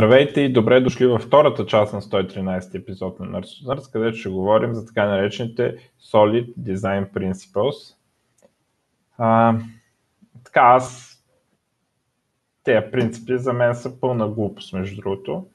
Здравейте 0.00 0.40
и 0.40 0.52
добре 0.52 0.80
дошли 0.80 1.06
във 1.06 1.22
втората 1.22 1.66
част 1.66 1.92
на 1.92 2.02
113 2.02 2.74
епизод 2.74 3.20
на 3.20 3.26
Nurse, 3.26 3.92
където 3.92 4.16
ще 4.16 4.28
говорим 4.28 4.74
за 4.74 4.86
така 4.86 5.06
наречените 5.06 5.76
Solid 6.00 6.54
Design 6.58 7.12
Principles. 7.12 7.94
А, 9.18 9.58
така, 10.44 10.60
аз 10.60 11.16
тези 12.64 12.90
принципи 12.92 13.38
за 13.38 13.52
мен 13.52 13.74
са 13.74 14.00
пълна 14.00 14.28
глупост, 14.28 14.72
между 14.72 15.00
другото. 15.00 15.46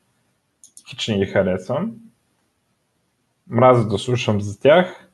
Хич 0.90 1.08
не 1.08 1.18
ги 1.18 1.26
харесвам. 1.26 1.96
Мразя 3.48 3.88
да 3.88 3.98
слушам 3.98 4.42
за 4.42 4.60
тях 4.60 5.10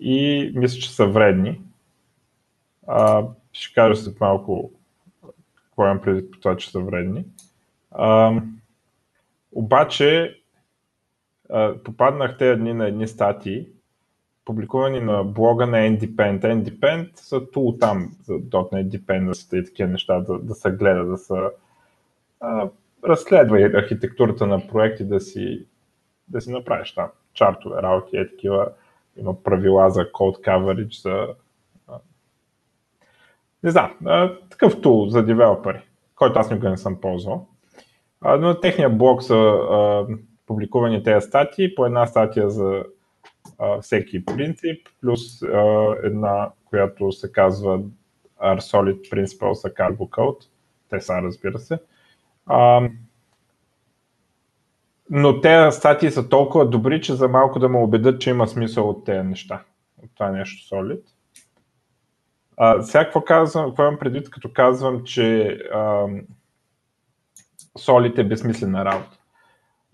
и 0.00 0.50
мисля, 0.54 0.80
че 0.80 0.94
са 0.94 1.06
вредни. 1.06 1.60
А, 2.86 3.26
ще 3.52 3.74
кажа 3.74 3.96
след 3.96 4.20
малко 4.20 4.70
какво 5.54 5.84
имам 5.84 6.00
преди 6.00 6.30
по 6.30 6.38
това, 6.38 6.56
че 6.56 6.70
са 6.70 6.80
вредни. 6.80 7.24
А, 7.98 8.32
обаче 9.52 10.40
а, 11.50 11.74
попаднах 11.84 12.38
тези 12.38 12.60
дни 12.60 12.72
на 12.72 12.88
едни 12.88 13.08
статии, 13.08 13.66
публикувани 14.44 15.00
на 15.00 15.24
блога 15.24 15.66
на 15.66 15.76
Independent. 15.76 16.40
Independent 16.40 17.16
са 17.16 17.50
тул 17.50 17.76
там 17.80 18.16
за 18.22 18.32
.NET 18.32 18.98
Dependency 18.98 19.60
и 19.60 19.64
такива 19.64 19.88
неща 19.88 20.20
да, 20.20 20.38
да 20.38 20.54
се 20.54 20.70
гледа, 20.70 21.04
да 21.04 21.18
се 21.18 21.34
а, 22.40 22.68
разследва 23.04 23.58
архитектурата 23.58 24.46
на 24.46 24.66
проекти, 24.66 25.04
да 25.04 25.20
си, 25.20 25.66
да 26.28 26.40
си 26.40 26.50
направиш 26.50 26.94
там 26.94 27.08
чартове, 27.34 27.82
работи, 27.82 28.16
е 28.16 28.28
такива, 28.28 28.68
има 29.16 29.42
правила 29.42 29.90
за 29.90 30.00
code 30.00 30.44
coverage, 30.44 31.02
за 31.02 31.34
не 33.62 33.70
знам, 33.70 33.96
такъв 34.50 34.80
тул 34.80 35.08
за 35.08 35.24
девелопери, 35.24 35.80
който 36.16 36.38
аз 36.38 36.50
никога 36.50 36.70
не 36.70 36.76
съм 36.76 37.00
ползвал. 37.00 37.47
Но 38.24 38.38
на 38.38 38.60
техния 38.60 38.90
блог 38.90 39.22
са 39.22 39.34
а, 39.34 40.06
публикувани 40.46 41.02
тези 41.02 41.26
статии, 41.26 41.74
по 41.74 41.86
една 41.86 42.06
статия 42.06 42.50
за 42.50 42.84
а, 43.58 43.80
всеки 43.80 44.24
принцип, 44.24 44.88
плюс 45.00 45.42
а, 45.42 45.94
една, 46.02 46.50
която 46.64 47.12
се 47.12 47.32
казва 47.32 47.80
Are 48.42 48.60
Solid 48.60 49.10
Principles 49.10 49.68
a 49.68 49.74
Cargo 49.74 50.08
Code. 50.08 50.48
Те 50.90 51.00
са, 51.00 51.22
разбира 51.22 51.58
се. 51.58 51.78
А, 52.46 52.88
но 55.10 55.40
тези 55.40 55.76
статии 55.76 56.10
са 56.10 56.28
толкова 56.28 56.68
добри, 56.68 57.00
че 57.00 57.14
за 57.14 57.28
малко 57.28 57.58
да 57.58 57.68
ме 57.68 57.78
убедят, 57.78 58.20
че 58.20 58.30
има 58.30 58.46
смисъл 58.46 58.88
от 58.88 59.04
тези 59.04 59.28
неща. 59.28 59.62
От 60.02 60.10
това 60.14 60.30
нещо 60.30 60.74
Solid. 60.74 61.00
А, 62.56 62.82
сега 62.82 63.04
какво 63.04 63.20
казвам, 63.20 63.66
какво 63.66 63.82
имам 63.82 63.98
предвид, 63.98 64.30
като 64.30 64.52
казвам, 64.52 65.04
че 65.04 65.58
а, 65.74 66.06
Solid 67.78 68.18
е 68.18 68.24
безсмислена 68.24 68.84
работа. 68.84 69.18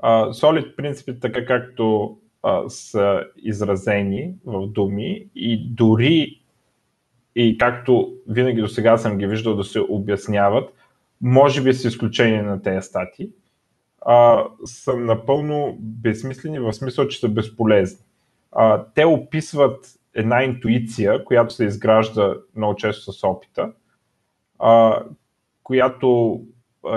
Uh, 0.03 0.31
Solid 0.33 0.77
принципите, 0.77 1.21
така 1.21 1.47
както 1.47 2.17
са 2.69 3.25
изразени 3.37 4.35
в 4.45 4.67
думи 4.67 5.27
и 5.35 5.69
дори 5.69 6.41
и 7.37 7.59
както 7.59 8.15
винаги 8.29 8.61
до 8.61 8.69
сега 8.69 8.99
съм 8.99 9.19
ги 9.19 9.27
виждал 9.27 9.57
да 9.57 9.65
се 9.65 9.81
обясняват, 9.81 10.75
може 11.21 11.63
би 11.63 11.75
с 11.75 11.85
изключение 11.85 12.43
на 12.43 12.63
тези 12.63 12.87
стати, 12.87 13.31
са 14.65 14.97
напълно 14.97 15.77
безсмислени 15.81 16.59
в 16.59 16.73
смисъл, 16.73 17.09
че 17.09 17.21
са 17.21 17.29
безполезни. 17.29 18.05
Те 18.95 19.05
описват 19.05 19.87
една 20.15 20.45
интуиция, 20.45 21.25
която 21.25 21.55
се 21.55 21.65
изгражда 21.65 22.35
много 22.57 22.77
често 22.77 23.13
с 23.13 23.25
опита, 23.27 23.73
която 25.63 26.41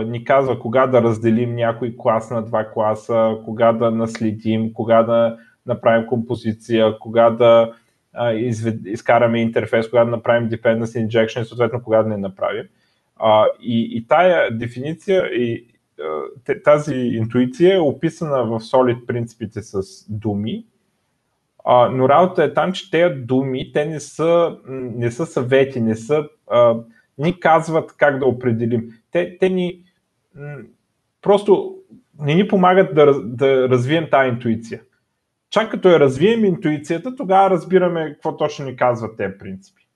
ни 0.06 0.24
казва 0.24 0.60
кога 0.60 0.88
да 0.88 1.02
разделим 1.02 1.56
някой 1.56 1.96
клас 1.98 2.32
на 2.32 2.42
два 2.42 2.66
класа, 2.66 3.38
кога 3.46 3.74
да 3.74 3.92
наследим, 3.92 4.74
кога 4.74 5.04
да 5.04 5.38
направим 5.66 6.08
композиция, 6.08 7.00
кога 7.00 7.30
да 7.30 7.74
а, 8.14 8.34
извед, 8.34 8.86
изкараме 8.86 9.42
интерфейс, 9.42 9.90
кога 9.90 10.06
да 10.06 10.12
направим 10.12 10.50
dependency 10.50 11.08
injection 11.08 11.42
и 11.42 11.46
съответно 11.46 11.84
кога 11.84 12.04
да 12.04 12.10
не 12.10 12.18
направим. 12.18 12.66
А, 13.16 13.46
и, 13.62 13.98
и 13.98 14.08
тая 14.08 14.58
дефиниция 14.58 15.26
и 15.26 15.68
тази 16.64 16.96
интуиция 16.96 17.76
е 17.76 17.80
описана 17.80 18.44
в 18.44 18.60
Solid 18.60 19.06
принципите 19.06 19.62
с 19.62 19.82
думи, 20.10 20.66
а, 21.66 21.90
но 21.90 22.10
работа 22.10 22.44
е 22.44 22.54
там, 22.54 22.72
че 22.72 22.92
тези 22.92 23.16
думи, 23.16 23.72
те 23.74 23.86
не 23.86 24.00
са, 24.00 24.58
не 24.70 25.12
са 25.12 25.26
съвети, 25.26 25.82
не 25.82 25.96
са 25.96 26.30
а, 26.52 26.76
ни 27.18 27.40
казват 27.40 27.94
как 27.98 28.20
да 28.20 28.26
определим. 28.26 28.90
Те, 29.12 29.38
те 29.38 29.50
ни 29.50 29.84
просто 31.22 31.76
не 32.20 32.36
ни 32.36 32.48
помагат 32.48 32.96
да, 32.96 33.22
да 33.24 33.70
развием 33.70 34.08
тази 34.12 34.30
интуиция. 34.30 34.82
Чак 35.50 35.72
като 35.72 35.90
я 35.90 36.00
развием 36.00 36.46
интуицията, 36.46 37.16
тогава 37.16 37.50
разбираме 37.50 38.14
какво 38.14 38.38
точно 38.38 38.66
ни 38.66 38.76
казват 38.76 39.18
тези 39.18 39.38
принципи. 39.40 39.88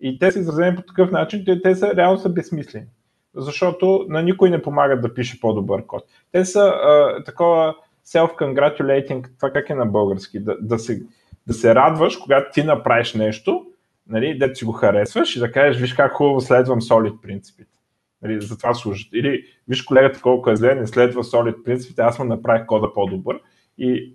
И 0.00 0.18
те 0.18 0.32
са 0.32 0.38
изразени 0.38 0.76
по 0.76 0.82
такъв 0.82 1.10
начин, 1.10 1.44
те, 1.44 1.62
те 1.62 1.74
са 1.74 1.94
реално 1.96 2.18
са 2.18 2.28
безсмислени. 2.28 2.86
Защото 3.34 4.06
на 4.08 4.22
никой 4.22 4.50
не 4.50 4.62
помагат 4.62 5.02
да 5.02 5.14
пише 5.14 5.40
по-добър 5.40 5.86
код. 5.86 6.04
Те 6.32 6.44
са 6.44 6.60
а, 6.60 7.24
такова 7.24 7.74
self-congratulating, 8.06 9.28
това 9.36 9.50
как 9.50 9.70
е 9.70 9.74
на 9.74 9.86
български, 9.86 10.40
да, 10.40 10.56
да, 10.60 10.78
се, 10.78 11.02
да 11.46 11.54
се 11.54 11.74
радваш, 11.74 12.16
когато 12.16 12.52
ти 12.52 12.64
направиш 12.64 13.14
нещо, 13.14 13.66
нали, 14.06 14.38
да 14.38 14.54
си 14.54 14.64
го 14.64 14.72
харесваш 14.72 15.36
и 15.36 15.40
да 15.40 15.52
кажеш, 15.52 15.80
виж 15.80 15.94
как 15.94 16.12
хубаво 16.12 16.40
следвам 16.40 16.80
solid 16.80 17.20
принципите. 17.20 17.78
Нали, 18.22 18.40
за 18.40 18.58
това 18.58 18.74
служат. 18.74 19.08
Или 19.12 19.44
виж 19.68 19.82
колегата 19.82 20.20
колко 20.20 20.50
е 20.50 20.56
зле, 20.56 20.74
не 20.74 20.86
следва 20.86 21.24
solid 21.24 21.62
принципите, 21.62 22.02
аз 22.02 22.18
му 22.18 22.24
направих 22.24 22.66
кода 22.66 22.92
по-добър. 22.94 23.40
И 23.78 24.14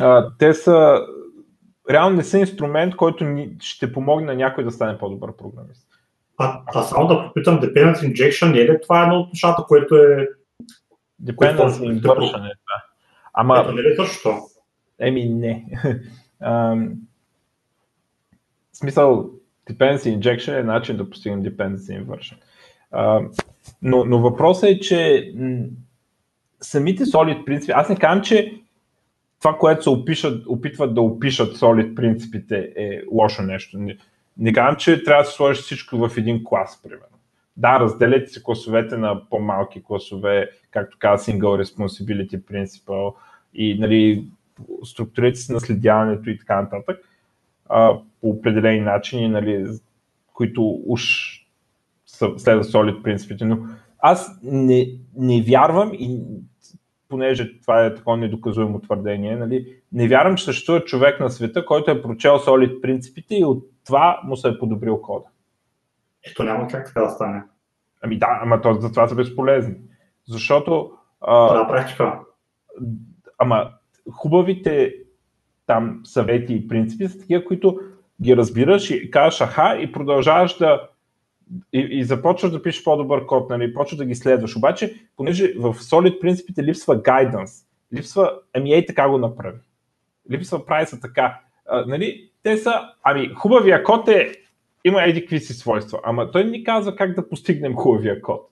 а, 0.00 0.30
те 0.38 0.54
са 0.54 1.06
реално 1.90 2.16
не 2.16 2.24
са 2.24 2.38
инструмент, 2.38 2.96
който 2.96 3.24
ни, 3.24 3.56
ще 3.60 3.92
помогне 3.92 4.26
на 4.26 4.34
някой 4.34 4.64
да 4.64 4.70
стане 4.70 4.98
по-добър 4.98 5.36
програмист. 5.36 5.88
А, 6.38 6.62
а 6.66 6.82
само 6.82 7.06
да 7.06 7.24
попитам, 7.26 7.60
Dependency 7.60 8.12
Injection 8.12 8.62
е 8.62 8.72
ли 8.72 8.80
това 8.82 9.02
едно 9.02 9.16
от 9.16 9.32
нещата, 9.32 9.64
което 9.68 9.96
е... 9.96 10.28
Dependency 11.22 12.00
Inversion 12.00 12.50
е 12.50 12.54
това. 12.54 12.84
Ама... 13.34 13.60
Ето, 13.60 13.72
не 13.72 13.82
е 13.82 13.96
също? 13.96 14.38
Еми, 14.98 15.28
не. 15.28 15.66
в 18.74 18.76
смисъл, 18.76 19.30
Dependency 19.70 20.18
Injection 20.18 20.60
е 20.60 20.62
начин 20.62 20.96
да 20.96 21.10
постигнем 21.10 21.42
Dependency 21.42 22.04
Inversion. 22.04 22.36
Uh, 22.94 23.42
но, 23.82 24.04
но 24.04 24.18
въпросът 24.18 24.70
е, 24.70 24.80
че 24.80 25.32
м- 25.36 25.64
самите 26.60 27.04
Solid 27.04 27.44
принципи, 27.44 27.72
аз 27.72 27.88
не 27.88 27.96
казвам, 27.96 28.24
че 28.24 28.60
това, 29.38 29.58
което 29.58 29.82
се 29.82 29.90
опишат, 29.90 30.46
опитват 30.46 30.94
да 30.94 31.00
опишат 31.00 31.56
Solid 31.56 31.94
принципите 31.94 32.72
е 32.76 33.00
лошо 33.12 33.42
нещо. 33.42 33.78
Не, 33.78 33.98
не 34.38 34.52
казвам, 34.52 34.76
че 34.76 35.02
трябва 35.02 35.22
да 35.22 35.28
се 35.28 35.36
сложиш 35.36 35.62
всичко 35.62 35.96
в 35.96 36.10
един 36.16 36.44
клас, 36.44 36.80
примерно. 36.82 37.18
Да, 37.56 37.80
разделете 37.80 38.30
се 38.30 38.42
класовете 38.42 38.96
на 38.96 39.28
по-малки 39.30 39.82
класове, 39.84 40.50
както 40.70 40.98
каза 41.00 41.32
Single 41.32 41.64
Responsibility 41.64 42.40
Principle 42.40 43.14
и 43.54 43.78
нали, 43.78 44.26
структурите 44.84 45.38
си 45.38 45.52
наследяването 45.52 46.30
и 46.30 46.38
така 46.38 46.62
нататък 46.62 47.00
а, 47.68 47.98
по 48.20 48.28
определени 48.28 48.80
начини, 48.80 49.28
нали, 49.28 49.66
които 50.32 50.80
уж 50.86 51.30
следва 52.36 52.64
солид 52.64 53.02
принципите, 53.02 53.44
но 53.44 53.58
аз 53.98 54.38
не, 54.42 54.86
не 55.16 55.42
вярвам 55.42 55.90
и 55.94 56.22
понеже 57.08 57.60
това 57.60 57.84
е 57.84 57.94
такова 57.94 58.16
недоказуемо 58.16 58.80
твърдение, 58.80 59.36
нали, 59.36 59.76
не 59.92 60.08
вярвам, 60.08 60.36
че 60.36 60.44
съществува 60.44 60.84
човек 60.84 61.20
на 61.20 61.30
света, 61.30 61.66
който 61.66 61.90
е 61.90 62.02
прочел 62.02 62.38
солид 62.38 62.82
принципите 62.82 63.36
и 63.36 63.44
от 63.44 63.64
това 63.86 64.20
му 64.24 64.36
се 64.36 64.48
е 64.48 64.58
подобрил 64.58 65.00
кода. 65.00 65.26
Ето 66.30 66.42
няма 66.42 66.68
как 66.68 66.86
така 66.86 67.00
да 67.00 67.10
стане. 67.10 67.42
Ами 68.02 68.18
да, 68.18 68.38
ама 68.42 68.60
то, 68.60 68.74
за 68.74 68.90
това 68.90 69.08
са 69.08 69.14
безполезни. 69.14 69.74
Защото... 70.28 70.92
А, 71.20 71.54
да, 71.54 71.68
практика. 71.68 72.20
Ама 73.38 73.70
хубавите 74.12 74.94
там 75.66 76.00
съвети 76.04 76.54
и 76.54 76.68
принципи 76.68 77.08
са 77.08 77.18
такива, 77.18 77.44
които 77.44 77.80
ги 78.22 78.36
разбираш 78.36 78.90
и 78.90 79.10
кажеш 79.10 79.40
аха 79.40 79.78
и 79.80 79.92
продължаваш 79.92 80.58
да 80.58 80.88
и, 81.72 81.78
и 81.90 82.04
започваш 82.04 82.52
да 82.52 82.62
пишеш 82.62 82.84
по-добър 82.84 83.26
код, 83.26 83.50
нали, 83.50 83.74
почваш 83.74 83.96
да 83.96 84.04
ги 84.04 84.14
следваш. 84.14 84.56
Обаче, 84.56 84.94
понеже 85.16 85.52
в 85.58 85.74
Solid 85.74 86.20
принципите 86.20 86.62
липсва 86.64 87.02
guidance, 87.02 87.66
липсва, 87.94 88.32
ами 88.52 88.72
ей 88.72 88.86
така 88.86 89.08
го 89.08 89.18
направи. 89.18 89.58
Липсва 90.30 90.66
прави 90.66 90.86
са 90.86 91.00
така. 91.00 91.40
А, 91.66 91.84
нали, 91.86 92.30
те 92.42 92.56
са, 92.56 92.72
ами 93.02 93.28
хубавия 93.28 93.84
код 93.84 94.08
е, 94.08 94.32
има 94.84 95.02
еди 95.02 95.20
какви 95.20 95.40
си 95.40 95.52
свойства, 95.52 96.00
ама 96.04 96.30
той 96.30 96.44
ни 96.44 96.64
казва 96.64 96.96
как 96.96 97.14
да 97.14 97.28
постигнем 97.28 97.74
хубавия 97.74 98.20
код. 98.20 98.50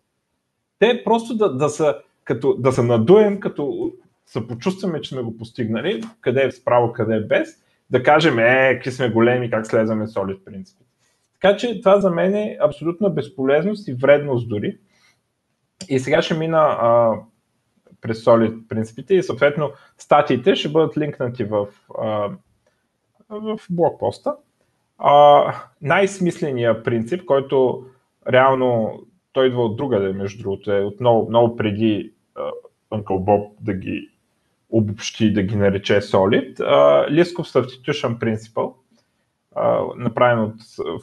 Те 0.78 1.04
просто 1.04 1.36
да, 1.36 1.56
да, 1.56 1.68
са, 1.68 1.98
като, 2.24 2.54
да 2.58 2.72
се 2.72 2.82
надуем, 2.82 3.40
като 3.40 3.92
се 4.32 4.46
почувстваме, 4.46 5.00
че 5.00 5.10
сме 5.10 5.22
го 5.22 5.36
постигнали, 5.36 6.02
къде 6.20 6.44
е 6.44 6.50
справо, 6.50 6.92
къде 6.92 7.16
е 7.16 7.20
без, 7.20 7.48
да 7.90 8.02
кажем, 8.02 8.38
е, 8.38 8.74
какви 8.74 8.90
сме 8.90 9.10
големи, 9.10 9.50
как 9.50 9.66
следваме 9.66 10.06
Solid 10.06 10.44
принципите. 10.44 10.90
Така 11.40 11.56
че 11.56 11.80
това 11.80 12.00
за 12.00 12.10
мен 12.10 12.34
е 12.34 12.58
абсолютна 12.60 13.10
безполезност 13.10 13.88
и 13.88 13.94
вредност 13.94 14.48
дори. 14.48 14.78
И 15.88 15.98
сега 15.98 16.22
ще 16.22 16.34
мина 16.34 16.58
а, 16.58 17.14
през 18.00 18.24
Solid 18.24 18.68
принципите 18.68 19.14
и 19.14 19.22
съответно 19.22 19.70
статиите 19.98 20.56
ще 20.56 20.68
бъдат 20.68 20.98
линкнати 20.98 21.44
в, 21.44 21.68
а, 21.98 22.30
в 23.28 23.58
блокпоста. 23.70 24.36
А, 24.98 25.44
най-смисленият 25.82 26.84
принцип, 26.84 27.24
който 27.24 27.86
реално 28.32 29.00
той 29.32 29.46
идва 29.46 29.64
от 29.64 29.76
другаде, 29.76 30.12
между 30.12 30.42
другото, 30.42 30.72
е 30.72 30.80
от 30.80 31.00
много, 31.00 31.56
преди 31.56 32.12
Uncle 32.92 33.24
Bob 33.24 33.50
да 33.60 33.74
ги 33.74 34.11
обобщи, 34.72 35.32
да 35.32 35.42
ги 35.42 35.56
нарече 35.56 36.00
Solid. 36.00 36.60
Лисков 37.10 37.46
Substitution 37.46 38.18
Principle, 38.18 38.74
направен 39.96 40.38
от, 40.38 40.54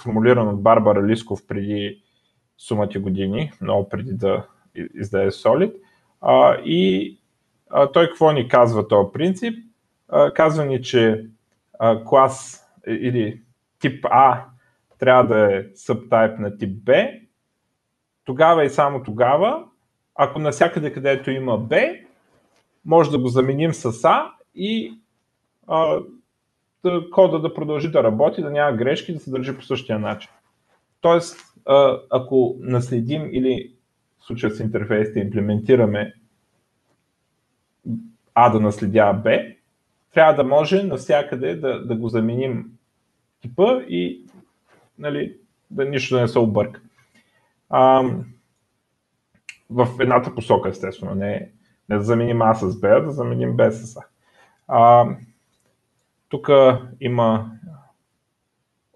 формулиран 0.01 0.47
от 0.47 0.61
Барбара 0.61 1.07
Лисков 1.07 1.47
преди 1.47 2.01
сумати 2.57 2.99
години, 2.99 3.51
много 3.61 3.89
преди 3.89 4.13
да 4.13 4.47
издаде 4.75 5.31
Solid. 5.31 5.73
И 6.65 7.17
той 7.93 8.07
какво 8.07 8.31
ни 8.31 8.47
казва 8.47 8.87
този 8.87 9.09
принцип? 9.13 9.53
Казва 10.33 10.65
ни, 10.65 10.81
че 10.81 11.25
клас 12.05 12.65
или 12.87 13.41
тип 13.79 14.05
А 14.09 14.45
трябва 14.99 15.23
да 15.23 15.55
е 15.55 15.63
subtype 15.63 16.39
на 16.39 16.57
тип 16.57 16.83
Б, 16.83 17.07
тогава 18.25 18.65
и 18.65 18.69
само 18.69 19.03
тогава, 19.03 19.65
ако 20.15 20.39
навсякъде 20.39 20.93
където 20.93 21.31
има 21.31 21.59
B, 21.59 21.99
може 22.89 23.11
да 23.11 23.19
го 23.19 23.27
заменим 23.27 23.73
с 23.73 24.03
А 24.03 24.31
и 24.55 24.93
а, 25.67 25.99
да, 26.83 27.09
кода 27.11 27.39
да 27.39 27.53
продължи 27.53 27.91
да 27.91 28.03
работи, 28.03 28.41
да 28.41 28.51
няма 28.51 28.77
грешки, 28.77 29.13
да 29.13 29.19
се 29.19 29.31
държи 29.31 29.55
по 29.55 29.63
същия 29.63 29.99
начин. 29.99 30.31
Тоест, 31.01 31.39
а, 31.65 31.99
ако 32.09 32.57
наследим 32.59 33.29
или 33.31 33.73
в 34.19 34.25
случая 34.25 34.51
с 34.51 34.59
интерфейсите 34.59 35.19
имплементираме 35.19 36.13
А 38.33 38.49
да 38.49 38.59
наследява 38.59 39.13
Б, 39.13 39.39
трябва 40.13 40.33
да 40.33 40.43
може 40.43 40.83
навсякъде 40.83 41.55
да, 41.55 41.85
да 41.85 41.95
го 41.95 42.09
заменим 42.09 42.71
типа 43.41 43.81
и 43.81 44.25
нали, 44.99 45.37
да 45.71 45.85
нищо 45.85 46.15
да 46.15 46.21
не 46.21 46.27
се 46.27 46.39
обърка. 46.39 46.81
А, 47.69 48.03
в 49.69 49.87
едната 49.99 50.35
посока, 50.35 50.69
естествено, 50.69 51.15
не, 51.15 51.51
не 51.89 51.97
да 51.97 52.03
заменим 52.03 52.41
А 52.41 52.53
с 52.53 52.79
Б, 52.79 52.87
а 52.87 52.99
да 52.99 53.11
заменим 53.11 53.55
Б 53.55 53.71
с 53.71 53.97
А. 53.97 54.03
а 54.67 55.07
тук 56.29 56.49
има 57.01 57.51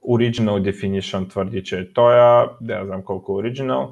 original 0.07 0.72
definition, 0.72 1.30
твърди, 1.30 1.63
че 1.63 1.80
е 1.80 1.94
той, 1.94 2.45
не 2.62 2.86
знам 2.86 3.04
колко 3.04 3.40
е 3.40 3.44
original. 3.44 3.90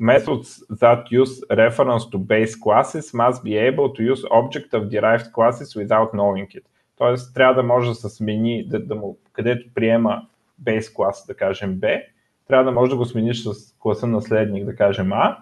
Methods 0.00 0.66
that 0.70 1.10
use 1.22 1.46
reference 1.50 2.10
to 2.12 2.18
base 2.18 2.54
classes 2.64 3.14
must 3.14 3.44
be 3.44 3.54
able 3.70 3.88
to 3.96 4.02
use 4.12 4.24
object 4.24 4.70
of 4.72 4.88
derived 4.88 5.32
classes 5.32 5.68
without 5.76 6.12
knowing 6.12 6.48
it. 6.48 6.64
Тоест, 6.96 7.34
трябва 7.34 7.54
да 7.54 7.62
може 7.62 7.88
да 7.88 7.94
се 7.94 8.08
смени, 8.08 8.68
да, 8.68 8.86
да 8.86 8.94
му, 8.94 9.18
където 9.32 9.66
приема 9.74 10.26
base 10.64 10.94
клас, 10.94 11.26
да 11.26 11.34
кажем 11.34 11.80
B, 11.80 12.02
трябва 12.48 12.64
да 12.64 12.72
може 12.72 12.90
да 12.90 12.96
го 12.96 13.04
смениш 13.04 13.42
с 13.42 13.74
класа 13.78 14.06
наследник, 14.06 14.64
да 14.64 14.76
кажем 14.76 15.12
А, 15.12 15.38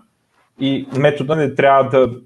и 0.61 0.87
метода 0.99 1.37
не 1.37 1.55
трябва 1.55 1.91
да, 1.91 2.21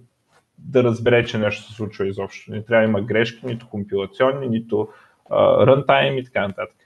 да 0.59 0.85
разбере, 0.85 1.25
че 1.25 1.39
нещо 1.39 1.63
се 1.63 1.73
случва 1.73 2.09
изобщо. 2.09 2.51
Не 2.51 2.65
трябва 2.65 2.87
да 2.87 2.91
има 2.91 3.03
грешки, 3.03 3.47
нито 3.47 3.69
компилационни, 3.69 4.49
нито 4.49 4.89
рънтайм 5.31 6.19
и 6.19 6.25
така 6.25 6.49
нататък. 6.49 6.77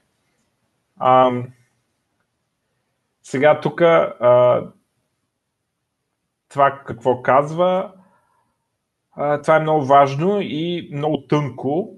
А, 0.98 1.32
сега 3.22 3.60
тук 3.60 3.82
това 6.48 6.82
какво 6.86 7.22
казва, 7.22 7.92
а, 9.12 9.42
това 9.42 9.56
е 9.56 9.60
много 9.60 9.84
важно 9.84 10.40
и 10.40 10.90
много 10.92 11.22
тънко, 11.28 11.94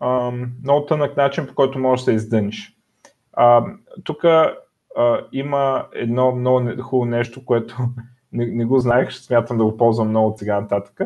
а, 0.00 0.30
много 0.62 0.86
тънък 0.86 1.16
начин, 1.16 1.46
по 1.46 1.54
който 1.54 1.78
можеш 1.78 2.04
да 2.04 2.10
се 2.10 2.16
издъниш. 2.16 2.76
Тук 4.04 4.24
има 5.32 5.86
едно 5.92 6.32
много 6.32 6.82
хубаво 6.82 7.10
нещо, 7.10 7.44
което 7.44 7.76
не, 8.32 8.46
не 8.46 8.64
го 8.64 8.78
знаех, 8.78 9.10
ще 9.10 9.24
смятам 9.24 9.58
да 9.58 9.64
го 9.64 9.76
ползвам 9.76 10.08
много 10.08 10.28
от 10.28 10.38
сега 10.38 10.60
нататък. 10.60 11.00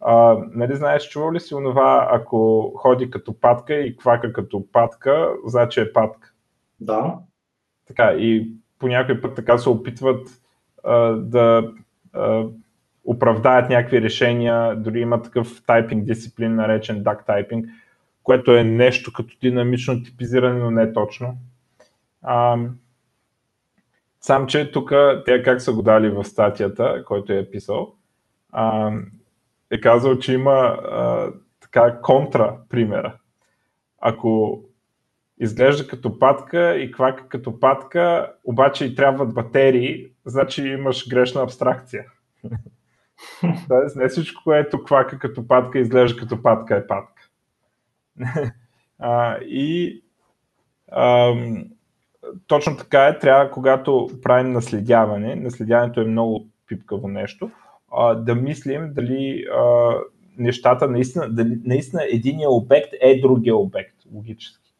А, 0.00 0.36
нали 0.50 0.76
знаеш, 0.76 1.08
чувал 1.08 1.32
ли 1.32 1.40
си 1.40 1.54
онова, 1.54 2.08
ако 2.12 2.70
ходи 2.76 3.10
като 3.10 3.40
патка 3.40 3.74
и 3.74 3.96
квака 3.96 4.32
като 4.32 4.66
патка, 4.72 5.32
значи 5.46 5.80
е 5.80 5.92
патка? 5.92 6.32
Да. 6.80 7.18
Така, 7.86 8.12
и 8.12 8.52
по 8.78 8.88
някой 8.88 9.20
път 9.20 9.34
така 9.34 9.58
се 9.58 9.68
опитват 9.68 10.28
а, 10.84 10.96
да 11.10 11.72
а, 12.12 12.44
оправдаят 13.04 13.70
някакви 13.70 14.02
решения, 14.02 14.76
дори 14.76 15.00
има 15.00 15.22
такъв 15.22 15.62
тайпинг 15.66 16.04
дисциплин, 16.04 16.54
наречен 16.54 17.04
duck 17.04 17.26
typing, 17.26 17.68
което 18.22 18.56
е 18.56 18.64
нещо 18.64 19.12
като 19.12 19.36
динамично 19.40 20.02
типизиране, 20.02 20.60
но 20.60 20.70
не 20.70 20.92
точно. 20.92 21.36
А, 22.22 22.58
Сам, 24.28 24.46
че 24.46 24.72
тук 24.72 24.92
те 25.24 25.42
как 25.42 25.60
са 25.60 25.72
го 25.72 25.82
дали 25.82 26.10
в 26.10 26.24
статията, 26.24 27.04
който 27.06 27.32
е 27.32 27.50
писал, 27.50 27.94
а, 28.52 28.92
е 29.70 29.80
казал, 29.80 30.18
че 30.18 30.32
има 30.32 30.50
а, 30.50 31.32
така 31.60 32.00
контра 32.00 32.58
примера. 32.68 33.18
Ако 33.98 34.62
изглежда 35.38 35.86
като 35.86 36.18
патка 36.18 36.76
и 36.76 36.92
квака 36.92 37.28
като 37.28 37.60
патка, 37.60 38.32
обаче 38.44 38.84
и 38.84 38.94
трябват 38.94 39.34
батерии, 39.34 40.12
значи 40.24 40.62
имаш 40.62 41.08
грешна 41.08 41.42
абстракция. 41.42 42.04
Тоест 43.68 43.96
не 43.96 44.08
всичко, 44.08 44.42
което 44.44 44.84
квака 44.84 45.18
като 45.18 45.48
патка 45.48 45.78
изглежда 45.78 46.20
като 46.20 46.42
патка 46.42 46.76
е 46.76 46.86
патка. 46.86 47.28
а, 48.98 49.38
и 49.38 50.02
ам, 50.92 51.64
точно 52.46 52.76
така 52.76 53.06
е, 53.06 53.18
трябва, 53.18 53.50
когато 53.50 54.08
правим 54.22 54.52
наследяване, 54.52 55.34
наследяването 55.34 56.00
е 56.00 56.04
много 56.04 56.46
пипкаво 56.66 57.08
нещо, 57.08 57.50
а, 57.92 58.14
да 58.14 58.34
мислим 58.34 58.92
дали 58.94 59.44
а, 59.52 59.92
нещата 60.38 60.88
наистина, 60.88 61.28
дали 61.28 61.60
наистина 61.64 62.02
единия 62.04 62.50
обект 62.50 62.88
е 63.00 63.20
другия 63.20 63.56
обект, 63.56 63.94
логически. 64.14 64.72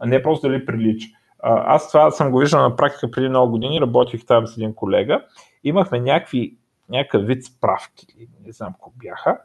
А 0.00 0.06
не 0.06 0.22
просто 0.22 0.48
дали 0.48 0.66
прилича. 0.66 1.08
А, 1.38 1.74
аз 1.74 1.88
това 1.88 2.10
съм 2.10 2.30
го 2.30 2.38
виждал 2.38 2.60
на 2.60 2.76
практика 2.76 3.10
преди 3.10 3.28
много 3.28 3.50
години, 3.50 3.80
работих 3.80 4.26
там 4.26 4.46
с 4.46 4.56
един 4.56 4.74
колега, 4.74 5.24
имахме 5.64 6.00
някакви, 6.00 6.56
някакъв 6.88 7.26
вид 7.26 7.44
справки, 7.44 8.06
не 8.46 8.52
знам 8.52 8.72
какво 8.72 8.90
бяха, 8.96 9.38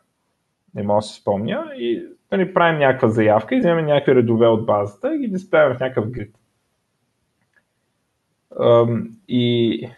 не 0.75 0.83
мога 0.83 0.97
да 0.97 1.01
си 1.01 1.21
спомня, 1.21 1.71
и 1.75 2.05
нали, 2.31 2.53
правим 2.53 2.79
някаква 2.79 3.09
заявка 3.09 3.55
и 3.55 3.59
вземем 3.59 3.85
някакви 3.85 4.15
редове 4.15 4.47
от 4.47 4.65
базата 4.65 5.15
и 5.15 5.17
ги 5.17 5.27
диспеем 5.27 5.75
в 5.75 5.79
някакъв 5.79 6.09
грид. 6.09 6.35
И 9.27 9.89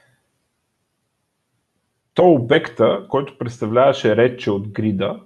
то 2.13 2.31
обекта, 2.31 3.05
който 3.09 3.37
представляваше 3.37 4.15
редче 4.15 4.51
от 4.51 4.67
грида, 4.67 5.21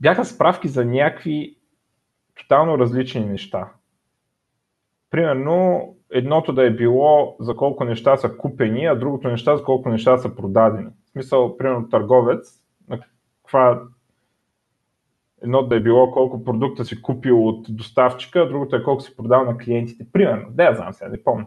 бяха 0.00 0.24
справки 0.24 0.68
за 0.68 0.84
някакви 0.84 1.56
тотално 2.34 2.78
различни 2.78 3.24
неща. 3.24 3.72
Примерно, 5.10 5.88
едното 6.10 6.52
да 6.52 6.66
е 6.66 6.70
било 6.70 7.36
за 7.40 7.56
колко 7.56 7.84
неща 7.84 8.16
са 8.16 8.36
купени, 8.36 8.86
а 8.86 8.94
другото 8.94 9.28
неща 9.28 9.56
за 9.56 9.64
колко 9.64 9.88
неща 9.88 10.18
са 10.18 10.34
продадени. 10.36 10.90
В 11.06 11.10
смисъл, 11.10 11.56
примерно, 11.56 11.88
търговец, 11.88 12.62
на 12.88 13.00
каква 13.42 13.82
едно 15.42 15.62
да 15.62 15.76
е 15.76 15.80
било 15.80 16.10
колко 16.10 16.44
продукта 16.44 16.84
си 16.84 17.02
купил 17.02 17.48
от 17.48 17.66
доставчика, 17.76 18.40
а 18.40 18.48
другото 18.48 18.76
е 18.76 18.82
колко 18.82 19.02
си 19.02 19.16
продал 19.16 19.44
на 19.44 19.58
клиентите. 19.58 20.06
Примерно, 20.12 20.46
да 20.50 20.64
я 20.64 20.74
знам 20.74 20.92
сега, 20.92 21.10
не 21.10 21.24
помня. 21.24 21.46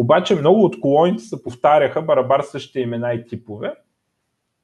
Обаче 0.00 0.34
много 0.34 0.64
от 0.64 0.80
колоните 0.80 1.22
се 1.22 1.42
повтаряха 1.42 2.02
барабар 2.02 2.40
същите 2.40 2.80
имена 2.80 3.12
и 3.14 3.26
типове. 3.26 3.74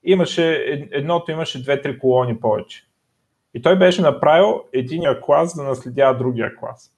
Имаше, 0.03 0.55
едното 0.93 1.31
имаше 1.31 1.62
две-три 1.62 1.99
колони 1.99 2.41
повече. 2.41 2.87
И 3.55 3.62
той 3.62 3.79
беше 3.79 4.03
направил 4.03 4.62
единия 4.73 5.21
клас 5.21 5.57
да 5.57 5.62
наследява 5.62 6.19
другия 6.19 6.57
клас. 6.57 6.91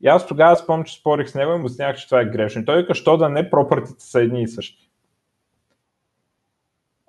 И 0.00 0.08
аз 0.08 0.26
тогава 0.26 0.56
спомням, 0.56 0.84
че 0.84 1.00
спорих 1.00 1.28
с 1.28 1.34
него 1.34 1.52
и 1.52 1.58
му 1.58 1.68
снях, 1.68 1.96
че 1.96 2.06
това 2.06 2.20
е 2.20 2.24
грешно. 2.24 2.62
И 2.62 2.64
той 2.64 2.82
вика, 2.82 2.94
що 2.94 3.16
да 3.16 3.28
не, 3.28 3.50
пропъртите 3.50 4.04
са 4.04 4.20
едни 4.20 4.42
и 4.42 4.48
същи. 4.48 4.90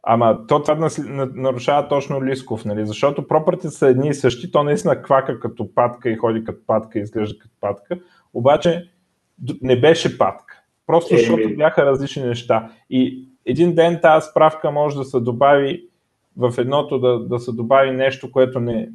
Ама 0.03 0.47
то 0.47 0.63
това 0.63 0.89
нарушава 1.33 1.87
точно 1.87 2.25
Лисков, 2.25 2.65
нали? 2.65 2.85
защото 2.85 3.27
пропъртите 3.27 3.69
са 3.69 3.87
едни 3.87 4.09
и 4.09 4.13
същи, 4.13 4.51
то 4.51 4.63
наистина 4.63 5.01
квака 5.01 5.39
като 5.39 5.73
патка 5.73 6.09
и 6.09 6.15
ходи 6.15 6.43
като 6.43 6.65
патка 6.67 6.99
и 6.99 7.01
изглежда 7.01 7.39
като 7.39 7.55
патка, 7.61 7.99
обаче 8.33 8.91
не 9.61 9.79
беше 9.79 10.17
патка. 10.17 10.58
Просто 10.89 11.15
е, 11.15 11.17
защото 11.17 11.55
бяха 11.55 11.85
различни 11.85 12.23
неща. 12.23 12.71
И 12.89 13.27
един 13.45 13.75
ден 13.75 13.99
тази 14.01 14.27
справка 14.29 14.71
може 14.71 14.97
да 14.97 15.03
се 15.03 15.19
добави 15.19 15.87
в 16.37 16.53
едното 16.57 16.99
да, 16.99 17.19
да 17.19 17.39
се 17.39 17.51
добави 17.51 17.91
нещо, 17.91 18.31
което 18.31 18.59
не, 18.59 18.89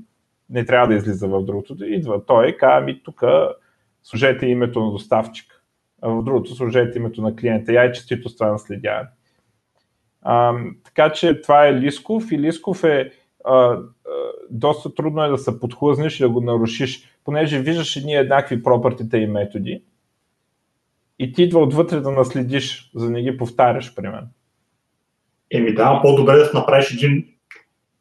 не 0.51 0.65
трябва 0.65 0.89
да 0.89 0.95
излиза 0.95 1.29
в 1.29 1.43
другото. 1.43 1.85
Идва 1.85 2.27
той 2.27 2.57
казва 2.57 2.81
ми 2.81 3.03
тук 3.03 3.23
служете 4.03 4.47
името 4.47 4.85
на 4.85 4.91
доставчик, 4.91 5.63
а 6.03 6.09
в 6.09 6.23
другото 6.23 6.55
служете 6.55 6.99
името 6.99 7.23
на 7.23 7.37
клиента. 7.37 7.73
Я 7.73 7.85
и 7.85 7.93
честито 7.93 8.29
с 8.29 8.37
това 8.37 8.53
наследяване. 8.53 9.09
А, 10.23 10.55
така 10.85 11.13
че 11.13 11.41
това 11.41 11.67
е 11.67 11.75
Лисков 11.75 12.33
и 12.33 12.39
Лисков 12.39 12.85
е 12.85 13.11
а, 13.45 13.55
а, 13.55 13.79
доста 14.51 14.95
трудно 14.95 15.25
е 15.25 15.29
да 15.29 15.39
се 15.39 15.61
подхлъзнеш 15.61 16.21
и 16.21 16.23
да 16.23 16.29
го 16.29 16.41
нарушиш, 16.41 17.19
понеже 17.25 17.61
виждаш 17.61 17.97
едни 17.97 18.15
еднакви 18.15 18.63
пропъртите 18.63 19.19
и 19.19 19.27
методи 19.27 19.83
и 21.19 21.33
ти 21.33 21.43
идва 21.43 21.61
отвътре 21.61 22.01
да 22.01 22.11
наследиш, 22.11 22.91
за 22.95 23.07
да 23.07 23.13
не 23.13 23.23
ги 23.23 23.37
повтаряш, 23.37 23.95
примерно. 23.95 24.29
Еми 25.51 25.75
да, 25.75 26.01
по-добре 26.03 26.37
да 26.37 26.51
направиш 26.55 26.93
един 26.93 27.35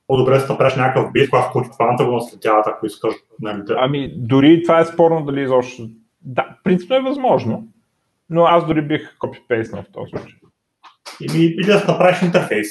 по-добре 0.07 0.37
да 0.37 0.47
направиш 0.47 0.75
някакъв 0.75 1.11
бит, 1.11 1.29
когато 1.29 1.51
който 1.51 1.69
фаната 1.77 2.05
го 2.05 2.11
наследяват, 2.11 2.67
ако 2.67 2.85
искаш. 2.85 3.13
Нали, 3.41 3.63
да. 3.63 3.75
Ами, 3.79 4.13
дори 4.17 4.63
това 4.63 4.79
е 4.79 4.85
спорно 4.85 5.25
дали 5.25 5.41
изобщо. 5.41 5.89
Да, 6.21 6.57
принципно 6.63 6.95
е 6.95 7.01
възможно, 7.01 7.67
но 8.29 8.45
аз 8.45 8.67
дори 8.67 8.81
бих 8.81 9.17
копипейснал 9.17 9.83
в 9.83 9.91
този 9.91 10.09
случай. 10.09 10.39
Ими, 11.21 11.45
или 11.45 11.65
да 11.65 11.85
направиш 11.87 12.21
интерфейс. 12.21 12.67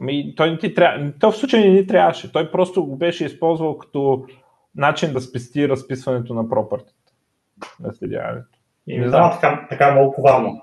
Ами, 0.00 0.34
той 0.36 0.50
не 0.50 0.58
ти 0.58 0.74
трябва. 0.74 1.12
Той 1.20 1.32
в 1.32 1.36
случай 1.36 1.60
не 1.60 1.68
ни 1.68 1.86
трябваше. 1.86 2.32
Той 2.32 2.50
просто 2.50 2.84
го 2.84 2.96
беше 2.96 3.24
използвал 3.24 3.78
като 3.78 4.26
начин 4.74 5.12
да 5.12 5.20
спести 5.20 5.68
разписването 5.68 6.34
на 6.34 6.48
пропъртите. 6.48 7.12
Наследяването. 7.80 8.55
И 8.86 8.98
не 8.98 9.08
знам, 9.08 9.30
така, 9.32 9.66
така 9.70 9.88
е 9.88 9.92
много 9.92 10.12
коварно. 10.12 10.62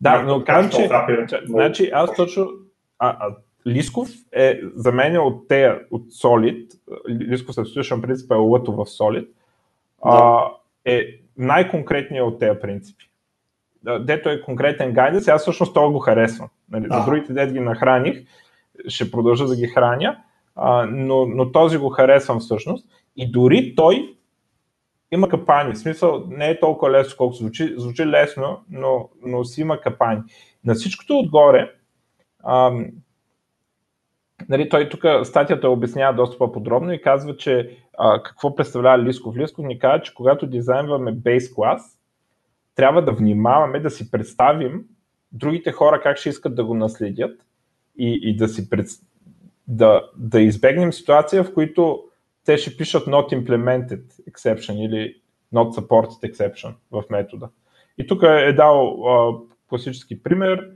Да, 0.00 0.22
но 0.22 0.44
казвам, 0.44 0.70
че, 0.70 0.88
че 1.28 1.40
значи 1.46 1.90
аз 1.92 2.14
точно, 2.16 2.50
а, 2.98 3.16
а, 3.20 3.36
Лисков 3.66 4.08
е 4.32 4.60
за 4.74 4.92
мен 4.92 5.18
от 5.18 5.48
тея, 5.48 5.80
от 5.90 6.02
Solid, 6.02 6.66
Лисков 7.08 7.56
Substitution 7.56 8.00
принцип 8.00 8.30
е 8.30 8.34
лъто 8.34 8.72
в 8.72 8.84
Solid, 8.84 9.28
а, 10.02 10.44
е 10.84 11.06
най-конкретният 11.38 12.26
от 12.26 12.38
тези 12.38 12.60
принципи. 12.60 13.04
Дето 14.00 14.28
е 14.28 14.42
конкретен 14.42 14.92
гайденс, 14.92 15.28
аз 15.28 15.42
всъщност 15.42 15.74
това 15.74 15.90
го 15.90 15.98
харесвам. 15.98 16.48
Нали, 16.70 16.86
за 16.90 17.04
другите 17.04 17.32
дет 17.32 17.52
ги 17.52 17.60
нахраних, 17.60 18.24
ще 18.88 19.10
продължа 19.10 19.46
да 19.46 19.56
ги 19.56 19.66
храня, 19.66 20.18
а, 20.56 20.86
но, 20.86 21.26
но 21.26 21.52
този 21.52 21.78
го 21.78 21.88
харесвам 21.88 22.40
всъщност. 22.40 22.88
И 23.16 23.32
дори 23.32 23.74
той 23.74 24.14
има 25.12 25.28
капани. 25.28 25.74
В 25.74 25.78
смисъл 25.78 26.24
не 26.28 26.50
е 26.50 26.60
толкова 26.60 26.90
лесно, 26.90 27.16
колкото 27.16 27.38
звучи. 27.38 27.74
Звучи 27.76 28.06
лесно, 28.06 28.64
но, 28.70 29.08
но 29.26 29.44
си 29.44 29.60
има 29.60 29.80
капани. 29.80 30.20
На 30.64 30.74
всичкото 30.74 31.18
отгоре, 31.18 31.72
ам, 32.44 32.86
нали, 34.48 34.68
той 34.68 34.88
тук 34.88 35.04
статията 35.24 35.68
обяснява 35.68 36.14
доста 36.14 36.38
по-подробно 36.38 36.92
и 36.92 37.02
казва, 37.02 37.36
че 37.36 37.76
а, 37.98 38.22
какво 38.22 38.54
представлява 38.54 39.02
Лисков. 39.02 39.36
Лисков 39.36 39.64
ни 39.64 39.78
казва, 39.78 40.02
че 40.02 40.14
когато 40.14 40.46
дизайнваме 40.46 41.12
бейс 41.12 41.54
клас, 41.54 41.98
трябва 42.74 43.04
да 43.04 43.12
внимаваме 43.12 43.80
да 43.80 43.90
си 43.90 44.10
представим 44.10 44.84
другите 45.32 45.72
хора 45.72 46.00
как 46.02 46.16
ще 46.16 46.28
искат 46.28 46.54
да 46.54 46.64
го 46.64 46.74
наследят 46.74 47.40
и, 47.98 48.20
и 48.22 48.36
да, 48.36 48.48
си 48.48 48.70
пред, 48.70 48.86
да, 49.68 50.02
да 50.16 50.40
избегнем 50.40 50.92
ситуация, 50.92 51.44
в 51.44 51.54
които 51.54 52.04
те 52.44 52.58
ще 52.58 52.76
пишат 52.76 53.06
not 53.06 53.44
implemented 53.44 54.02
exception 54.30 54.86
или 54.86 55.16
not 55.54 55.80
supported 55.80 56.32
exception 56.32 56.74
в 56.90 57.04
метода. 57.10 57.48
И 57.98 58.06
тук 58.06 58.22
е 58.22 58.52
дал 58.52 59.06
а, 59.06 59.38
класически 59.68 60.22
пример, 60.22 60.70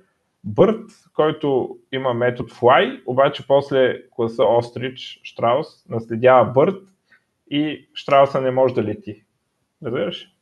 Bird, 0.48 1.12
който 1.14 1.78
има 1.92 2.14
метод 2.14 2.52
fly, 2.52 3.02
обаче 3.06 3.46
после 3.46 4.02
класа 4.10 4.42
Ostrich, 4.42 5.20
Штраус, 5.22 5.88
наследява 5.88 6.52
Bird 6.52 6.80
и 7.50 7.88
Штрауса 7.94 8.40
не 8.40 8.50
може 8.50 8.74
да 8.74 8.82
лети. 8.82 9.24
Разбираш? 9.84 10.32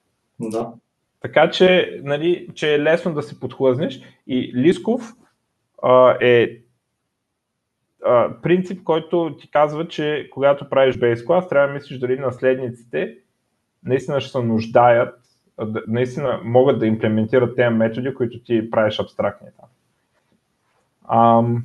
Да. 0.41 0.73
Така 1.21 1.51
че, 1.51 2.01
нали, 2.03 2.49
че 2.55 2.75
е 2.75 2.81
лесно 2.81 3.15
да 3.15 3.23
се 3.23 3.41
подхлъзнеш 3.41 4.01
и 4.27 4.53
Лисков 4.57 5.13
а, 5.83 6.17
е 6.21 6.59
принцип, 8.43 8.85
който 8.85 9.37
ти 9.41 9.51
казва, 9.51 9.89
че 9.89 10.29
когато 10.33 10.69
правиш 10.69 10.97
base 10.97 11.27
class, 11.27 11.49
трябва 11.49 11.69
да 11.69 11.75
мислиш 11.75 11.99
дали 11.99 12.19
наследниците 12.19 13.17
наистина 13.85 14.21
ще 14.21 14.31
се 14.31 14.43
нуждаят, 14.43 15.19
наистина 15.89 16.41
могат 16.45 16.79
да 16.79 16.87
имплементират 16.87 17.57
тези 17.57 17.75
методи, 17.75 18.15
които 18.15 18.43
ти 18.43 18.71
правиш 18.71 19.01
абстрактни. 19.01 19.49
Ам, 21.09 21.65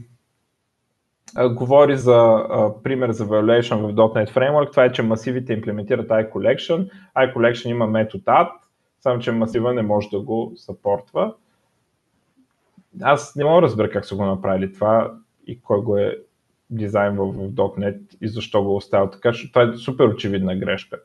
говори 1.49 1.97
за 1.97 2.15
а, 2.15 2.73
пример 2.83 3.11
за 3.11 3.27
violation 3.27 3.75
в 3.75 3.93
.NET 3.93 4.29
Framework. 4.33 4.71
Това 4.71 4.85
е, 4.85 4.91
че 4.91 5.03
масивите 5.03 5.53
имплементират 5.53 6.07
iCollection. 6.07 6.89
iCollection 7.17 7.67
има 7.67 7.87
метод 7.87 8.23
add, 8.23 8.51
само 8.99 9.19
че 9.19 9.31
масива 9.31 9.73
не 9.73 9.81
може 9.81 10.09
да 10.09 10.19
го 10.19 10.53
съпортва. 10.55 11.33
Аз 13.01 13.35
не 13.35 13.43
мога 13.43 13.55
да 13.55 13.61
разбера 13.61 13.89
как 13.89 14.05
са 14.05 14.15
го 14.15 14.25
направили 14.25 14.73
това 14.73 15.13
и 15.47 15.61
кой 15.61 15.81
го 15.81 15.97
е 15.97 16.17
дизайн 16.69 17.15
в, 17.15 17.25
в 17.25 17.51
.NET 17.51 17.99
и 18.21 18.27
защо 18.27 18.63
го 18.63 18.75
оставя 18.75 19.11
така, 19.11 19.31
защото 19.31 19.51
това 19.51 19.63
е 19.63 19.77
супер 19.77 20.05
очевидна 20.05 20.55
грешка. 20.55 20.99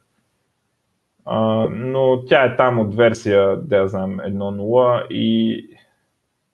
А, 1.25 1.69
но 1.71 2.25
тя 2.25 2.45
е 2.45 2.57
там 2.57 2.79
от 2.79 2.95
версия, 2.95 3.57
да 3.57 3.77
я 3.77 3.89
знам, 3.89 4.17
1.0 4.17 5.09
и 5.09 5.69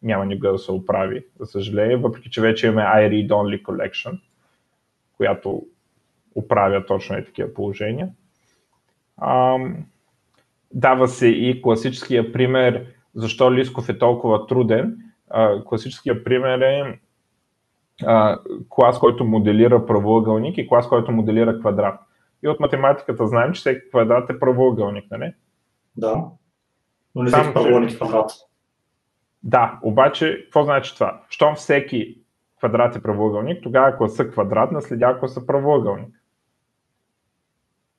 няма 0.03 0.27
никога 0.27 0.53
да 0.53 0.59
се 0.59 0.73
оправи, 0.73 1.25
за 1.41 1.47
съжаление, 1.47 1.97
въпреки 1.97 2.31
че 2.31 2.41
вече 2.41 2.67
имаме 2.67 2.83
iRead 2.83 3.29
Only 3.29 3.63
Collection, 3.63 4.21
която 5.17 5.67
оправя 6.35 6.87
точно 6.87 7.19
и 7.19 7.25
такива 7.25 7.55
положения. 7.55 8.09
А, 9.17 9.59
дава 10.73 11.09
се 11.09 11.27
и 11.27 11.63
класическия 11.63 12.33
пример, 12.33 12.87
защо 13.15 13.55
Лисков 13.55 13.89
е 13.89 13.99
толкова 13.99 14.47
труден. 14.47 14.99
А, 15.31 15.65
класическия 15.65 16.25
пример 16.25 16.59
е 16.59 16.99
а, 18.07 18.39
клас, 18.69 18.99
който 18.99 19.25
моделира 19.25 19.87
правоъгълник 19.87 20.59
и 20.59 20.69
клас, 20.69 20.89
който 20.89 21.13
моделира 21.13 21.59
квадрат. 21.59 22.01
И 22.43 22.49
от 22.49 22.61
математиката 22.61 23.27
знаем, 23.27 23.53
че 23.53 23.61
всеки 23.61 23.89
квадрат 23.89 24.31
е 24.31 24.39
правоъгълник, 24.39 25.11
нали? 25.11 25.35
Да. 25.97 26.25
Но 27.15 27.23
не 27.23 27.31
всеки 27.31 27.53
правоъгълник 27.55 27.91
е 27.91 27.97
квадрат. 27.97 28.31
Да, 29.43 29.79
обаче, 29.83 30.41
какво 30.45 30.65
значи 30.65 30.95
това? 30.95 31.21
Щом 31.29 31.55
всеки 31.55 32.19
квадрат 32.59 32.97
е 32.97 33.03
правоъгълник, 33.03 33.63
тогава 33.63 33.97
класа 33.97 34.31
квадрат 34.31 34.73
наследява 34.73 35.19
класа 35.19 35.47
правоъгълник. 35.47 36.15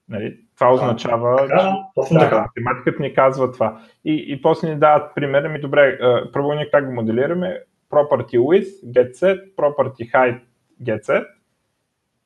Нали? 0.10 0.40
Това 0.56 0.74
означава, 0.74 1.48
да, 1.48 1.48
че 1.48 1.66
точно 1.96 2.20
да, 2.20 2.20
така. 2.20 2.42
математиката 2.42 3.04
ни 3.04 3.14
казва 3.14 3.52
това. 3.52 3.82
И, 4.06 4.26
и 4.28 4.42
после 4.42 4.70
ни 4.70 4.80
дават 4.80 5.16
пример, 5.16 5.48
ми 5.48 5.60
добре, 5.60 6.00
правоъгълник 6.34 6.72
как 6.72 6.86
го 6.86 6.94
моделираме? 6.94 7.62
Property 7.92 8.38
with, 8.38 8.70
get 8.92 9.16
set, 9.16 9.40
property 9.56 10.12
height, 10.14 10.42
get 10.84 11.02
set. 11.02 11.26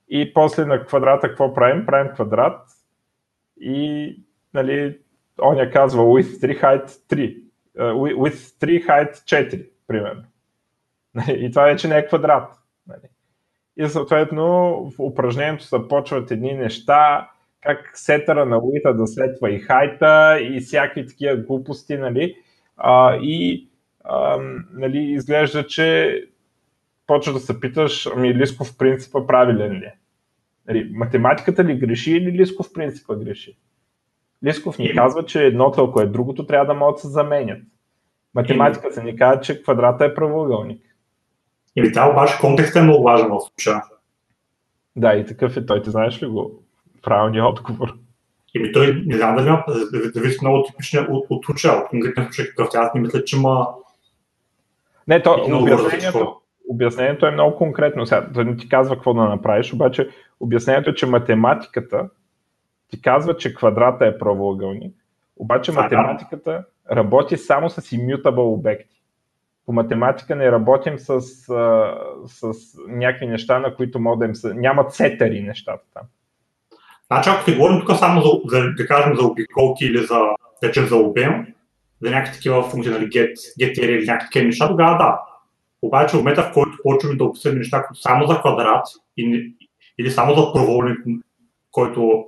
И 0.09 0.33
после 0.33 0.65
на 0.65 0.85
квадрата 0.85 1.27
какво 1.27 1.53
правим? 1.53 1.85
Правим 1.85 2.13
квадрат 2.13 2.61
и 3.61 4.15
нали, 4.53 4.99
он 5.41 5.57
я 5.57 5.71
казва 5.71 6.03
with 6.03 6.41
3 6.41 6.61
height 6.61 6.87
3 6.87 7.43
with 7.93 8.33
3 8.33 8.87
height 8.87 9.13
4, 9.13 9.69
примерно. 9.87 10.23
И 11.27 11.49
това 11.51 11.63
вече 11.63 11.87
не 11.87 11.97
е 11.97 12.07
квадрат. 12.07 12.53
Нали. 12.87 13.09
И 13.77 13.87
съответно 13.87 14.45
в 14.89 14.99
упражнението 14.99 15.65
започват 15.65 16.31
едни 16.31 16.53
неща, 16.53 17.29
как 17.61 17.91
сетъра 17.93 18.45
на 18.45 18.59
уита 18.63 18.93
да 18.93 19.07
сетва 19.07 19.51
и 19.51 19.59
хайта 19.59 20.39
и 20.41 20.59
всякакви 20.59 21.07
такива 21.07 21.35
глупости, 21.35 21.97
нали? 21.97 22.35
А, 22.77 23.15
и 23.15 23.67
а, 24.09 24.37
нали, 24.73 24.97
изглежда, 24.97 25.67
че 25.67 26.19
почва 27.07 27.33
да 27.33 27.39
се 27.39 27.59
питаш, 27.59 28.07
ами 28.15 28.35
Лисков 28.35 28.77
принципа 28.77 29.27
правилен 29.27 29.71
ли 29.71 29.85
е? 29.85 29.95
Нали, 30.67 30.91
математиката 30.93 31.63
ли 31.63 31.79
греши 31.79 32.11
или 32.11 32.39
Лисков 32.39 32.73
принципа 32.73 33.15
греши? 33.15 33.57
Лисков 34.45 34.77
ни 34.77 34.95
казва, 34.95 35.25
че 35.25 35.45
едното, 35.45 35.83
ако 35.83 36.01
е 36.01 36.05
другото, 36.05 36.45
трябва 36.45 36.65
да 36.65 36.73
могат 36.73 36.95
да 36.95 37.01
се 37.01 37.07
заменят. 37.07 37.63
Математиката 38.35 39.03
ни 39.03 39.15
казва, 39.15 39.41
че 39.41 39.61
квадрата 39.61 40.05
е 40.05 40.13
правоъгълник. 40.13 40.81
Или 41.75 41.91
това 41.91 42.09
обаче 42.11 42.37
контекстът 42.41 42.81
е 42.81 42.83
много 42.83 43.03
важен 43.03 43.27
в 43.27 43.39
случая. 43.41 43.83
Да, 44.95 45.13
и 45.13 45.25
такъв 45.25 45.57
е 45.57 45.65
той. 45.65 45.81
Ти 45.81 45.89
знаеш 45.89 46.23
ли 46.23 46.27
го? 46.27 46.63
Правилният 47.03 47.47
отговор. 47.47 47.93
Еми 48.55 48.71
той 48.71 49.03
не 49.05 49.17
знам 49.17 49.35
дали 49.91 50.03
зависи 50.13 50.37
много 50.41 50.63
типичния 50.63 51.07
от, 51.09 51.25
от 51.29 51.45
случая, 51.45 51.73
от 51.73 51.87
конкретния 51.89 52.25
случай 52.25 52.45
какъв. 52.45 52.69
Аз 52.73 52.93
не 52.93 53.01
мисля, 53.01 53.23
че 53.23 53.35
има... 53.35 53.67
Не, 55.07 55.21
то, 55.21 55.45
обяснението, 55.51 56.41
обяснението 56.69 57.25
е 57.25 57.31
много 57.31 57.55
конкретно. 57.55 58.05
Сега, 58.05 58.27
той 58.33 58.45
не 58.45 58.57
ти 58.57 58.69
казва 58.69 58.95
какво 58.95 59.13
да 59.13 59.21
направиш, 59.21 59.73
обаче 59.73 60.09
обяснението 60.39 60.89
е, 60.89 60.95
че 60.95 61.05
математиката 61.05 62.09
ти 62.89 63.01
казва, 63.01 63.37
че 63.37 63.53
квадрата 63.53 64.05
е 64.05 64.17
правоъгълник, 64.17 64.95
обаче 65.37 65.71
математиката 65.71 66.51
да. 66.51 66.95
работи 66.95 67.37
само 67.37 67.69
с 67.69 67.81
immutable 67.81 68.53
обекти. 68.53 69.01
По 69.65 69.73
математика 69.73 70.35
не 70.35 70.51
работим 70.51 70.99
с, 70.99 71.21
с, 71.21 71.47
с 72.27 72.77
някакви 72.87 73.27
неща, 73.27 73.59
на 73.59 73.75
които 73.75 73.99
модем 73.99 74.31
да 74.43 74.53
Нямат 74.53 74.93
сетери 74.93 75.41
нещата 75.41 75.83
там. 75.93 76.03
Значи, 77.07 77.29
ако 77.29 77.45
ти 77.45 77.55
говорим 77.55 77.79
тук 77.79 77.97
само 77.97 78.21
за, 78.21 78.29
за, 78.45 78.73
да 78.77 78.87
кажем, 78.87 79.15
за 79.15 79.27
обиколки 79.27 79.85
или 79.85 79.97
за, 79.97 80.19
да 80.63 80.87
за 80.87 80.95
обем, 80.95 81.54
за 82.05 82.11
някакви 82.11 82.33
такива 82.33 82.63
функции, 82.63 82.91
нали, 82.91 83.09
get, 83.09 83.33
get 83.61 83.79
или 83.79 84.05
някакви 84.05 84.25
такива 84.25 84.45
неща, 84.45 84.67
тогава 84.67 84.97
да. 84.97 85.19
Обаче 85.81 86.15
в 86.15 86.19
момента, 86.19 86.43
в 86.43 86.53
който 86.53 86.71
почваме 86.83 87.15
да 87.15 87.23
обсъдим 87.23 87.57
неща, 87.57 87.83
които 87.83 88.01
само 88.01 88.27
за 88.27 88.39
квадрат 88.39 88.85
или 89.99 90.11
само 90.11 90.35
за 90.35 90.53
проволник, 90.53 90.99
който 91.71 92.25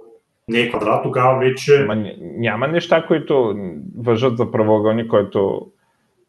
не 0.48 0.60
е 0.60 0.70
квадрат, 0.70 1.04
тогава 1.04 1.40
вече... 1.40 1.86
Ма, 1.88 2.12
няма 2.22 2.68
неща, 2.68 3.06
които 3.08 3.56
въжат 3.98 4.38
за 4.38 4.52
правоъгълник, 4.52 5.08
който... 5.08 5.72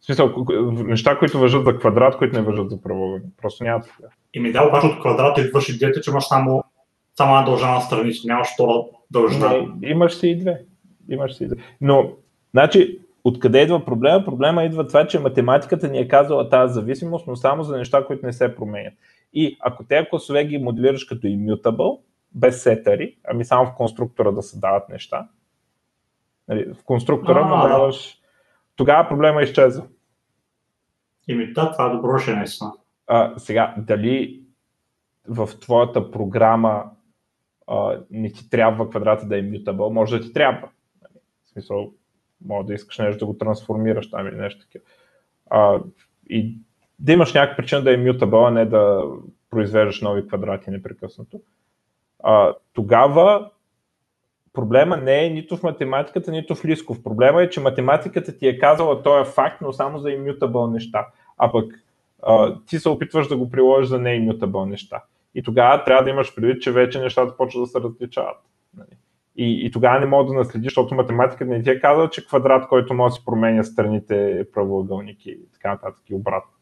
В 0.00 0.04
смисъл, 0.04 0.46
неща, 0.72 1.18
които 1.18 1.38
въжат 1.38 1.64
за 1.64 1.78
квадрат, 1.78 2.16
които 2.16 2.36
не 2.36 2.42
въжат 2.42 2.70
за 2.70 2.82
правоъгълник. 2.82 3.32
Просто 3.42 3.64
няма 3.64 3.80
такива. 3.80 4.08
И 4.34 4.40
ми 4.40 4.52
да, 4.52 4.68
обаче 4.68 4.86
от 4.86 5.00
квадрат 5.00 5.52
върши 5.52 5.74
идеята, 5.74 6.00
че 6.00 6.10
имаш 6.10 6.24
само, 6.24 6.64
само 7.16 7.34
една 7.34 7.46
дължина 7.46 7.70
на 7.72 7.80
страници, 7.80 8.26
нямаш 8.26 8.48
втора 8.54 8.84
дължина. 9.10 9.48
Не, 9.80 9.90
имаш 9.90 10.14
си 10.14 10.28
и 10.28 10.36
две. 10.36 10.60
Имаш 11.08 11.34
си 11.34 11.44
и 11.44 11.46
две. 11.46 11.56
Но, 11.80 12.12
значи, 12.50 12.98
Откъде 13.28 13.62
идва 13.62 13.84
проблема? 13.84 14.24
Проблема 14.24 14.64
идва 14.64 14.86
това, 14.86 15.06
че 15.06 15.18
математиката 15.18 15.88
ни 15.88 15.98
е 15.98 16.08
казала 16.08 16.48
тази 16.48 16.74
зависимост, 16.74 17.26
но 17.26 17.36
само 17.36 17.62
за 17.62 17.76
неща, 17.76 18.06
които 18.06 18.26
не 18.26 18.32
се 18.32 18.54
променят. 18.54 18.94
И 19.32 19.56
ако 19.60 19.84
тези 19.84 20.08
класове 20.10 20.44
ги 20.44 20.58
моделираш 20.58 21.04
като 21.04 21.26
immutable, 21.26 22.00
без 22.34 22.62
сетари, 22.62 23.16
ами 23.24 23.44
само 23.44 23.66
в 23.66 23.74
конструктора 23.74 24.30
да 24.30 24.42
се 24.42 24.58
дават 24.58 24.88
неща, 24.88 25.28
нали, 26.48 26.74
в 26.74 26.84
конструктора 26.84 27.42
му 27.42 27.68
даваш, 27.68 28.18
тогава 28.76 29.08
проблема 29.08 29.42
изчезва. 29.42 29.86
Ими 31.28 31.52
да, 31.52 31.72
това 31.72 31.86
е 31.86 31.90
добро 31.90 32.18
ще 32.18 32.36
наистина. 32.36 32.72
Сега, 33.36 33.74
дали 33.78 34.42
в 35.28 35.48
твоята 35.60 36.10
програма 36.10 36.84
а, 37.66 38.00
не 38.10 38.32
ти 38.32 38.50
трябва 38.50 38.90
квадрата 38.90 39.26
да 39.26 39.38
е 39.38 39.42
mutable, 39.42 39.92
може 39.92 40.18
да 40.18 40.24
ти 40.24 40.32
трябва. 40.32 40.68
В 41.44 41.50
смисъл, 41.50 41.92
може 42.46 42.66
да 42.66 42.74
искаш 42.74 42.98
нещо 42.98 43.18
да 43.18 43.26
го 43.26 43.38
трансформираш 43.38 44.10
там 44.10 44.26
или 44.26 44.36
нещо 44.36 44.60
такива. 44.60 44.84
А, 45.50 45.80
и 46.30 46.58
да 46.98 47.12
имаш 47.12 47.34
някаква 47.34 47.56
причина 47.56 47.82
да 47.82 47.94
е 47.94 47.98
mutable, 47.98 48.48
а 48.48 48.50
не 48.50 48.64
да 48.64 49.02
произвеждаш 49.50 50.00
нови 50.00 50.26
квадрати 50.26 50.70
непрекъснато. 50.70 51.40
А, 52.22 52.54
тогава 52.72 53.50
проблема 54.52 54.96
не 54.96 55.26
е 55.26 55.30
нито 55.30 55.56
в 55.56 55.62
математиката, 55.62 56.30
нито 56.30 56.54
в 56.54 56.64
Лисков. 56.64 57.02
Проблема 57.02 57.42
е, 57.42 57.50
че 57.50 57.60
математиката 57.60 58.38
ти 58.38 58.48
е 58.48 58.58
казала 58.58 59.02
този 59.02 59.30
е 59.30 59.32
факт, 59.32 59.60
но 59.60 59.72
само 59.72 59.98
за 59.98 60.08
immutable 60.08 60.72
неща. 60.72 61.06
А 61.36 61.52
пък 61.52 61.72
а, 62.22 62.56
ти 62.66 62.78
се 62.78 62.88
опитваш 62.88 63.28
да 63.28 63.36
го 63.36 63.50
приложиш 63.50 63.88
за 63.88 63.98
не 63.98 64.10
immutable 64.10 64.70
неща. 64.70 65.02
И 65.34 65.42
тогава 65.42 65.84
трябва 65.84 66.04
да 66.04 66.10
имаш 66.10 66.34
предвид, 66.34 66.62
че 66.62 66.72
вече 66.72 67.00
нещата 67.00 67.36
почват 67.36 67.62
да 67.62 67.66
се 67.66 67.80
различават. 67.80 68.36
Нали? 68.76 68.98
И, 69.40 69.66
и 69.66 69.70
тогава 69.70 70.00
не 70.00 70.06
мога 70.06 70.32
да 70.32 70.38
наследиш, 70.38 70.70
защото 70.70 70.94
математиката 70.94 71.50
не 71.50 71.62
ти 71.62 71.70
е 71.70 71.80
казала, 71.80 72.10
че 72.10 72.26
квадрат, 72.26 72.68
който 72.68 72.94
може 72.94 73.12
да 73.12 73.14
си 73.14 73.24
променя 73.24 73.62
страните 73.62 74.30
е 74.30 74.50
правоъгълник 74.50 75.26
и 75.26 75.38
така 75.52 75.70
нататък 75.70 76.02
и 76.10 76.14
обратно. 76.14 76.52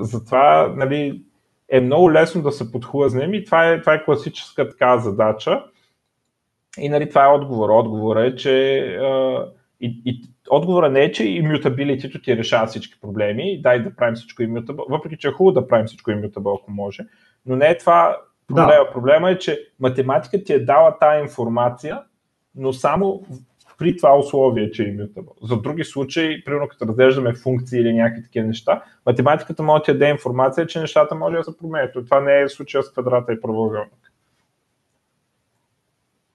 Затова 0.00 0.74
нали, 0.76 1.22
е 1.68 1.80
много 1.80 2.12
лесно 2.12 2.42
да 2.42 2.52
се 2.52 2.72
подхлъзнем 2.72 3.34
и 3.34 3.44
това 3.44 3.68
е, 3.68 3.80
това 3.80 3.94
е 3.94 4.04
класическа 4.04 4.68
така 4.68 4.98
задача. 4.98 5.64
И 6.78 6.88
нали, 6.88 7.08
това 7.08 7.24
е 7.24 7.32
отговор. 7.32 7.70
Отговор 7.70 8.16
е, 8.16 8.36
че 8.36 8.52
и, 9.80 10.02
и 10.04 10.22
отговора 10.50 10.90
не 10.90 11.00
е, 11.00 11.12
че 11.12 11.22
immutability 11.22 12.24
ти 12.24 12.36
решава 12.36 12.66
всички 12.66 13.00
проблеми, 13.00 13.60
дай 13.62 13.82
да 13.82 13.96
правим 13.96 14.14
всичко 14.14 14.42
immutable, 14.42 14.84
въпреки 14.90 15.16
че 15.16 15.28
е 15.28 15.32
хубаво 15.32 15.60
да 15.60 15.66
правим 15.66 15.86
всичко 15.86 16.10
immutable, 16.10 16.60
ако 16.62 16.70
може, 16.70 17.06
но 17.46 17.56
не 17.56 17.68
е 17.68 17.78
това 17.78 18.16
Проблема, 18.48 18.84
да. 18.84 18.92
проблема 18.92 19.30
е, 19.30 19.38
че 19.38 19.68
математиката 19.80 20.44
ти 20.44 20.52
е 20.52 20.64
дала 20.64 20.98
тази 20.98 21.22
информация, 21.22 22.02
но 22.54 22.72
само 22.72 23.24
при 23.78 23.96
това 23.96 24.18
условие, 24.18 24.70
че 24.70 24.82
е 24.82 24.86
immutable. 24.86 25.46
За 25.48 25.56
други 25.56 25.84
случаи, 25.84 26.44
примерно 26.44 26.68
като 26.68 26.86
разглеждаме 26.86 27.34
функции 27.34 27.80
или 27.80 27.94
някакви 27.94 28.22
такива 28.22 28.46
неща, 28.46 28.82
математиката 29.06 29.62
може 29.62 29.80
да 29.80 29.84
ти 29.84 29.92
даде 29.92 30.10
информация, 30.10 30.66
че 30.66 30.80
нещата 30.80 31.14
може 31.14 31.36
да 31.36 31.44
се 31.44 31.58
променят. 31.58 31.92
Това 31.92 32.20
не 32.20 32.40
е 32.40 32.48
случая 32.48 32.82
с 32.82 32.92
квадрата 32.92 33.32
и 33.32 33.40
правоъгълник. 33.40 34.12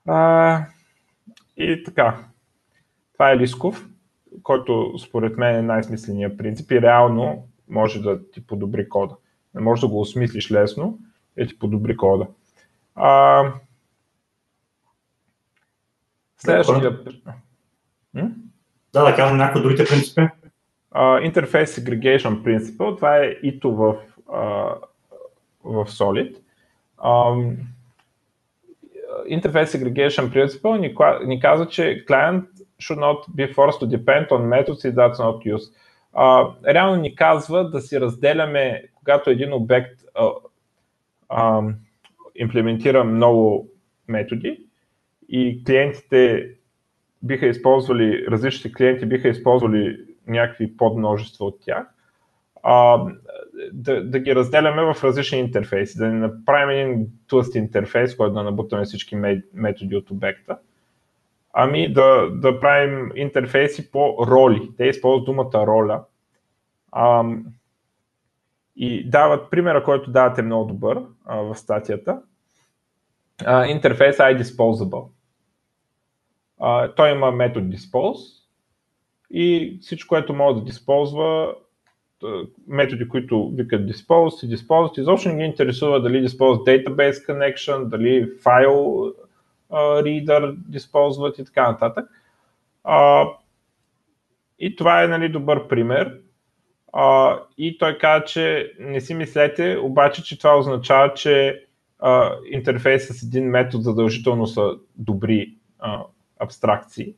А, 0.08 0.66
и 1.58 1.84
така. 1.84 2.18
Това 3.14 3.32
е 3.32 3.38
Лисков, 3.38 3.90
който 4.44 4.94
според 5.00 5.38
мен 5.38 5.56
е 5.56 5.62
най-смисленият 5.62 6.38
принцип 6.38 6.72
и 6.72 6.82
реално 6.82 7.48
може 7.70 8.02
да 8.02 8.32
ти 8.32 8.48
подобри 8.48 8.90
кода. 8.90 9.16
Не 9.56 9.62
можеш 9.62 9.82
да 9.82 9.88
го 9.88 10.00
осмислиш 10.02 10.52
лесно, 10.52 11.00
и 11.38 11.48
ти 11.48 11.60
подобри 11.60 11.98
кода. 11.98 12.28
А, 12.96 13.44
следващия... 16.38 17.00
Да, 18.94 19.04
да 19.04 19.16
кажем 19.16 19.38
някои 19.38 19.62
другите 19.62 19.86
принципи. 19.86 20.22
Interface 20.98 21.66
Segregation 21.66 22.42
Principle, 22.42 22.96
това 22.96 23.18
е 23.18 23.36
ито 23.44 23.76
в, 23.76 23.96
uh, 24.28 24.76
в 25.64 25.86
Solid. 25.86 26.38
Um, 26.98 27.56
Interface 29.30 29.66
Segregation 29.66 30.30
Principle 30.34 30.80
ни, 30.80 30.96
ни 31.28 31.40
казва, 31.40 31.68
че 31.68 32.06
client 32.10 32.44
should 32.82 33.00
not 33.00 33.30
be 33.36 33.56
forced 33.56 33.80
to 33.82 33.98
depend 33.98 34.30
on 34.30 34.42
methods 34.42 34.82
that's 34.96 35.20
not 35.20 35.56
used. 35.56 35.74
Uh, 36.14 36.74
реално 36.74 36.96
ни 36.96 37.16
казва 37.16 37.70
да 37.70 37.82
си 37.82 38.00
разделяме, 38.00 38.84
когато 38.96 39.30
един 39.30 39.54
обект 39.54 40.02
uh, 40.02 40.36
а, 41.30 41.62
имплементира 42.36 43.04
много 43.04 43.70
методи 44.08 44.68
и 45.30 45.64
клиентите 45.64 46.50
биха 47.24 47.48
използвали, 47.48 48.26
различните 48.28 48.72
клиенти 48.72 49.06
биха 49.06 49.28
използвали 49.28 49.98
някакви 50.28 50.78
подмножества 50.78 51.46
от 51.46 51.62
тях, 51.62 51.88
а, 52.64 53.06
да, 53.74 54.04
да 54.04 54.20
ги 54.20 54.36
разделяме 54.36 54.94
в 54.94 55.04
различни 55.04 55.40
интерфейси, 55.40 55.98
да 55.98 56.08
не 56.08 56.20
направим 56.20 56.70
един 56.70 57.08
тлъст 57.28 57.56
интерфейс, 57.56 58.18
който 58.18 58.34
да 58.34 58.44
набутаме 58.44 58.86
всички 58.86 59.16
методи 59.54 59.96
от 59.96 60.12
обекта, 60.12 60.58
ами 61.54 61.94
да, 61.94 62.30
да 62.32 62.60
правим 62.60 63.12
интерфейси 63.16 63.92
по 63.92 64.18
роли. 64.28 64.72
Те 64.78 64.86
използват 64.86 65.26
думата 65.26 65.68
роля. 65.68 66.04
А, 66.92 67.24
и 68.76 69.10
дават 69.10 69.52
примера, 69.52 69.84
който 69.84 70.12
давате 70.12 70.42
много 70.42 70.66
добър 70.66 71.02
а, 71.28 71.38
в 71.38 71.56
статията. 71.56 72.22
Интерфейс 73.68 74.18
iDisposable. 74.18 75.08
А, 76.60 76.92
той 76.92 77.12
има 77.12 77.32
метод 77.32 77.66
dispose 77.66 78.44
и 79.32 79.78
всичко, 79.82 80.08
което 80.08 80.34
може 80.34 80.56
да 80.56 80.64
диспозва, 80.64 81.56
методи, 82.68 83.08
които 83.08 83.52
викат 83.56 83.82
dispose 83.82 84.46
и 84.46 84.58
dispose, 84.58 85.00
изобщо 85.00 85.30
не 85.30 85.36
ги 85.36 85.44
интересува 85.44 86.02
дали 86.02 86.28
dispose 86.28 86.86
database 86.86 87.28
connection, 87.28 87.88
дали 87.88 88.32
file 88.38 89.14
reader 89.72 90.56
disposват 90.56 91.40
и 91.40 91.46
така 91.46 91.72
нататък. 91.72 92.10
А, 92.84 93.28
и 94.60 94.76
това 94.76 95.04
е 95.04 95.08
нали, 95.08 95.30
добър 95.30 95.68
пример. 95.68 96.20
А, 97.00 97.40
и 97.58 97.78
той 97.78 97.98
каза, 97.98 98.26
че 98.26 98.74
не 98.80 99.02
си 99.02 99.14
мислете, 99.14 99.78
обаче, 99.78 100.24
че 100.24 100.38
това 100.38 100.58
означава, 100.58 101.14
че 101.14 101.64
а, 102.00 102.36
интерфейс 102.52 103.08
с 103.08 103.24
един 103.24 103.50
метод 103.50 103.84
задължително 103.84 104.48
са 104.48 104.72
добри 104.96 105.54
а, 105.80 106.04
абстракции. 106.40 107.16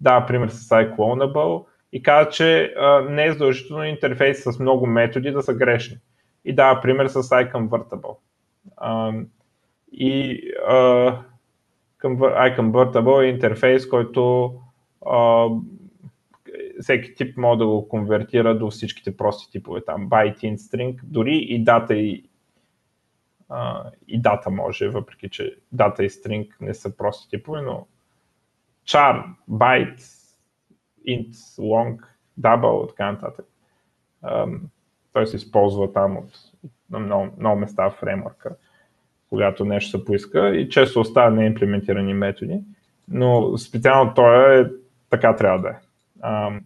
Дава 0.00 0.26
пример 0.26 0.48
с 0.48 0.68
iClonable 0.68 1.64
и 1.92 2.02
каза, 2.02 2.30
че 2.30 2.74
а, 2.78 3.00
не 3.00 3.24
е 3.24 3.32
задължително 3.32 3.84
интерфейс 3.84 4.42
с 4.42 4.58
много 4.58 4.86
методи 4.86 5.30
да 5.30 5.42
са 5.42 5.54
грешни. 5.54 5.96
И 6.44 6.54
дава 6.54 6.80
пример 6.80 7.06
с 7.06 7.22
iConvertible. 7.22 8.16
А, 8.76 9.12
и 9.92 10.42
а, 10.68 11.18
iConvertible 12.04 13.24
е 13.24 13.28
интерфейс, 13.28 13.88
който 13.88 14.54
а, 15.06 15.46
всеки 16.80 17.14
тип 17.14 17.36
може 17.36 17.58
да 17.58 17.66
го 17.66 17.88
конвертира 17.88 18.58
до 18.58 18.70
всичките 18.70 19.16
прости 19.16 19.52
типове, 19.52 19.84
там 19.84 20.08
byte, 20.08 20.38
int, 20.38 20.56
string, 20.56 21.00
дори 21.04 21.36
и 21.36 21.64
дата 21.64 21.94
и, 21.96 22.24
а, 23.48 23.90
и 24.08 24.20
дата 24.20 24.50
може, 24.50 24.88
въпреки 24.88 25.28
че 25.28 25.56
дата 25.72 26.04
и 26.04 26.10
string 26.10 26.48
не 26.60 26.74
са 26.74 26.96
прости 26.96 27.28
типове, 27.28 27.62
но 27.62 27.86
char, 28.86 29.24
byte, 29.50 30.00
int, 31.08 31.30
long, 31.58 31.98
double 32.40 32.88
така 32.88 33.12
нататък. 33.12 33.46
той 35.12 35.26
се 35.26 35.36
използва 35.36 35.92
там 35.92 36.16
от 36.16 36.30
на 36.90 36.98
много, 36.98 37.28
много 37.38 37.60
места 37.60 37.90
в 37.90 37.96
фреймворка, 38.00 38.56
когато 39.28 39.64
нещо 39.64 39.90
се 39.90 40.04
поиска 40.04 40.56
и 40.56 40.68
често 40.68 41.00
остава 41.00 41.30
неимплементирани 41.30 42.14
методи, 42.14 42.60
но 43.08 43.58
специално 43.58 44.14
той 44.14 44.60
е 44.60 44.66
така 45.10 45.36
трябва 45.36 45.60
да 45.60 45.68
е. 45.68 45.78
А, 46.22 46.60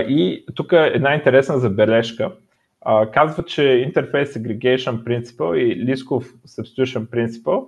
и 0.00 0.44
тук 0.54 0.72
е 0.72 0.76
една 0.76 1.14
интересна 1.14 1.58
забележка. 1.58 2.32
А, 2.80 3.10
казва, 3.10 3.44
че 3.44 3.62
Interface 3.62 4.24
Aggregation 4.24 5.04
Principle 5.04 5.54
и 5.54 5.86
Liskov 5.86 6.34
Substitution 6.46 7.06
Principle 7.06 7.66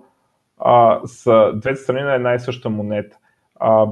а, 0.59 1.01
са 1.07 1.53
двете 1.57 1.77
страни 1.77 2.03
на 2.03 2.15
една 2.15 2.35
и 2.35 2.41
съща 2.41 2.71
монета. 2.71 3.17
А, 3.57 3.87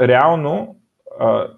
реално 0.00 0.76
а, 1.20 1.48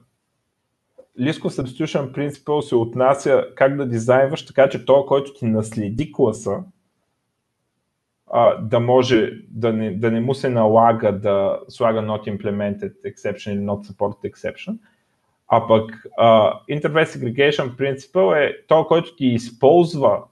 List 1.20 1.42
of 1.42 1.62
Substitution 1.62 2.12
Principle 2.12 2.60
се 2.60 2.74
отнася 2.74 3.46
как 3.54 3.76
да 3.76 3.86
дизайнваш 3.86 4.46
така, 4.46 4.68
че 4.68 4.84
той, 4.84 5.06
който 5.06 5.34
ти 5.34 5.46
наследи 5.46 6.12
класа, 6.12 6.62
а, 8.36 8.58
да 8.58 8.80
може 8.80 9.32
да 9.50 9.72
не, 9.72 9.94
да 9.94 10.10
не 10.10 10.20
му 10.20 10.34
се 10.34 10.48
налага 10.48 11.12
да 11.12 11.60
слага 11.68 12.00
not 12.00 12.38
implemented 12.38 13.14
exception 13.14 13.52
или 13.52 13.60
not 13.60 13.86
supported 13.86 14.32
exception, 14.32 14.78
а 15.48 15.68
пък 15.68 16.06
uh, 16.20 16.52
Interface 16.70 17.04
Segregation 17.04 17.76
Principle 17.76 18.36
е 18.36 18.66
то, 18.66 18.86
който 18.86 19.16
ти 19.16 19.26
използва 19.26 20.22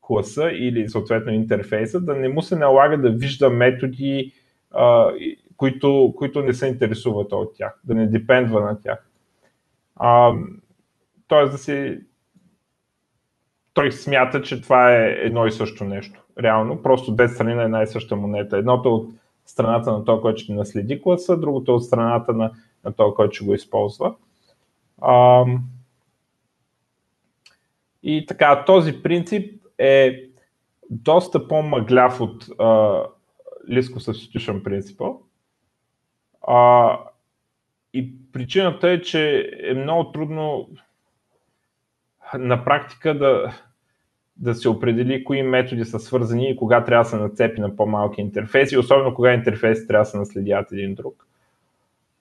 класа 0.00 0.50
или 0.52 0.88
съответно 0.88 1.32
интерфейса, 1.32 2.00
да 2.00 2.14
не 2.14 2.28
му 2.28 2.42
се 2.42 2.56
налага 2.56 2.98
да 2.98 3.10
вижда 3.10 3.50
методи, 3.50 4.32
uh, 4.74 5.36
които, 5.56 6.14
които 6.16 6.42
не 6.42 6.52
се 6.52 6.66
интересуват 6.66 7.32
от 7.32 7.54
тях, 7.56 7.80
да 7.84 7.94
не 7.94 8.06
депендва 8.06 8.60
на 8.60 8.80
тях. 8.80 9.10
Uh, 10.00 10.46
тоест 11.28 11.52
да 11.52 11.58
си 11.58 12.00
той 13.74 13.92
смята, 13.92 14.42
че 14.42 14.62
това 14.62 14.96
е 14.96 15.10
едно 15.10 15.46
и 15.46 15.52
също 15.52 15.84
нещо. 15.84 16.24
Реално, 16.40 16.82
просто 16.82 17.12
две 17.12 17.28
страни 17.28 17.54
на 17.54 17.62
една 17.62 17.82
и 17.82 17.86
съща 17.86 18.16
монета. 18.16 18.58
Едното 18.58 18.94
от 18.94 19.08
страната 19.46 19.92
на 19.92 20.04
този, 20.04 20.22
който 20.22 20.40
ще 20.40 20.52
наследи 20.52 21.02
класа, 21.02 21.36
другото 21.36 21.74
от 21.74 21.84
страната 21.84 22.32
на, 22.32 22.52
на 22.84 22.92
този, 22.92 23.14
който 23.14 23.34
ще 23.34 23.44
го 23.44 23.54
използва. 23.54 24.14
А, 25.00 25.44
и 28.02 28.26
така, 28.26 28.64
този 28.64 29.02
принцип 29.02 29.64
е 29.78 30.24
доста 30.90 31.48
по-мъгляв 31.48 32.20
от 32.20 32.44
uh, 32.44 33.06
Lisco 33.70 34.10
Substitution 34.10 34.62
Principle. 34.62 35.18
А, 36.46 36.98
и 37.94 38.32
причината 38.32 38.90
е, 38.90 39.00
че 39.00 39.50
е 39.62 39.74
много 39.74 40.12
трудно 40.12 40.68
на 42.34 42.64
практика 42.64 43.18
да, 43.18 43.52
да 44.38 44.54
се 44.54 44.68
определи 44.68 45.24
кои 45.24 45.42
методи 45.42 45.84
са 45.84 45.98
свързани 45.98 46.50
и 46.50 46.56
кога 46.56 46.84
трябва 46.84 47.04
да 47.04 47.10
се 47.10 47.16
нацепи 47.16 47.60
на 47.60 47.76
по-малки 47.76 48.20
интерфейси, 48.20 48.78
особено 48.78 49.14
кога 49.14 49.34
интерфейси 49.34 49.86
трябва 49.86 50.04
да 50.04 50.10
се 50.10 50.18
наследят 50.18 50.72
един 50.72 50.94
друг. 50.94 51.26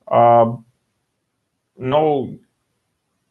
А, 0.06 0.46
но 1.80 2.30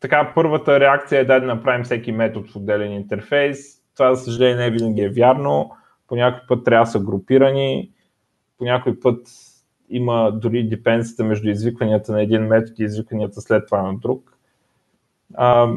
така, 0.00 0.32
първата 0.34 0.80
реакция 0.80 1.20
е 1.20 1.24
да 1.24 1.40
направим 1.40 1.84
всеки 1.84 2.12
метод 2.12 2.48
в 2.52 2.56
отделен 2.56 2.92
интерфейс. 2.92 3.82
Това, 3.96 4.14
за 4.14 4.24
съжаление, 4.24 4.56
не 4.56 4.70
винаги 4.70 5.00
е 5.00 5.08
вярно. 5.08 5.70
По 6.08 6.16
някой 6.16 6.40
път 6.48 6.64
трябва 6.64 6.84
да 6.84 6.90
са 6.90 7.00
групирани, 7.00 7.92
по 8.58 8.64
някой 8.64 9.00
път 9.00 9.28
има 9.88 10.32
дори 10.32 10.68
депенсията 10.68 11.24
между 11.24 11.48
извикванията 11.48 12.12
на 12.12 12.22
един 12.22 12.42
метод 12.42 12.74
и 12.78 12.84
извикванията 12.84 13.40
след 13.40 13.66
това 13.66 13.82
на 13.82 13.98
друг. 13.98 14.38
А, 15.34 15.72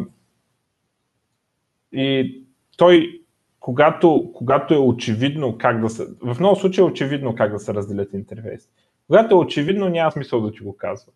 и 1.91 2.43
той, 2.79 3.21
когато, 3.59 4.31
когато 4.33 4.73
е 4.73 4.77
очевидно 4.77 5.57
как 5.57 5.81
да 5.81 5.89
се... 5.89 6.05
В 6.21 6.39
много 6.39 6.55
случаи 6.55 6.81
е 6.81 6.85
очевидно 6.85 7.35
как 7.35 7.51
да 7.51 7.59
се 7.59 7.73
разделят 7.73 8.13
интерфейси. 8.13 8.69
Когато 9.07 9.35
е 9.35 9.37
очевидно, 9.37 9.89
няма 9.89 10.11
смисъл 10.11 10.41
да 10.41 10.51
ти 10.51 10.59
го 10.59 10.77
казват. 10.77 11.15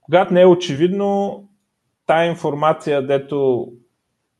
Когато 0.00 0.34
не 0.34 0.40
е 0.40 0.46
очевидно, 0.46 1.42
тая 2.06 2.30
информация, 2.30 3.06
дето 3.06 3.68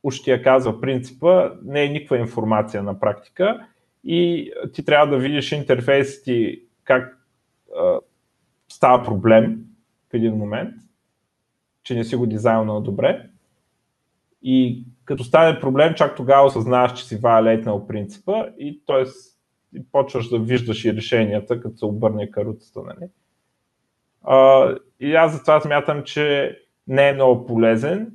уж 0.03 0.23
ти 0.23 0.31
я 0.31 0.43
казва 0.43 0.81
принципа, 0.81 1.51
не 1.65 1.85
е 1.85 1.89
никаква 1.89 2.19
информация 2.19 2.83
на 2.83 3.01
практика 3.01 3.67
и 4.05 4.51
ти 4.73 4.85
трябва 4.85 5.17
да 5.17 5.23
видиш 5.23 5.53
интерфейс 5.53 6.23
ти 6.23 6.63
как 6.85 7.27
а, 7.77 7.99
става 8.69 9.05
проблем 9.05 9.65
в 10.11 10.15
един 10.15 10.35
момент, 10.35 10.75
че 11.83 11.95
не 11.95 12.05
си 12.05 12.17
го 12.17 12.27
дизайнал 12.27 12.81
добре 12.81 13.29
и 14.43 14.85
като 15.05 15.25
стане 15.25 15.61
проблем, 15.61 15.95
чак 15.95 16.17
тогава 16.17 16.47
осъзнаваш, 16.47 16.93
че 16.93 17.05
си 17.05 17.17
валейтнал 17.17 17.87
принципа 17.87 18.47
и 18.59 18.83
т.е. 18.87 19.05
почваш 19.93 20.29
да 20.29 20.39
виждаш 20.39 20.85
и 20.85 20.95
решенията, 20.95 21.61
като 21.61 21.77
се 21.77 21.85
обърне 21.85 22.31
каруцата. 22.31 22.81
Нали? 22.81 23.11
А, 24.25 24.69
и 25.01 25.15
аз 25.15 25.33
затова 25.33 25.61
смятам, 25.61 26.03
че 26.03 26.57
не 26.87 27.09
е 27.09 27.13
много 27.13 27.47
полезен, 27.47 28.13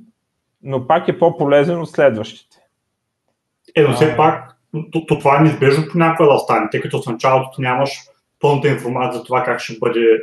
но 0.62 0.86
пак 0.86 1.08
е 1.08 1.18
по-полезен 1.18 1.80
от 1.80 1.90
следващите. 1.90 2.56
Е, 3.76 3.82
но 3.82 3.94
все 3.94 4.16
пак, 4.16 4.56
то, 4.92 5.06
то 5.06 5.18
това 5.18 5.38
е 5.38 5.42
неизбежно 5.42 5.84
понякога 5.90 6.32
да 6.32 6.38
стане, 6.38 6.68
тъй 6.70 6.80
като 6.80 7.02
в 7.02 7.06
началото 7.06 7.60
нямаш 7.60 7.90
пълната 8.40 8.68
информация 8.68 9.18
за 9.18 9.24
това 9.24 9.44
как 9.44 9.60
ще 9.60 9.78
бъде 9.78 10.22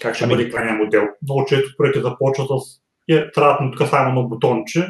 как 0.00 0.14
ще 0.14 0.24
ами... 0.24 0.32
бъде 0.34 0.50
крайния 0.50 0.74
модел. 0.74 1.08
Много 1.22 1.44
често 1.44 1.76
проекти 1.76 2.00
започват 2.00 2.48
с 2.48 2.80
и 3.08 3.30
трябва 3.34 3.56
да 3.58 3.64
натука 3.64 3.86
само 3.86 4.20
на 4.20 4.28
бутонче. 4.28 4.86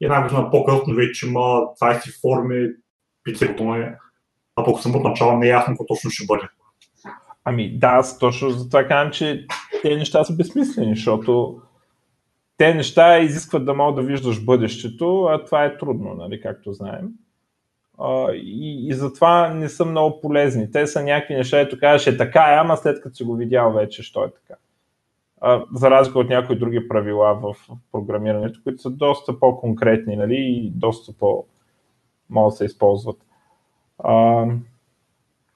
Една 0.00 0.22
година 0.22 0.50
по-късно 0.50 0.94
вече 0.94 1.26
има 1.26 1.40
20 1.40 2.20
форми, 2.20 2.68
50 3.28 3.50
бутони, 3.50 3.86
а 4.56 4.64
пък 4.64 4.80
съм 4.80 4.96
от 4.96 5.04
начало 5.04 5.38
не 5.38 5.46
е 5.46 5.50
ясно 5.50 5.72
какво 5.72 5.86
точно 5.86 6.10
ще 6.10 6.26
бъде. 6.26 6.48
Ами 7.44 7.78
да, 7.78 7.86
аз 7.86 8.18
точно 8.18 8.50
за 8.50 8.68
това 8.68 8.86
казвам, 8.86 9.12
че 9.12 9.46
те 9.82 9.96
неща 9.96 10.24
са 10.24 10.36
безсмислени, 10.36 10.94
защото 10.94 11.60
те 12.56 12.74
неща 12.74 13.18
изискват 13.18 13.64
да 13.64 13.74
мога 13.74 14.02
да 14.02 14.06
виждаш 14.06 14.44
бъдещето, 14.44 15.24
а 15.24 15.44
това 15.44 15.64
е 15.64 15.78
трудно, 15.78 16.14
нали, 16.14 16.40
както 16.40 16.72
знаем. 16.72 17.08
А, 17.98 18.32
и, 18.32 18.88
и 18.88 18.94
затова 18.94 19.54
не 19.54 19.68
са 19.68 19.84
много 19.84 20.20
полезни. 20.20 20.70
Те 20.70 20.86
са 20.86 21.02
някакви 21.02 21.34
неща, 21.34 21.60
ето 21.60 21.78
кажеш 21.78 22.06
е 22.06 22.16
така, 22.16 22.40
е, 22.40 22.56
ама 22.56 22.76
след 22.76 23.02
като 23.02 23.16
си 23.16 23.24
го 23.24 23.36
видял 23.36 23.72
вече, 23.72 24.02
що 24.02 24.24
е 24.24 24.30
така 24.30 24.54
за 25.74 25.90
разлика 25.90 26.18
от 26.18 26.28
някои 26.28 26.58
други 26.58 26.88
правила 26.88 27.34
в 27.34 27.54
програмирането, 27.92 28.60
които 28.64 28.82
са 28.82 28.90
доста 28.90 29.40
по-конкретни 29.40 30.16
нали, 30.16 30.36
и 30.36 30.72
доста 30.74 31.12
по- 31.12 31.44
могат 32.30 32.52
да 32.52 32.56
се 32.56 32.64
използват. 32.64 33.16
А... 33.98 34.44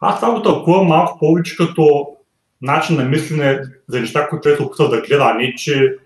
Аз 0.00 0.20
това 0.20 0.34
го 0.34 0.42
тълкувам 0.42 0.86
малко 0.86 1.18
повече 1.18 1.56
като 1.56 2.06
начин 2.62 2.96
на 2.96 3.04
мислене 3.04 3.60
за 3.88 4.00
неща, 4.00 4.28
които 4.28 4.42
човек 4.42 4.60
опитва 4.60 4.88
да 4.88 5.00
гледа, 5.00 5.24
а 5.24 5.34
не 5.34 5.54
че 5.54 5.96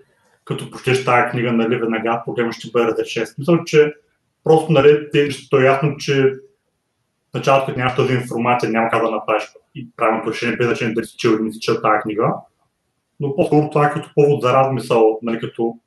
като 0.44 0.70
прочеш 0.70 1.04
тази 1.04 1.30
книга, 1.30 1.52
нали, 1.52 1.76
веднага 1.76 2.22
проблема 2.24 2.52
ще 2.52 2.70
бъде 2.70 2.86
разрешен. 2.86 3.26
Смисъл, 3.26 3.64
че 3.64 3.94
просто 4.44 4.72
нали, 4.72 5.10
ти 5.12 5.20
е 5.20 5.64
ясно, 5.64 5.96
че 5.96 6.32
началото, 7.34 7.66
като 7.66 7.78
нямаш 7.78 7.96
тази 7.96 8.14
информация, 8.14 8.70
няма 8.70 8.88
как 8.90 9.04
да 9.04 9.10
направиш 9.10 9.42
и 9.74 9.88
правилното 9.96 10.30
решение, 10.30 10.56
без 10.56 10.66
значение 10.66 10.94
дали 10.94 11.04
си 11.04 11.16
чел 11.16 11.30
или 11.30 11.42
не 11.42 11.52
си 11.52 11.60
чел 11.60 11.74
тази 11.74 12.02
книга 12.02 12.34
но 13.22 13.36
по-скоро 13.36 13.70
това 13.70 13.86
е 13.86 13.92
като 13.92 14.10
повод 14.14 14.42
за 14.42 14.52
размисъл, 14.52 15.18
нали, 15.22 15.40
като... 15.40 15.78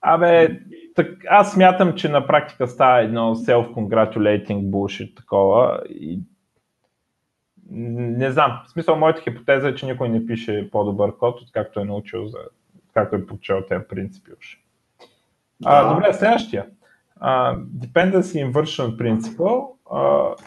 Абе, 0.00 0.60
так, 0.94 1.08
аз 1.28 1.52
смятам, 1.52 1.94
че 1.94 2.08
на 2.08 2.26
практика 2.26 2.68
става 2.68 3.02
едно 3.02 3.34
self-congratulating 3.34 4.70
bullshit 4.70 5.16
такова 5.16 5.82
и 5.88 6.20
не 7.70 8.30
знам. 8.30 8.60
В 8.66 8.70
смисъл, 8.70 8.96
моята 8.96 9.20
хипотеза 9.20 9.68
е, 9.68 9.74
че 9.74 9.86
никой 9.86 10.08
не 10.08 10.26
пише 10.26 10.68
по-добър 10.72 11.16
код, 11.16 11.40
както 11.52 11.80
е 11.80 11.84
научил, 11.84 12.26
за, 12.26 12.38
както 12.94 13.16
е 13.16 13.26
прочел 13.26 13.62
тези 13.68 13.84
принципи 13.88 14.30
уж. 14.38 14.58
Да. 15.60 15.70
А, 15.70 15.94
добре, 15.94 16.12
следващия. 16.12 16.66
Uh, 17.22 17.64
dependency 17.64 18.50
Inversion 18.50 18.96
Principle 18.96 19.68
uh, 19.84 20.40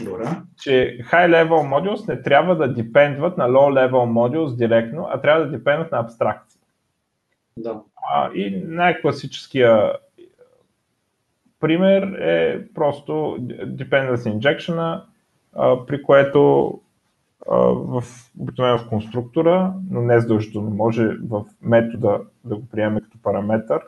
Добре. 0.00 0.24
че 0.62 0.98
high-level 1.10 1.48
modules 1.48 2.08
не 2.08 2.22
трябва 2.22 2.56
да 2.56 2.74
депендват 2.74 3.38
на 3.38 3.48
low-level 3.48 3.90
modules 3.90 4.56
директно, 4.56 5.08
а 5.10 5.20
трябва 5.20 5.44
да 5.44 5.50
депендват 5.50 5.92
на 5.92 5.98
абстракции. 5.98 6.60
Да. 7.58 7.80
А, 8.14 8.30
и 8.34 8.62
най-класическия 8.66 9.92
пример 11.60 12.02
е 12.02 12.66
просто 12.74 13.12
dependency 13.50 14.38
injection, 14.38 15.02
при 15.86 16.02
което 16.02 16.70
а, 17.50 17.56
в, 17.66 18.04
обикновено 18.38 18.78
в 18.78 18.88
конструктора, 18.88 19.74
но 19.90 20.02
не 20.02 20.20
задължително 20.20 20.70
може 20.70 21.08
в 21.08 21.44
метода 21.62 22.20
да 22.44 22.56
го 22.56 22.68
приеме 22.68 23.00
като 23.00 23.22
параметър. 23.22 23.80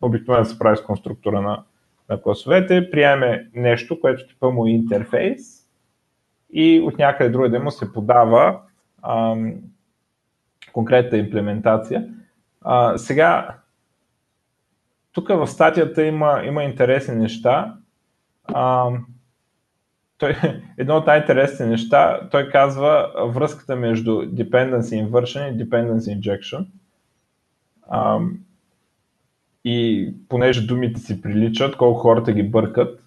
Обикновено 0.00 0.44
се 0.44 0.58
прави 0.58 0.76
с 0.76 0.82
конструктора 0.82 1.40
на 1.40 1.64
на 2.08 2.22
класовете, 2.22 2.90
приеме 2.90 3.50
нещо, 3.54 4.00
което 4.00 4.26
типа 4.26 4.50
му 4.50 4.66
е 4.66 4.70
интерфейс 4.70 5.66
и 6.52 6.80
от 6.80 6.98
някъде 6.98 7.30
друга 7.30 7.50
да 7.50 7.60
му 7.60 7.70
се 7.70 7.92
подава 7.92 8.60
ам, 9.02 9.54
конкретна 10.72 11.18
имплементация. 11.18 12.08
А, 12.60 12.98
сега, 12.98 13.56
тук 15.12 15.28
в 15.28 15.46
статията 15.46 16.04
има, 16.04 16.42
има 16.44 16.64
интересни 16.64 17.16
неща. 17.16 17.74
А, 18.44 18.90
той, 20.18 20.36
едно 20.78 20.96
от 20.96 21.06
най-интересните 21.06 21.66
неща, 21.66 22.20
той 22.30 22.48
казва 22.48 23.12
връзката 23.34 23.76
между 23.76 24.10
dependency 24.10 25.08
inversion 25.08 25.52
и 25.52 25.68
dependency 25.68 26.20
injection. 26.20 26.66
А, 27.88 28.20
и 29.68 30.12
понеже 30.28 30.66
думите 30.66 31.00
си 31.00 31.22
приличат, 31.22 31.76
колко 31.76 32.00
хората 32.00 32.32
ги 32.32 32.42
бъркат, 32.42 33.02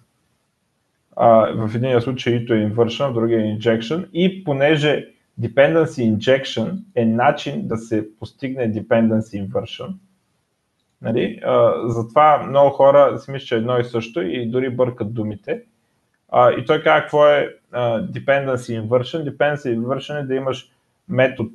а, 1.16 1.28
в 1.66 1.74
един 1.74 2.00
случай 2.00 2.34
ито 2.34 2.54
е 2.54 2.56
inversion, 2.56 3.10
в 3.10 3.14
другия 3.14 3.40
е 3.40 3.58
injection 3.58 4.10
и 4.12 4.44
понеже 4.44 5.06
dependency 5.40 6.16
injection 6.16 6.78
е 6.94 7.04
начин 7.04 7.68
да 7.68 7.76
се 7.76 8.08
постигне 8.18 8.72
dependency 8.72 9.48
inversion. 9.48 9.94
Нали? 11.02 11.40
А, 11.44 11.72
затова 11.88 12.46
много 12.48 12.70
хора 12.70 13.18
си 13.18 13.30
мислят, 13.30 13.56
е 13.56 13.60
едно 13.60 13.78
и 13.78 13.84
също 13.84 14.22
и 14.22 14.46
дори 14.46 14.70
бъркат 14.70 15.14
думите. 15.14 15.62
А, 16.28 16.50
и 16.52 16.64
той 16.64 16.82
казва 16.82 17.00
какво 17.00 17.26
е 17.26 17.56
а, 17.72 18.02
dependency 18.02 18.82
inversion. 18.82 19.30
Dependency 19.30 19.78
inversion 19.78 20.20
е 20.20 20.26
да 20.26 20.34
имаш 20.34 20.70
метод, 21.08 21.50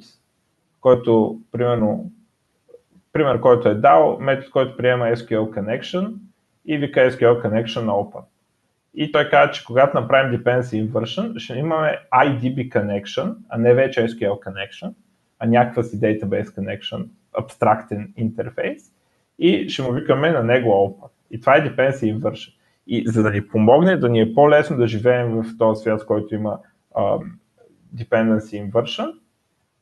който, 0.81 1.39
примерно, 1.51 2.11
пример, 3.15 3.39
който 3.39 3.69
е 3.69 3.75
дал, 3.75 4.17
метод, 4.19 4.49
който 4.51 4.77
приема 4.77 5.05
SQL 5.05 5.59
connection 5.59 6.13
и 6.65 6.77
вика 6.77 6.99
SQL 6.99 7.45
connection 7.45 7.85
open. 7.85 8.23
И 8.93 9.11
той 9.11 9.29
каза, 9.29 9.51
че 9.51 9.65
когато 9.65 9.99
направим 9.99 10.39
dependency 10.39 10.89
inversion, 10.89 11.39
ще 11.39 11.53
имаме 11.53 11.99
IDB 12.13 12.69
connection, 12.69 13.35
а 13.49 13.57
не 13.57 13.73
вече 13.73 14.07
SQL 14.07 14.39
connection, 14.39 14.93
а 15.39 15.47
някаква 15.47 15.83
си 15.83 15.99
database 15.99 16.45
connection, 16.45 17.07
абстрактен 17.39 18.13
интерфейс 18.17 18.83
и 19.39 19.69
ще 19.69 19.81
му 19.81 19.91
викаме 19.91 20.31
на 20.31 20.43
него 20.43 20.69
open. 20.69 21.09
И 21.31 21.39
това 21.39 21.55
е 21.55 21.69
dependency 21.69 22.19
inversion. 22.19 22.53
И 22.87 23.03
за 23.07 23.23
да 23.23 23.31
ни 23.31 23.47
помогне, 23.47 23.97
да 23.97 24.09
ни 24.09 24.21
е 24.21 24.33
по-лесно 24.33 24.77
да 24.77 24.87
живеем 24.87 25.31
в 25.31 25.57
този 25.57 25.81
свят, 25.81 26.01
в 26.01 26.05
който 26.05 26.35
има 26.35 26.59
uh, 26.95 27.23
dependency 27.95 28.71
inversion, 28.71 29.11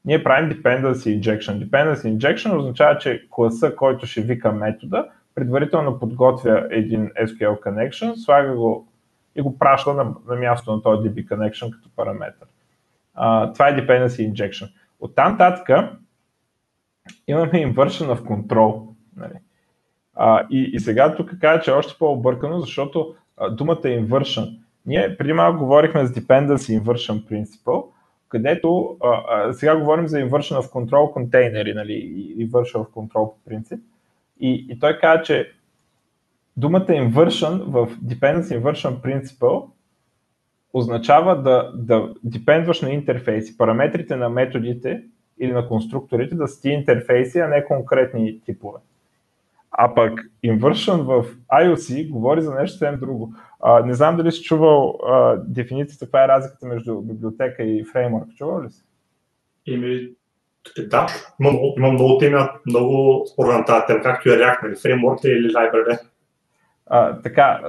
ние 0.05 0.23
правим 0.23 0.51
dependency 0.51 1.21
injection. 1.21 1.69
Dependency 1.69 2.17
injection 2.17 2.57
означава, 2.57 2.97
че 2.97 3.27
класа, 3.29 3.75
който 3.75 4.05
ще 4.05 4.21
вика 4.21 4.51
метода, 4.51 5.09
предварително 5.35 5.99
подготвя 5.99 6.67
един 6.71 7.09
SQL 7.09 7.63
connection, 7.63 8.15
слага 8.15 8.55
го 8.55 8.87
и 9.35 9.41
го 9.41 9.59
праща 9.59 9.93
на, 9.93 10.15
на 10.27 10.35
място 10.35 10.71
на 10.71 10.81
този 10.81 11.09
DB 11.09 11.27
connection 11.27 11.71
като 11.71 11.89
параметър. 11.95 12.47
Uh, 13.17 13.53
това 13.53 13.67
е 13.67 13.75
dependency 13.75 14.33
injection. 14.33 14.71
От 14.99 15.15
там 15.15 15.37
татък 15.37 15.69
имаме 17.27 17.51
inversion 17.51 18.15
of 18.15 18.19
control. 18.19 18.87
Нали? 19.17 19.33
Uh, 20.17 20.47
и, 20.49 20.69
и 20.73 20.79
сега 20.79 21.15
тук 21.15 21.31
кажа, 21.41 21.61
че 21.61 21.71
е 21.71 21.73
още 21.73 21.95
по-объркано, 21.99 22.59
защото 22.59 23.15
uh, 23.37 23.55
думата 23.55 23.81
е 23.83 24.01
inversion. 24.01 24.59
Ние 24.85 25.17
преди 25.17 25.33
малко 25.33 25.59
говорихме 25.59 26.05
за 26.05 26.13
dependency 26.13 26.81
inversion 26.81 27.23
principle, 27.23 27.85
където 28.33 28.67
uh, 28.67 28.97
uh, 28.99 29.51
сега 29.51 29.77
говорим 29.79 30.07
за 30.07 30.17
inversion 30.17 30.61
of 30.61 30.71
control 30.71 31.13
контейнери, 31.13 31.73
нали, 31.73 31.93
inversion 32.37 32.75
of 32.75 32.89
control 32.89 33.33
по 33.33 33.35
принцип. 33.45 33.79
И, 34.39 34.67
и 34.69 34.79
той 34.79 34.97
каза, 34.97 35.23
че 35.23 35.51
думата 36.57 36.85
inversion 36.85 37.63
в 37.63 37.97
Dependency 37.97 38.61
Inversion 38.61 39.01
Principle 39.01 39.69
означава 40.73 41.41
да, 41.41 41.71
да 41.75 42.13
депендваш 42.23 42.81
на 42.81 42.89
интерфейси, 42.89 43.57
параметрите 43.57 44.15
на 44.15 44.29
методите 44.29 45.03
или 45.39 45.51
на 45.51 45.67
конструкторите 45.67 46.35
да 46.35 46.47
са 46.47 46.61
ти 46.61 46.69
интерфейси, 46.69 47.39
а 47.39 47.47
не 47.47 47.65
конкретни 47.65 48.41
типове. 48.41 48.79
А 49.77 49.93
пък 49.95 50.19
inversion 50.45 51.01
в 51.01 51.35
IOC 51.53 52.09
говори 52.09 52.41
за 52.41 52.55
нещо 52.55 52.77
съвсем 52.77 52.99
друго. 52.99 53.33
А, 53.59 53.85
не 53.85 53.93
знам 53.93 54.17
дали 54.17 54.31
си 54.31 54.43
чувал 54.43 54.99
а, 55.07 55.37
дефиницията, 55.47 56.05
каква 56.05 56.23
е 56.23 56.27
разликата 56.27 56.65
между 56.65 57.01
библиотека 57.01 57.63
и 57.63 57.85
фреймворк. 57.93 58.29
Чувал 58.35 58.63
ли 58.63 58.69
си? 58.69 58.83
Ими, 59.65 60.09
да, 60.87 61.07
имам, 61.41 61.57
имам 61.77 61.93
много 61.93 62.17
теми, 62.17 62.39
много 62.65 63.25
според 63.33 63.53
на 63.53 63.65
тази 63.65 63.85
тема, 63.87 64.01
както 64.01 64.29
и 64.29 64.31
React, 64.31 64.63
нали, 64.63 64.75
фреймворк 64.75 65.23
или 65.23 65.53
library 65.53 65.99
а, 66.85 67.21
така, 67.21 67.61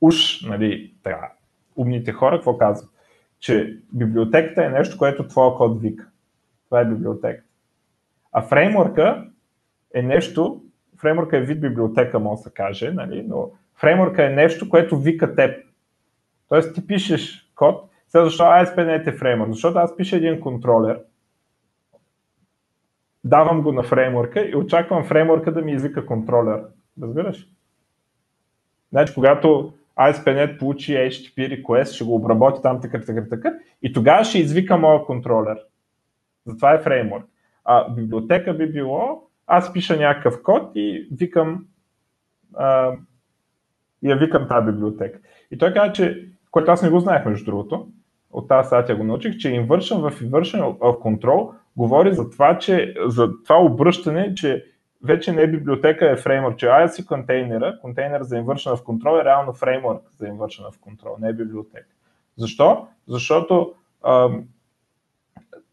уж, 0.00 0.42
нали, 0.42 0.94
така, 1.02 1.32
умните 1.76 2.12
хора, 2.12 2.36
какво 2.36 2.58
казват? 2.58 2.90
Че 3.38 3.78
библиотеката 3.92 4.64
е 4.64 4.68
нещо, 4.68 4.98
което 4.98 5.28
твоя 5.28 5.54
код 5.54 5.80
вика. 5.80 6.08
Това 6.64 6.80
е 6.80 6.84
библиотека. 6.84 7.42
А 8.32 8.42
фреймворка 8.42 9.24
е 9.94 10.02
нещо, 10.02 10.62
фреймворка 11.00 11.36
е 11.36 11.40
вид 11.40 11.60
библиотека, 11.60 12.18
може 12.18 12.36
да 12.36 12.42
се 12.42 12.54
каже, 12.54 12.90
нали, 12.92 13.22
но 13.28 13.50
фреймворка 13.74 14.24
е 14.24 14.34
нещо, 14.34 14.68
което 14.68 14.98
вика 14.98 15.34
теб. 15.34 15.66
Тоест 16.48 16.74
ти 16.74 16.86
пишеш 16.86 17.50
код, 17.54 17.90
сега 18.08 18.24
защо 18.24 18.42
ASP.NET 18.42 19.06
е 19.06 19.12
фреймворк? 19.12 19.52
Защото 19.52 19.78
аз 19.78 19.96
пиша 19.96 20.16
един 20.16 20.40
контролер, 20.40 21.00
давам 23.24 23.62
го 23.62 23.72
на 23.72 23.82
фреймворка 23.82 24.40
и 24.40 24.56
очаквам 24.56 25.04
фреймворка 25.04 25.52
да 25.52 25.62
ми 25.62 25.72
извика 25.72 26.06
контролер. 26.06 26.64
Разбираш? 27.02 27.48
Значи, 28.92 29.14
когато 29.14 29.72
ASP.NET 29.96 30.58
получи 30.58 30.92
HTTP 30.92 31.62
request, 31.62 31.92
ще 31.92 32.04
го 32.04 32.14
обработи 32.14 32.62
там 32.62 32.80
така, 32.80 33.00
така, 33.00 33.28
така 33.30 33.54
и 33.82 33.92
тогава 33.92 34.24
ще 34.24 34.38
извика 34.38 34.76
моя 34.76 35.04
контролер. 35.04 35.58
Затова 36.46 36.74
е 36.74 36.78
фреймворк. 36.78 37.24
А 37.64 37.90
библиотека 37.90 38.54
би 38.54 38.72
било, 38.72 39.22
аз 39.46 39.72
пиша 39.72 39.96
някакъв 39.96 40.42
код 40.42 40.70
и 40.74 41.08
викам 41.12 41.66
а, 42.54 42.92
я 44.02 44.16
викам 44.16 44.48
тази 44.48 44.66
библиотека. 44.66 45.18
И 45.50 45.58
той 45.58 45.72
каза, 45.72 45.92
че, 45.92 46.28
което 46.50 46.70
аз 46.70 46.82
не 46.82 46.90
го 46.90 47.00
знаех 47.00 47.24
между 47.24 47.44
другото, 47.44 47.88
от 48.30 48.48
тази 48.48 48.66
статия 48.66 48.96
го 48.96 49.04
научих, 49.04 49.36
че 49.36 49.48
inversion 49.48 50.10
в 50.10 50.20
inversion 50.20 50.60
of 50.60 51.02
control 51.02 51.52
говори 51.76 52.14
за 52.14 52.30
това, 52.30 52.58
че 52.58 52.94
за 53.06 53.42
това 53.44 53.56
обръщане, 53.56 54.34
че 54.34 54.64
вече 55.04 55.32
не 55.32 55.42
е 55.42 55.50
библиотека, 55.50 56.10
е 56.10 56.16
фреймворк, 56.16 56.58
че 56.58 56.66
IOC 56.66 57.06
контейнера, 57.06 57.78
контейнер 57.80 58.22
за 58.22 58.36
inversion 58.36 58.74
of 58.74 58.82
control 58.82 59.20
е 59.20 59.24
реално 59.24 59.52
фреймворк 59.52 60.02
за 60.16 60.26
inversion 60.26 60.70
of 60.70 60.76
control, 60.76 61.20
не 61.20 61.28
е 61.28 61.32
библиотека. 61.32 61.88
Защо? 62.36 62.88
Защото 63.08 63.74
ам, 64.04 64.44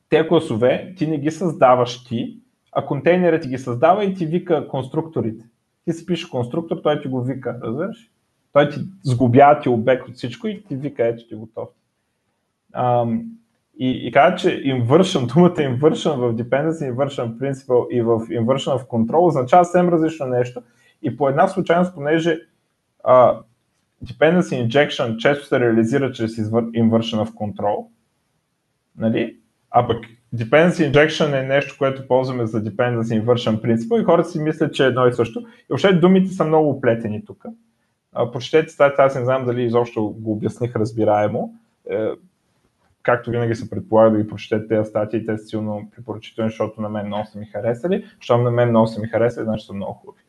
те 0.09 0.27
класове 0.27 0.93
ти 0.97 1.07
не 1.07 1.17
ги 1.17 1.31
създаваш 1.31 2.03
ти, 2.03 2.37
а 2.75 2.85
контейнерът 2.85 3.41
ти 3.41 3.49
ги 3.49 3.57
създава 3.57 4.05
и 4.05 4.13
ти 4.13 4.25
вика 4.25 4.67
конструкторите. 4.67 5.45
Ти 5.85 5.93
си 5.93 6.05
пише 6.05 6.29
конструктор, 6.29 6.77
той 6.83 7.01
ти 7.01 7.07
го 7.07 7.23
вика, 7.23 7.59
разбираш? 7.63 8.11
Той 8.53 8.69
ти 8.69 8.79
сгубява 9.03 9.59
ти 9.59 9.69
обект 9.69 10.07
от 10.07 10.15
всичко 10.15 10.47
и 10.47 10.63
ти 10.63 10.75
вика, 10.75 11.07
ето 11.07 11.27
ти 11.27 11.35
готов. 11.35 11.69
Ам, 12.73 13.23
и, 13.79 14.07
и 14.07 14.11
каза, 14.11 14.35
че 14.35 14.47
inversion, 14.47 15.33
думата 15.33 15.55
inversion 15.55 16.15
в 16.15 16.35
Dependency 16.35 16.93
Inversion 16.93 17.37
Principle 17.37 17.87
и 17.89 18.01
в 18.01 18.19
Inversion 18.19 18.77
of 18.77 18.87
Control 18.87 19.27
означава 19.27 19.65
съвсем 19.65 19.89
различно 19.89 20.25
нещо. 20.25 20.61
И 21.01 21.17
по 21.17 21.29
една 21.29 21.47
случайност, 21.47 21.95
понеже 21.95 22.39
uh, 23.05 23.39
Dependency 24.05 24.67
Injection 24.67 25.17
често 25.17 25.45
се 25.45 25.59
реализира 25.59 26.11
чрез 26.11 26.35
Inversion 26.35 27.25
of 27.25 27.33
Control, 27.33 27.87
нали? 28.97 29.37
а 29.71 29.87
пък 29.87 30.05
Dependency 30.35 30.91
Injection 30.91 31.39
е 31.39 31.47
нещо, 31.47 31.75
което 31.77 32.07
ползваме 32.07 32.45
за 32.45 32.63
Dependency 32.63 33.23
Inversion 33.23 33.61
Principle 33.61 34.01
и 34.01 34.03
хората 34.03 34.29
си 34.29 34.39
мислят, 34.39 34.73
че 34.73 34.83
е 34.83 34.87
едно 34.87 35.07
и 35.07 35.13
също. 35.13 35.39
И 35.39 35.65
въобще 35.69 35.93
думите 35.93 36.29
са 36.29 36.45
много 36.45 36.69
оплетени 36.69 37.25
тук. 37.25 37.45
Прочетете 38.13 38.73
статията, 38.73 39.03
аз 39.03 39.15
не 39.15 39.23
знам 39.23 39.45
дали 39.45 39.63
изобщо 39.63 40.09
го 40.09 40.31
обясних 40.31 40.75
разбираемо 40.75 41.53
е, 41.89 42.07
както 43.03 43.31
винаги 43.31 43.55
се 43.55 43.69
предполага 43.69 44.11
да 44.11 44.23
ги 44.23 44.29
прочетете 44.29 44.67
тези 44.67 44.89
статии, 44.89 45.25
те 45.25 45.37
са 45.37 45.45
силно 45.45 45.91
препоръчителни, 45.95 46.49
защото 46.49 46.81
на 46.81 46.89
мен 46.89 47.07
много 47.07 47.25
са 47.25 47.39
ми 47.39 47.45
харесали. 47.45 48.05
Защото 48.15 48.41
на 48.41 48.51
мен 48.51 48.69
много 48.69 48.87
са 48.87 49.01
ми 49.01 49.07
харесали, 49.07 49.45
значи 49.45 49.65
са 49.65 49.73
много 49.73 49.93
хубави. 49.93 50.19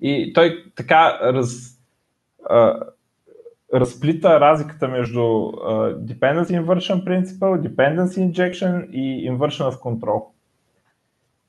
И 0.00 0.32
той 0.32 0.64
така 0.76 1.18
раз, 1.22 1.80
разплита 3.74 4.40
разликата 4.40 4.88
между 4.88 5.20
uh, 5.20 5.96
Dependency 5.96 6.62
Inversion 6.62 7.04
Principle, 7.04 7.68
Dependency 7.68 8.32
Injection 8.32 8.90
и 8.90 9.30
Inversion 9.30 9.70
of 9.70 9.80
Control. 9.80 10.24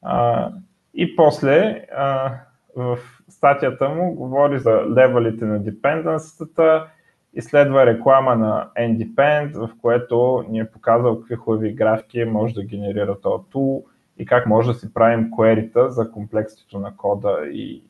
Uh, 0.03 0.53
и 0.93 1.15
после 1.15 1.85
uh, 1.99 2.31
в 2.75 2.99
статията 3.29 3.89
му 3.89 4.13
говори 4.13 4.59
за 4.59 4.81
левелите 4.95 5.45
на 5.45 5.59
депенденсата, 5.59 6.87
изследва 7.33 7.85
реклама 7.85 8.35
на 8.35 8.69
Endepend, 8.79 9.67
в 9.67 9.69
което 9.81 10.45
ни 10.49 10.59
е 10.59 10.71
показал 10.71 11.19
какви 11.19 11.35
хубави 11.35 11.73
графики 11.73 12.23
може 12.23 12.53
да 12.53 12.63
генерира 12.63 13.21
този 13.21 13.43
тул 13.51 13.85
и 14.17 14.25
как 14.25 14.45
може 14.45 14.67
да 14.67 14.73
си 14.73 14.93
правим 14.93 15.31
query 15.31 15.87
за 15.87 16.11
комплекситето 16.11 16.79
на 16.79 16.95
кода 16.97 17.39
и 17.51 17.83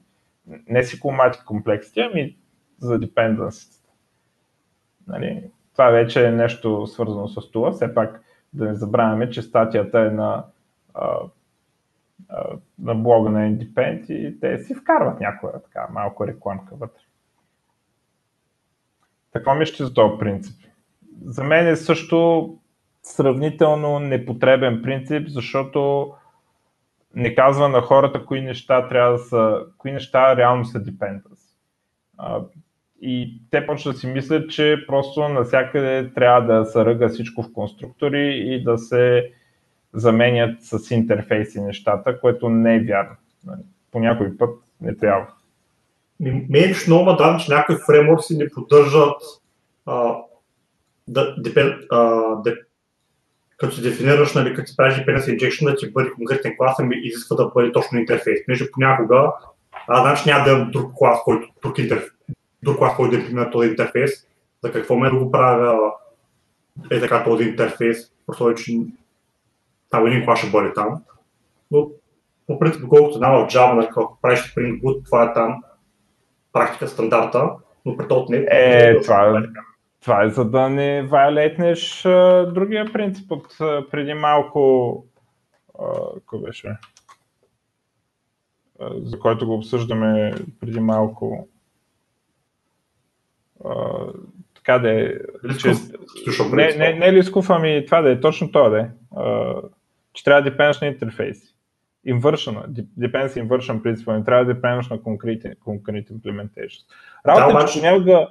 не 0.67 0.83
си 0.83 0.99
комати 0.99 1.39
комплексите, 1.45 2.01
ами 2.01 2.37
за 2.79 2.99
dependencies. 2.99 3.76
Нали? 5.07 5.51
Това 5.73 5.89
вече 5.89 6.27
е 6.27 6.31
нещо 6.31 6.87
свързано 6.87 7.27
с 7.27 7.51
това. 7.51 7.71
Все 7.71 7.93
пак 7.93 8.21
да 8.53 8.65
не 8.65 8.75
забравяме, 8.75 9.29
че 9.29 9.41
статията 9.41 9.99
е 9.99 10.09
на, 10.09 10.45
а, 10.93 11.19
а, 12.29 12.43
на 12.79 12.95
блога 12.95 13.29
на 13.29 13.39
Independent 13.39 14.11
и 14.11 14.39
те 14.39 14.59
си 14.59 14.75
вкарват 14.75 15.19
някоя 15.19 15.53
така 15.63 15.87
малко 15.91 16.27
рекламка 16.27 16.75
вътре. 16.75 17.01
Какво 19.33 19.55
мислите 19.55 19.85
за 19.85 19.93
този 19.93 20.19
принцип? 20.19 20.67
За 21.25 21.43
мен 21.43 21.67
е 21.67 21.75
също 21.75 22.49
сравнително 23.03 23.99
непотребен 23.99 24.81
принцип, 24.81 25.27
защото 25.27 26.11
не 27.15 27.35
казва 27.35 27.69
на 27.69 27.81
хората 27.81 28.25
кои 28.25 28.41
неща 28.41 28.87
трябва 28.87 29.11
да 29.11 29.17
са, 29.17 29.65
кои 29.77 29.91
неща 29.91 30.35
реално 30.35 30.65
са 30.65 30.83
dependence. 30.83 31.53
И 33.01 33.41
те 33.51 33.65
почват 33.65 33.95
да 33.95 33.99
си 33.99 34.07
мислят, 34.07 34.49
че 34.49 34.83
просто 34.87 35.29
навсякъде 35.29 36.11
трябва 36.15 36.41
да 36.41 36.65
се 36.65 36.85
ръга 36.85 37.09
всичко 37.09 37.43
в 37.43 37.53
конструктори 37.53 38.43
и 38.45 38.63
да 38.63 38.77
се 38.77 39.31
заменят 39.93 40.63
с 40.63 40.91
интерфейси 40.91 41.61
нещата, 41.61 42.19
което 42.19 42.49
не 42.49 42.75
е 42.75 42.79
вярно. 42.79 43.15
Нали, 43.45 43.61
по 43.91 43.99
някой 43.99 44.37
път 44.37 44.49
не 44.81 44.97
трябва. 44.97 45.27
Мен 46.19 46.69
лично 46.69 46.95
много 46.95 47.13
да, 47.13 47.37
че 47.37 47.51
някои 47.51 47.75
фреймворци 47.85 48.37
не 48.37 48.49
поддържат 48.49 49.21
а, 49.85 50.15
да, 51.07 51.35
депен, 51.37 51.79
а, 51.91 52.21
де, 52.41 52.55
като 53.57 53.81
дефинираш, 53.81 54.33
нали, 54.33 54.53
като 54.53 54.69
се 54.69 54.77
правиш 54.77 54.97
dependency 54.97 55.37
injection, 55.37 55.65
да 55.65 55.75
ти 55.75 55.91
бъде 55.91 56.11
конкретен 56.11 56.57
клас, 56.57 56.75
ами 56.79 56.95
изисква 57.03 57.35
да 57.35 57.51
бъде 57.55 57.71
точно 57.71 57.99
интерфейс. 57.99 58.39
Между 58.47 58.65
понякога, 58.73 59.31
а, 59.87 60.01
значи 60.01 60.29
няма 60.29 60.43
да 60.43 60.51
имам 60.51 60.71
друг 60.71 60.91
клас, 60.95 61.19
който, 61.25 61.47
друг, 61.63 61.77
интерфейс, 61.77 62.11
друг 62.63 62.77
клас, 62.77 62.95
който 62.95 63.11
да 63.11 63.17
имплементира 63.17 63.51
този 63.51 63.69
интерфейс. 63.69 64.11
За 64.63 64.71
какво 64.71 64.95
ме 64.95 65.09
да 65.09 65.17
го 65.17 65.31
правя 65.31 65.91
е 66.91 66.99
така 66.99 67.23
този 67.23 67.43
интерфейс, 67.43 68.11
просто 68.25 68.53
че 68.53 68.77
там 69.89 70.07
един 70.07 70.25
клас 70.25 70.39
ще 70.39 70.51
бъде 70.51 70.73
там. 70.73 71.03
Но 71.71 71.89
по 72.47 72.59
принцип, 72.59 72.87
колкото 72.89 73.17
знам 73.17 73.31
в 73.31 73.49
Java, 73.49 73.73
нали, 73.73 73.87
ако 73.91 74.17
правиш 74.21 74.39
Spring 74.39 74.81
Boot, 74.81 75.05
това 75.05 75.23
е 75.23 75.33
там 75.33 75.63
практика 76.53 76.87
стандарта, 76.87 77.49
но 77.85 77.97
при 77.97 78.07
този 78.07 78.25
не 78.31 78.47
е. 78.51 79.01
Това, 79.01 79.39
е, 79.39 79.43
това 80.01 80.23
е 80.23 80.29
за 80.29 80.45
да 80.45 80.69
не 80.69 81.07
вайлетнеш 81.07 82.01
другия 82.53 82.93
принцип 82.93 83.31
от 83.31 83.57
преди 83.91 84.13
малко. 84.13 85.05
Какво 86.13 86.39
беше? 86.39 86.77
за 88.81 89.19
който 89.19 89.47
го 89.47 89.53
обсъждаме 89.53 90.33
преди 90.59 90.79
малко. 90.79 91.47
Така 94.55 94.79
да 94.79 95.01
е. 95.01 95.13
Че, 95.59 95.73
не, 96.53 96.75
не, 96.77 96.93
не 96.93 97.13
Лисков, 97.13 97.49
ами 97.49 97.85
това 97.85 98.01
да 98.01 98.11
е 98.11 98.19
точно 98.19 98.51
това 98.51 98.69
да 98.69 98.79
е. 98.79 98.87
че 100.13 100.23
трябва 100.23 100.41
да 100.41 100.51
депендаш 100.51 100.81
на 100.81 100.87
интерфейси. 100.87 101.53
Inversion, 102.07 102.85
depends 102.99 103.27
inversion 103.27 103.81
принципа, 103.81 104.17
не 104.17 104.23
трябва 104.23 104.45
да 104.45 104.53
депендаш 104.53 104.89
на 104.89 104.97
concrete, 104.97 105.55
concrete 105.57 106.11
implementation. 106.11 106.83
Работа 107.27 107.57
да, 107.57 107.63
е, 107.63 107.65
че 107.65 107.79
понякога 107.79 108.27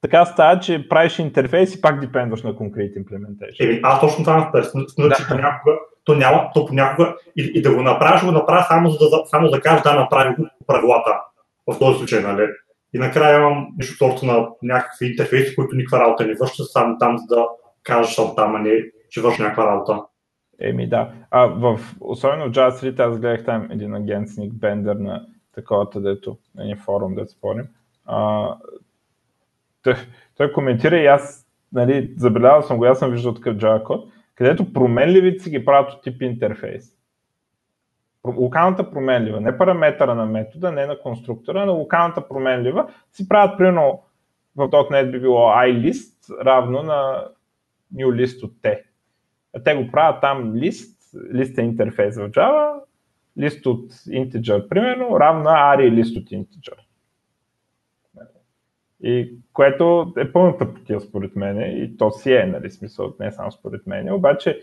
така 0.00 0.24
става, 0.24 0.60
че 0.60 0.88
правиш 0.88 1.18
интерфейс 1.18 1.74
и 1.74 1.80
пак 1.80 2.00
депендваш 2.00 2.42
на 2.42 2.54
concrete 2.54 3.04
implementation. 3.04 3.64
Еми, 3.64 3.80
аз 3.82 4.00
точно 4.00 4.24
това 4.24 4.52
понякога 5.28 5.78
то 6.04 6.14
няма, 6.14 6.50
то 6.54 6.66
понякога 6.66 7.16
и, 7.36 7.52
и 7.54 7.62
да 7.62 7.74
го 7.74 7.82
направиш, 7.82 8.24
го 8.24 8.32
направя 8.32 8.64
само 8.68 8.90
за 8.90 9.10
да, 9.10 9.26
само 9.26 9.48
да 9.48 9.60
кажеш 9.60 9.82
да 9.82 9.94
направи 9.94 10.34
правилата 10.66 11.20
в 11.66 11.78
този 11.78 11.98
случай, 11.98 12.20
нали? 12.20 12.46
И 12.94 12.98
накрая 12.98 13.38
имам 13.38 13.68
нещо 13.76 13.96
сорта 13.96 14.26
на 14.26 14.48
някакви 14.62 15.06
интерфейси, 15.06 15.56
които 15.56 15.76
никаква 15.76 16.00
работа 16.00 16.26
не 16.26 16.34
вършат, 16.34 16.70
само 16.70 16.98
там 16.98 17.18
за 17.18 17.36
да 17.36 17.46
кажеш 17.82 18.18
от 18.18 18.36
там, 18.36 18.54
а 18.54 18.58
не, 18.58 18.84
че 19.10 19.20
върши 19.20 19.42
някаква 19.42 19.66
работа. 19.66 20.02
Еми 20.60 20.88
да. 20.88 21.12
А 21.30 21.46
в, 21.46 21.80
особено 22.00 22.44
в 22.48 22.52
JavaScript 22.52 23.00
аз 23.00 23.18
гледах 23.18 23.44
там 23.44 23.68
един 23.70 23.94
агент 23.94 24.28
с 24.28 24.36
Ник 24.36 24.54
Бендер 24.54 24.96
на 24.96 25.26
такова, 25.54 25.86
дето 25.96 26.38
на 26.54 26.64
един 26.64 26.76
форум, 26.76 27.14
да 27.14 27.26
спорим. 27.26 27.66
А, 28.06 28.48
той, 29.82 29.94
той 30.36 30.52
коментира 30.52 30.96
и 30.96 31.06
аз 31.06 31.46
нали, 31.72 32.14
забелязал 32.16 32.62
съм 32.62 32.78
го, 32.78 32.84
аз 32.84 32.98
съм 32.98 33.10
виждал 33.10 33.34
такъв 33.34 33.56
Java 33.56 33.82
код, 33.82 34.12
където 34.34 34.72
променливите 34.72 35.42
си 35.44 35.50
ги 35.50 35.64
правят 35.64 35.92
от 35.92 36.02
тип 36.02 36.22
интерфейс. 36.22 36.99
Локалната 38.26 38.90
променлива, 38.90 39.40
не 39.40 39.58
параметъра 39.58 40.14
на 40.14 40.26
метода, 40.26 40.72
не 40.72 40.86
на 40.86 40.98
конструктора, 40.98 41.66
но 41.66 41.74
локалната 41.74 42.28
променлива 42.28 42.88
си 43.12 43.28
правят 43.28 43.58
примерно 43.58 44.02
в 44.56 44.68
.NET 44.68 45.10
би 45.10 45.20
било 45.20 45.38
iList 45.38 46.44
равно 46.44 46.82
на 46.82 47.28
new 47.94 48.06
list 48.06 48.44
от 48.44 48.52
T. 48.62 48.82
А 49.56 49.62
те 49.62 49.74
го 49.74 49.90
правят 49.90 50.20
там 50.20 50.52
list, 50.52 50.96
list 51.14 51.58
е 51.58 51.62
интерфейс 51.62 52.16
в 52.16 52.30
Java, 52.30 52.80
list 53.38 53.66
от 53.66 53.92
integer, 53.92 54.68
примерно, 54.68 55.20
равно 55.20 55.42
на 55.42 55.50
array 55.50 56.02
list 56.02 56.20
от 56.20 56.30
integer. 56.30 56.78
И 59.02 59.34
което 59.52 60.12
е 60.16 60.32
пълната 60.32 60.74
потия 60.74 61.00
според 61.00 61.36
мен 61.36 61.82
и 61.82 61.96
то 61.96 62.10
си 62.10 62.32
е, 62.32 62.46
нали, 62.46 62.70
смисъл, 62.70 63.14
не 63.20 63.32
само 63.32 63.52
според 63.52 63.86
мен, 63.86 64.12
обаче 64.12 64.62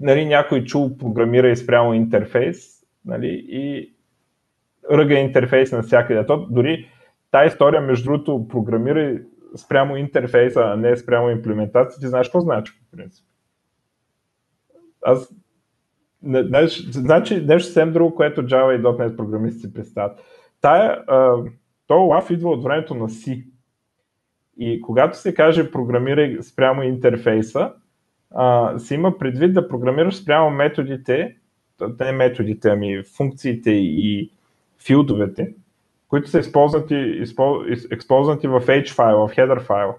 нали, 0.00 0.24
някой 0.24 0.64
чул 0.64 0.96
програмира 0.96 1.50
и 1.50 1.56
спрямо 1.56 1.94
интерфейс 1.94 2.82
нали, 3.04 3.46
и 3.48 3.94
ръга 4.90 5.18
интерфейс 5.18 5.72
навсякъде. 5.72 6.26
То 6.26 6.46
дори 6.50 6.88
тази 7.30 7.48
история, 7.48 7.80
между 7.80 8.04
другото, 8.04 8.48
програмира 8.48 9.20
спрямо 9.56 9.96
интерфейса, 9.96 10.60
а 10.60 10.76
не 10.76 10.96
спрямо 10.96 11.30
имплементация, 11.30 12.00
ти 12.00 12.06
знаеш 12.06 12.26
какво 12.26 12.40
значи 12.40 12.72
по 12.78 12.96
принцип. 12.96 13.26
Аз 15.02 15.34
Знаеш, 16.22 16.90
значи 16.90 17.40
нещо 17.40 17.66
съвсем 17.66 17.92
друго, 17.92 18.14
което 18.14 18.42
Java 18.42 18.78
и 18.78 18.82
.NET 18.82 19.16
програмисти 19.16 19.72
представят. 19.72 20.20
Тая, 20.60 21.04
то 21.86 21.94
лав 21.94 22.30
идва 22.30 22.50
от 22.50 22.64
времето 22.64 22.94
на 22.94 23.08
C. 23.08 23.46
И 24.58 24.80
когато 24.80 25.18
се 25.18 25.34
каже 25.34 25.70
програмирай 25.70 26.38
спрямо 26.42 26.82
интерфейса, 26.82 27.72
се 28.78 28.94
има 28.94 29.18
предвид 29.18 29.54
да 29.54 29.68
програмираш 29.68 30.16
спрямо 30.16 30.50
методите, 30.50 31.36
не 32.00 32.12
методите, 32.12 32.68
ами 32.68 33.02
функциите 33.16 33.70
и 33.70 34.30
филдовете, 34.86 35.54
които 36.08 36.30
са 36.30 36.38
използвати, 36.38 36.94
използвати 37.90 38.48
в 38.48 38.60
H 38.60 38.94
файл, 38.94 39.28
в 39.28 39.36
header 39.36 39.60
файл. 39.60 39.94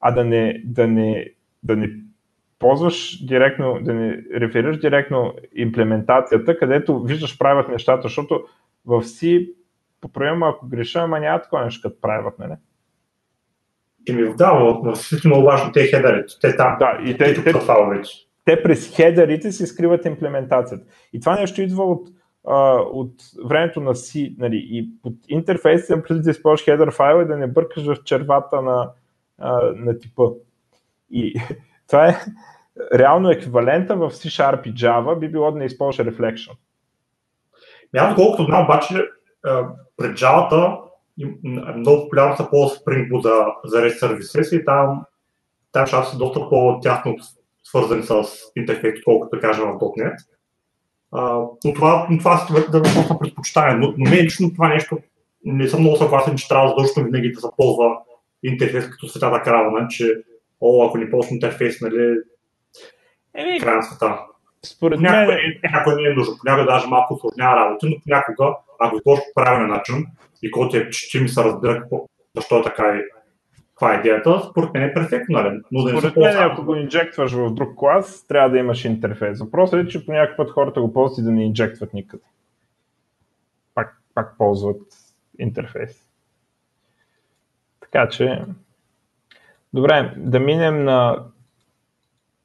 А 0.00 0.10
да 0.10 0.24
не, 0.24 0.62
да 0.64 0.86
не, 0.86 1.30
да 1.62 1.76
не 1.76 1.90
ползваш 2.58 3.26
директно, 3.26 3.78
да 3.82 3.94
не 3.94 4.24
реферираш 4.34 4.78
директно 4.78 5.34
имплементацията, 5.54 6.58
където 6.58 7.02
виждаш 7.02 7.38
правят 7.38 7.68
нещата, 7.68 8.02
защото 8.02 8.44
в 8.86 9.02
C 9.02 9.50
поправям 10.00 10.42
ако 10.42 10.66
греша, 10.66 11.00
ама 11.00 11.20
няма 11.20 11.42
такова 11.42 11.64
нещо 11.64 11.88
като 11.88 12.00
правят, 12.00 12.38
нали? 12.38 12.52
Еми, 14.08 14.34
да, 14.36 14.78
но 14.84 14.94
всички 14.94 15.28
много 15.28 15.44
важно 15.44 15.72
те 15.72 15.86
хедерите. 15.86 16.34
Те 16.40 16.56
там, 16.56 16.76
да, 16.78 16.98
и 17.04 17.16
те, 17.18 17.34
те, 17.34 17.44
те, 17.44 17.52
те 18.44 18.62
през 18.62 18.96
хедерите 18.96 19.52
си 19.52 19.66
скриват 19.66 20.04
имплементацията. 20.04 20.84
И 21.12 21.20
това 21.20 21.40
нещо 21.40 21.62
идва 21.62 21.84
от, 21.84 22.08
а, 22.48 22.74
от 22.80 23.14
времето 23.44 23.80
на 23.80 23.94
C, 23.94 24.34
нали, 24.38 24.66
и 24.70 24.88
под 25.02 25.14
интерфейс 25.28 25.86
съм 25.86 26.02
преди 26.02 26.20
да 26.20 26.30
използваш 26.30 26.64
хедер 26.64 26.90
файл 26.90 27.22
и 27.22 27.26
да 27.26 27.36
не 27.36 27.46
бъркаш 27.46 27.86
в 27.86 28.04
червата 28.04 28.62
на, 28.62 28.90
а, 29.38 29.72
на 29.76 29.98
типа. 29.98 30.22
И 31.10 31.34
това 31.88 32.08
е 32.08 32.16
реално 32.94 33.30
еквивалента 33.30 33.96
в 33.96 34.10
C-Sharp 34.10 34.66
и 34.66 34.74
Java 34.74 35.18
би 35.18 35.28
било 35.28 35.52
да 35.52 35.58
не 35.58 35.64
използваш 35.64 36.06
Reflection. 36.06 36.52
Аз 37.96 38.14
колкото 38.14 38.44
знам, 38.44 38.64
обаче 38.64 38.94
пред 39.96 40.18
Java 40.18 40.80
много 41.76 42.02
популярно 42.02 42.36
са 42.36 42.50
ползва 42.50 42.76
Spring 42.76 43.10
Boot 43.10 43.22
за, 43.22 43.46
за 43.64 43.76
REST 43.76 44.20
сервиси 44.22 44.56
и 44.56 44.64
там, 44.64 45.02
там 45.72 45.86
ще 45.86 45.96
са 46.02 46.18
доста 46.18 46.48
по-тясно 46.48 47.16
свързани 47.64 48.02
с 48.02 48.24
интерфейс, 48.56 48.94
колкото 49.04 49.36
да 49.36 49.40
кажем 49.40 49.64
в 49.64 49.78
.NET. 49.78 50.16
Uh, 51.12 51.50
но 51.64 51.74
това, 51.74 52.06
но 52.10 52.18
това 52.18 52.46
е 52.50 52.70
да 52.70 52.78
въпрос 52.78 53.18
предпочитание. 53.20 53.76
Но, 53.76 53.94
но 53.98 54.10
не 54.10 54.22
лично 54.22 54.52
това 54.52 54.68
нещо 54.68 54.98
не 55.44 55.68
съм 55.68 55.80
много 55.80 55.96
съгласен, 55.96 56.36
че 56.36 56.48
трябва 56.48 56.68
задължително 56.68 57.10
винаги 57.10 57.32
да 57.32 57.40
се 57.40 57.46
ползва 57.56 57.98
интерфейс 58.42 58.90
като 58.90 59.08
светата 59.08 59.42
крава, 59.42 59.86
че 59.88 60.22
о, 60.60 60.86
ако 60.86 60.98
не 60.98 61.10
ползвам 61.10 61.34
интерфейс, 61.34 61.80
нали, 61.80 62.16
Еми, 63.34 63.60
край 63.60 63.76
на 63.76 63.82
света. 63.82 64.18
Според 64.64 65.00
мен... 65.00 65.12
Някой, 65.72 66.02
не 66.02 66.08
е 66.08 66.14
нужно, 66.14 66.34
понякога 66.40 66.72
даже 66.72 66.86
малко 66.86 67.14
осложнява 67.14 67.56
работа, 67.56 67.86
но 67.86 67.96
понякога, 68.02 68.56
ако 68.80 68.96
използваш 68.96 69.24
по 69.34 69.42
правилен 69.42 69.68
начин 69.68 70.06
и 70.42 70.50
който 70.50 70.76
е 70.76 70.90
че 70.90 71.20
ми 71.20 71.28
се 71.28 71.44
разбира 71.44 71.80
какво, 71.80 72.08
защо 72.36 72.58
е 72.58 72.62
така 72.62 72.96
и 72.96 73.00
каква 73.68 73.94
е 73.94 73.98
идеята, 73.98 74.40
според 74.50 74.74
мен 74.74 74.82
е 74.82 74.94
перфектно, 74.94 75.42
нали? 75.42 75.60
Но 75.72 75.82
да 75.82 75.98
според 75.98 76.16
мен, 76.16 76.36
ако 76.38 76.64
го 76.64 76.74
инжектваш 76.74 77.32
в 77.32 77.54
друг 77.54 77.78
клас, 77.78 78.26
трябва 78.26 78.50
да 78.50 78.58
имаш 78.58 78.84
интерфейс. 78.84 79.40
Въпросът 79.40 79.84
е, 79.86 79.88
че 79.88 80.06
по 80.06 80.12
някакъв 80.12 80.36
път 80.36 80.50
хората 80.50 80.80
го 80.80 80.92
ползват 80.92 81.18
и 81.18 81.22
да 81.22 81.30
не 81.30 81.44
инжектват 81.44 81.94
никъде. 81.94 82.22
Пак, 83.74 84.02
пак 84.14 84.38
ползват 84.38 84.82
интерфейс. 85.38 86.08
Така 87.80 88.08
че, 88.08 88.44
добре, 89.72 90.14
да 90.16 90.40
минем 90.40 90.84
на 90.84 91.24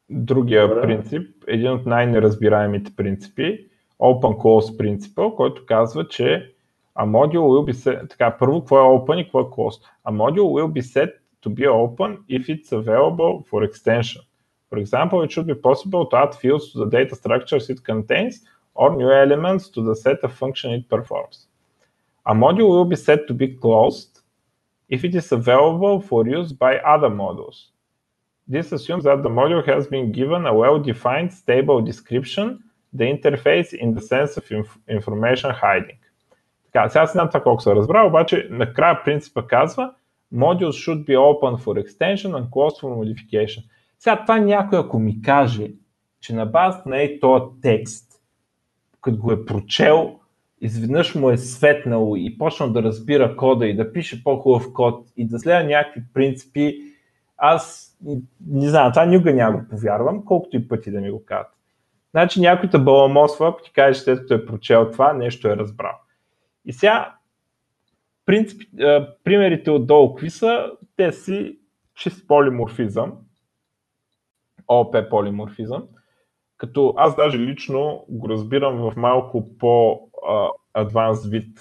другия 0.09 0.67
Добре. 0.67 0.81
принцип, 0.81 1.43
един 1.47 1.71
от 1.71 1.85
най-неразбираемите 1.85 2.91
принципи, 2.95 3.68
Open 3.98 4.32
Close 4.32 4.76
принципа, 4.76 5.30
който 5.36 5.66
казва, 5.66 6.08
че 6.08 6.54
a 6.98 7.06
module 7.06 7.38
will 7.38 7.72
be 7.72 7.74
set, 7.74 8.10
така, 8.10 8.36
първо, 8.38 8.60
какво 8.60 8.78
е 8.78 8.80
open 8.80 9.20
и 9.20 9.24
какво 9.24 9.40
е 9.40 9.44
closed? 9.44 9.82
A 10.06 10.12
module 10.12 10.48
will 10.56 10.72
be 10.72 10.82
set 10.82 11.10
to 11.44 11.48
be 11.54 11.68
open 11.68 12.18
if 12.28 12.48
it's 12.48 12.72
available 12.72 13.44
for 13.50 13.68
extension. 13.68 14.22
For 14.70 14.78
example, 14.78 15.22
it 15.22 15.30
should 15.30 15.46
be 15.46 15.54
possible 15.54 16.04
to 16.06 16.16
add 16.16 16.34
fields 16.34 16.72
to 16.72 16.76
the 16.82 16.90
data 16.90 17.14
structures 17.14 17.70
it 17.70 17.80
contains 17.84 18.34
or 18.74 18.96
new 18.96 19.10
elements 19.24 19.68
to 19.74 19.80
the 19.88 19.96
set 20.04 20.18
of 20.24 20.32
function 20.32 20.68
it 20.72 20.88
performs. 20.88 21.46
A 22.26 22.34
module 22.34 22.70
will 22.74 22.90
be 22.94 22.96
set 22.96 23.26
to 23.28 23.34
be 23.34 23.48
closed 23.48 24.20
if 24.88 25.04
it 25.04 25.14
is 25.14 25.30
available 25.32 26.00
for 26.00 26.26
use 26.26 26.52
by 26.52 26.78
other 26.78 27.10
modules. 27.22 27.68
This 28.48 28.72
assumes 28.72 29.04
that 29.04 29.22
the 29.22 29.28
module 29.28 29.64
has 29.66 29.86
been 29.86 30.12
given 30.12 30.46
a 30.46 30.54
well-defined 30.54 31.32
stable 31.32 31.80
description, 31.80 32.62
the 32.95 33.05
interface 33.15 33.73
in 33.73 33.93
the 33.93 34.01
sense 34.01 34.37
of 34.37 34.43
inf- 34.51 34.99
information 34.99 35.51
hiding. 35.61 35.99
Така, 36.65 36.89
сега 36.89 37.05
знам 37.05 37.27
това 37.27 37.43
колко 37.43 37.61
се 37.61 37.75
разбра, 37.75 38.07
обаче 38.07 38.47
накрая 38.51 39.03
принципа 39.03 39.47
казва 39.47 39.93
Modules 40.33 40.77
should 40.85 41.05
be 41.05 41.15
open 41.17 41.57
for 41.57 41.83
extension 41.83 42.31
and 42.31 42.49
closed 42.49 42.81
for 42.81 42.89
modification. 42.93 43.63
Сега 43.99 44.21
това 44.21 44.39
някой 44.39 44.79
ако 44.79 44.99
ми 44.99 45.21
каже, 45.21 45.71
че 46.21 46.35
на 46.35 46.45
базата 46.45 46.89
на 46.89 47.01
ей 47.01 47.19
този 47.19 47.45
текст, 47.61 48.05
като 49.01 49.17
го 49.17 49.31
е 49.31 49.45
прочел, 49.45 50.19
изведнъж 50.61 51.15
му 51.15 51.29
е 51.29 51.37
светнало 51.37 52.15
и 52.15 52.37
почнал 52.37 52.69
да 52.69 52.83
разбира 52.83 53.35
кода 53.35 53.67
и 53.67 53.75
да 53.75 53.93
пише 53.93 54.23
по-хубав 54.23 54.73
код 54.73 55.07
и 55.17 55.27
да 55.27 55.39
следва 55.39 55.63
някакви 55.63 56.01
принципи, 56.13 56.77
аз 57.37 57.95
не 58.47 58.69
знам, 58.69 58.91
това 58.91 59.05
никога 59.05 59.33
няма 59.33 59.57
го 59.57 59.67
повярвам, 59.69 60.25
колкото 60.25 60.57
и 60.57 60.67
пъти 60.67 60.91
да 60.91 61.01
ми 61.01 61.11
го 61.11 61.25
кажат. 61.25 61.58
Значи 62.11 62.41
някой 62.41 62.69
те 62.69 62.77
баламосва, 62.77 63.57
ти 63.63 63.73
кажеш, 63.73 64.03
след 64.03 64.19
като 64.19 64.33
е 64.33 64.45
прочел 64.45 64.91
това, 64.91 65.13
нещо 65.13 65.47
е 65.47 65.57
разбрал. 65.57 65.95
И 66.65 66.73
сега, 66.73 67.15
принцип, 68.25 68.61
примерите 69.23 69.71
отдолу 69.71 70.13
какви 70.13 70.29
са, 70.29 70.71
те 70.95 71.11
си 71.11 71.59
чист 71.95 72.27
полиморфизъм, 72.27 73.13
ОП 74.67 75.09
полиморфизъм, 75.09 75.83
като 76.57 76.93
аз 76.97 77.15
даже 77.15 77.39
лично 77.39 78.05
го 78.09 78.29
разбирам 78.29 78.77
в 78.77 78.95
малко 78.95 79.57
по-адванс 79.57 81.29
вид, 81.29 81.59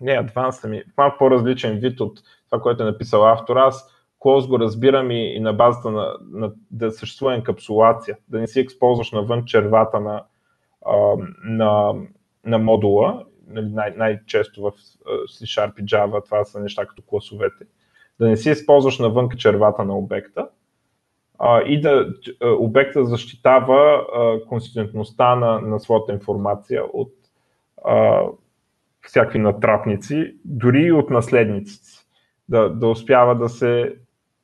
не 0.00 0.12
адванс, 0.12 0.64
ами 0.64 0.82
малко 0.96 1.18
по-различен 1.18 1.78
вид 1.78 2.00
от 2.00 2.20
това, 2.50 2.60
което 2.60 2.82
е 2.82 2.86
написал 2.86 3.28
автор. 3.28 3.56
Аз 3.56 3.93
Close 4.24 4.48
го 4.48 4.58
разбирам 4.58 5.10
и, 5.10 5.34
и 5.36 5.40
на 5.40 5.52
базата 5.52 5.90
на, 5.90 6.16
на 6.30 6.52
да 6.70 6.92
съществува 6.92 7.34
енкапсулация, 7.34 8.16
да 8.28 8.40
не 8.40 8.46
си 8.46 8.60
използваш 8.60 9.12
навън 9.12 9.44
червата 9.44 10.00
на, 10.00 10.24
на, 11.44 11.94
на 12.44 12.58
модула, 12.58 13.24
нали, 13.46 13.68
най- 13.68 13.94
най-често 13.96 14.62
в 14.62 14.72
C-Sharp 15.06 15.80
и 15.80 15.84
Java 15.84 16.24
това 16.24 16.44
са 16.44 16.60
неща 16.60 16.86
като 16.86 17.02
класовете, 17.02 17.64
да 18.20 18.28
не 18.28 18.36
си 18.36 18.50
използваш 18.50 18.98
навън 18.98 19.28
червата 19.36 19.84
на 19.84 19.98
обекта 19.98 20.48
а, 21.38 21.62
и 21.62 21.80
да 21.80 22.14
обекта 22.42 23.04
защитава 23.04 24.06
а, 24.14 24.44
консистентността 24.48 25.36
на, 25.36 25.60
на 25.60 25.80
своята 25.80 26.12
информация 26.12 26.84
от 26.92 27.12
а, 27.84 28.22
всякакви 29.02 29.38
натрапници, 29.38 30.36
дори 30.44 30.82
и 30.82 30.92
от 30.92 31.10
наследниците 31.10 32.04
да, 32.48 32.68
да 32.68 32.88
успява 32.88 33.38
да 33.38 33.48
се 33.48 33.94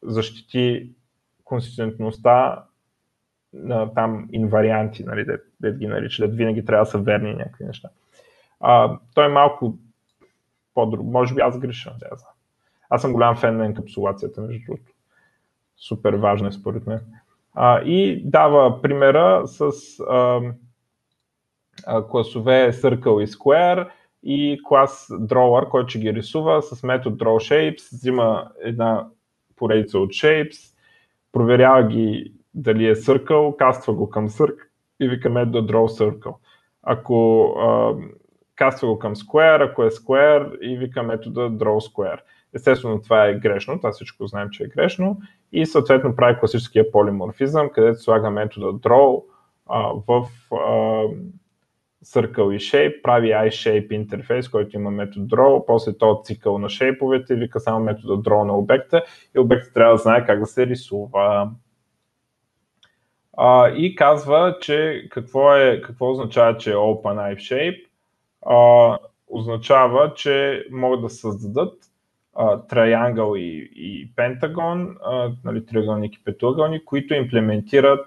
защити 0.02 0.90
консистентността 1.44 2.64
на 3.52 3.94
там 3.94 4.28
инварианти, 4.32 5.04
нали, 5.04 5.24
да, 5.24 5.38
да 5.60 5.72
ги 5.72 5.86
нарича, 5.86 6.28
да 6.28 6.36
винаги 6.36 6.64
трябва 6.64 6.84
да 6.84 6.90
са 6.90 6.98
верни 6.98 7.34
някакви 7.34 7.64
неща. 7.64 7.88
А, 8.60 8.98
той 9.14 9.24
е 9.24 9.28
малко 9.28 9.78
по-друг. 10.74 11.06
Може 11.06 11.34
би 11.34 11.40
аз 11.40 11.58
греша. 11.58 11.94
Да, 12.00 12.06
аз 12.90 13.02
съм 13.02 13.12
голям 13.12 13.36
фен 13.36 13.56
на 13.56 13.66
енкапсулацията, 13.66 14.40
между 14.40 14.64
другото. 14.66 14.92
Супер 15.76 16.14
важно 16.14 16.48
е 16.48 16.52
според 16.52 16.86
мен. 16.86 17.00
А, 17.54 17.80
и 17.80 18.22
дава 18.24 18.82
примера 18.82 19.42
с 19.46 19.70
а, 20.00 20.40
а, 21.86 22.06
класове 22.08 22.72
Circle 22.72 23.22
и 23.22 23.26
Square 23.26 23.90
и 24.22 24.60
клас 24.64 25.08
Drawer, 25.10 25.68
който 25.68 25.88
ще 25.88 25.98
ги 25.98 26.14
рисува 26.14 26.62
с 26.62 26.82
метод 26.82 27.24
DrawShapes, 27.24 27.92
взима 27.92 28.50
една 28.60 29.08
поредица 29.60 29.98
от 29.98 30.10
shapes, 30.10 30.74
проверява 31.32 31.88
ги 31.88 32.32
дали 32.54 32.88
е 32.88 32.94
circle, 32.94 33.56
каства 33.56 33.94
го 33.94 34.10
към 34.10 34.28
circle 34.28 34.66
и 35.00 35.08
вика 35.08 35.30
метод 35.30 35.72
draw 35.72 36.02
circle. 36.02 36.34
Ако 36.82 37.44
а, 37.58 37.94
каства 38.56 38.88
го 38.88 38.98
към 38.98 39.14
square, 39.14 39.70
ако 39.70 39.84
е 39.84 39.90
square 39.90 40.58
и 40.58 40.78
вика 40.78 41.02
метода 41.02 41.40
draw 41.40 41.92
square. 41.92 42.20
Естествено 42.54 43.02
това 43.02 43.26
е 43.26 43.34
грешно, 43.34 43.76
това 43.76 43.90
всичко 43.92 44.26
знаем, 44.26 44.48
че 44.50 44.64
е 44.64 44.66
грешно 44.66 45.20
и 45.52 45.66
съответно 45.66 46.16
прави 46.16 46.38
класическия 46.40 46.90
полиморфизъм, 46.90 47.70
където 47.70 48.02
слага 48.02 48.30
метода 48.30 48.66
draw 48.66 49.22
а, 49.66 49.92
в 50.08 50.28
а, 50.52 51.02
Circle 52.04 52.54
и 52.54 52.58
Shape, 52.58 53.02
прави 53.02 53.28
iShape 53.28 53.92
интерфейс, 53.92 54.48
който 54.48 54.76
има 54.76 54.90
метод 54.90 55.26
Draw, 55.26 55.64
после 55.66 55.98
този 55.98 56.24
цикъл 56.24 56.58
на 56.58 56.68
шейповете, 56.68 57.34
вика 57.34 57.60
само 57.60 57.84
метода 57.84 58.30
Draw 58.30 58.44
на 58.44 58.58
обекта 58.58 59.04
и 59.36 59.38
обектът 59.38 59.74
трябва 59.74 59.94
да 59.94 59.98
знае 59.98 60.26
как 60.26 60.40
да 60.40 60.46
се 60.46 60.66
рисува. 60.66 61.50
А, 63.36 63.68
и 63.68 63.94
казва, 63.94 64.58
че 64.60 65.06
какво, 65.10 65.54
е, 65.54 65.80
какво 65.82 66.10
означава, 66.10 66.56
че 66.56 66.70
е 66.70 66.74
Open 66.74 67.36
Shape? 67.36 67.84
А, 68.46 68.98
означава, 69.28 70.14
че 70.14 70.64
могат 70.70 71.00
да 71.02 71.10
създадат 71.10 71.74
триангъл 72.68 73.36
и, 73.36 73.70
и 73.76 74.12
пентагон, 74.16 74.96
нали, 75.44 75.66
триъгълник 75.66 76.14
и 76.14 76.24
петъгълник, 76.24 76.84
които 76.84 77.14
имплементират 77.14 78.06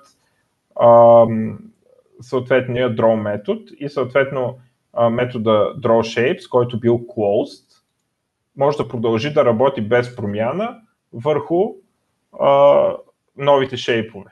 а, 0.75 1.25
съответния 2.21 2.95
draw 2.95 3.15
метод 3.15 3.61
и 3.79 3.89
съответно 3.89 4.59
метода 5.11 5.73
draw 5.79 6.01
shapes, 6.01 6.49
който 6.49 6.79
бил 6.79 6.99
closed, 6.99 7.83
може 8.57 8.77
да 8.77 8.87
продължи 8.87 9.33
да 9.33 9.45
работи 9.45 9.81
без 9.81 10.15
промяна 10.15 10.81
върху 11.13 11.73
а, 12.39 12.89
новите 13.37 13.77
шейпове. 13.77 14.31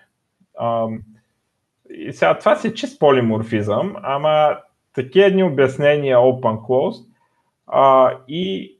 И 1.89 2.13
сега 2.13 2.39
това 2.39 2.55
си 2.55 2.67
е 2.67 2.73
чист 2.73 2.99
полиморфизъм, 2.99 3.95
ама 4.03 4.57
такива 4.93 5.25
едни 5.25 5.43
обяснения 5.43 6.17
open 6.17 6.57
closed 6.57 7.05
а, 7.67 8.17
и 8.27 8.77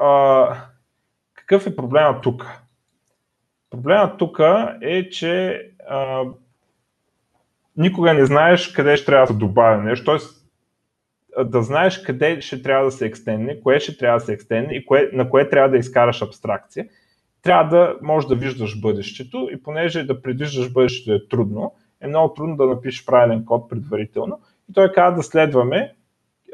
а, 0.00 0.56
какъв 1.34 1.66
е 1.66 1.76
проблема 1.76 2.20
тук? 2.20 2.46
Проблемът 3.70 4.18
тук 4.18 4.40
е, 4.82 5.08
че 5.08 5.60
а, 5.88 6.24
никога 7.76 8.14
не 8.14 8.26
знаеш 8.26 8.72
къде 8.72 8.96
ще 8.96 9.06
трябва 9.06 9.26
да 9.26 9.32
се 9.32 9.38
добавя 9.38 9.82
нещо, 9.82 10.04
т.е. 10.04 11.44
да 11.44 11.62
знаеш 11.62 12.02
къде 12.02 12.40
ще 12.40 12.62
трябва 12.62 12.84
да 12.84 12.90
се 12.90 13.06
екстенне, 13.06 13.60
кое 13.60 13.80
ще 13.80 13.96
трябва 13.96 14.18
да 14.18 14.24
се 14.24 14.32
екстенне 14.32 14.74
и 14.74 14.86
кое, 14.86 15.10
на 15.12 15.30
кое 15.30 15.48
трябва 15.48 15.68
да 15.68 15.76
изкараш 15.76 16.22
абстракция. 16.22 16.88
Трябва 17.42 17.76
да 17.76 17.96
можеш 18.02 18.28
да 18.28 18.34
виждаш 18.34 18.80
бъдещето 18.80 19.48
и 19.52 19.62
понеже 19.62 20.04
да 20.04 20.22
предвиждаш 20.22 20.72
бъдещето 20.72 21.12
е 21.12 21.28
трудно, 21.28 21.74
е 22.00 22.06
много 22.06 22.34
трудно 22.34 22.56
да 22.56 22.66
напишеш 22.66 23.04
правилен 23.04 23.44
код 23.44 23.70
предварително. 23.70 24.40
И 24.70 24.72
той 24.72 24.92
казва 24.92 25.16
да 25.16 25.22
следваме 25.22 25.94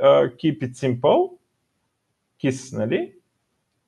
uh, 0.02 0.34
keep 0.34 0.58
it 0.58 0.72
simple, 0.72 1.30
KISS, 2.44 2.78
нали? 2.78 3.12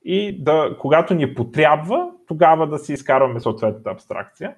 И 0.04 0.42
да, 0.44 0.76
когато 0.80 1.14
ни 1.14 1.34
потрябва, 1.34 2.10
тогава 2.26 2.66
да 2.66 2.78
си 2.78 2.92
изкарваме 2.92 3.40
съответната 3.40 3.90
абстракция. 3.90 4.54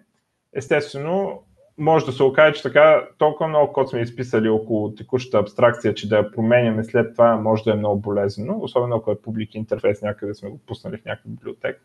Естествено, 0.53 1.43
може 1.79 2.07
да 2.07 2.13
се 2.13 2.23
окаже, 2.23 2.55
че 2.55 2.63
така 2.63 3.09
толкова 3.19 3.49
много 3.49 3.73
код 3.73 3.91
сме 3.91 4.01
изписали 4.01 4.49
около 4.49 4.95
текущата 4.95 5.39
абстракция, 5.39 5.95
че 5.95 6.09
да 6.09 6.17
я 6.17 6.31
променяме 6.31 6.85
след 6.85 7.13
това 7.13 7.37
може 7.37 7.65
да 7.65 7.71
е 7.71 7.77
много 7.77 8.01
болезнено, 8.01 8.59
особено 8.61 8.97
ако 8.97 9.11
е 9.11 9.23
публик 9.23 9.55
интерфейс 9.55 10.03
някъде 10.03 10.35
сме 10.35 10.51
го 10.51 10.59
пуснали 10.59 10.97
в 10.97 11.05
някаква 11.05 11.31
библиотека. 11.31 11.81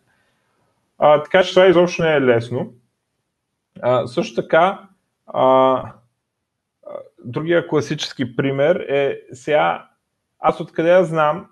А, 0.98 1.24
така 1.24 1.44
че 1.44 1.54
това 1.54 1.68
изобщо 1.68 2.02
не 2.04 2.14
е 2.14 2.22
лесно. 2.22 2.74
А, 3.82 4.08
също 4.08 4.42
така, 4.42 4.88
а, 5.28 5.84
другия 7.26 7.68
класически 7.68 8.36
пример 8.36 8.76
е 8.76 9.22
сега, 9.34 9.90
аз 10.40 10.60
откъде 10.60 10.90
я 10.90 11.04
знам 11.04 11.48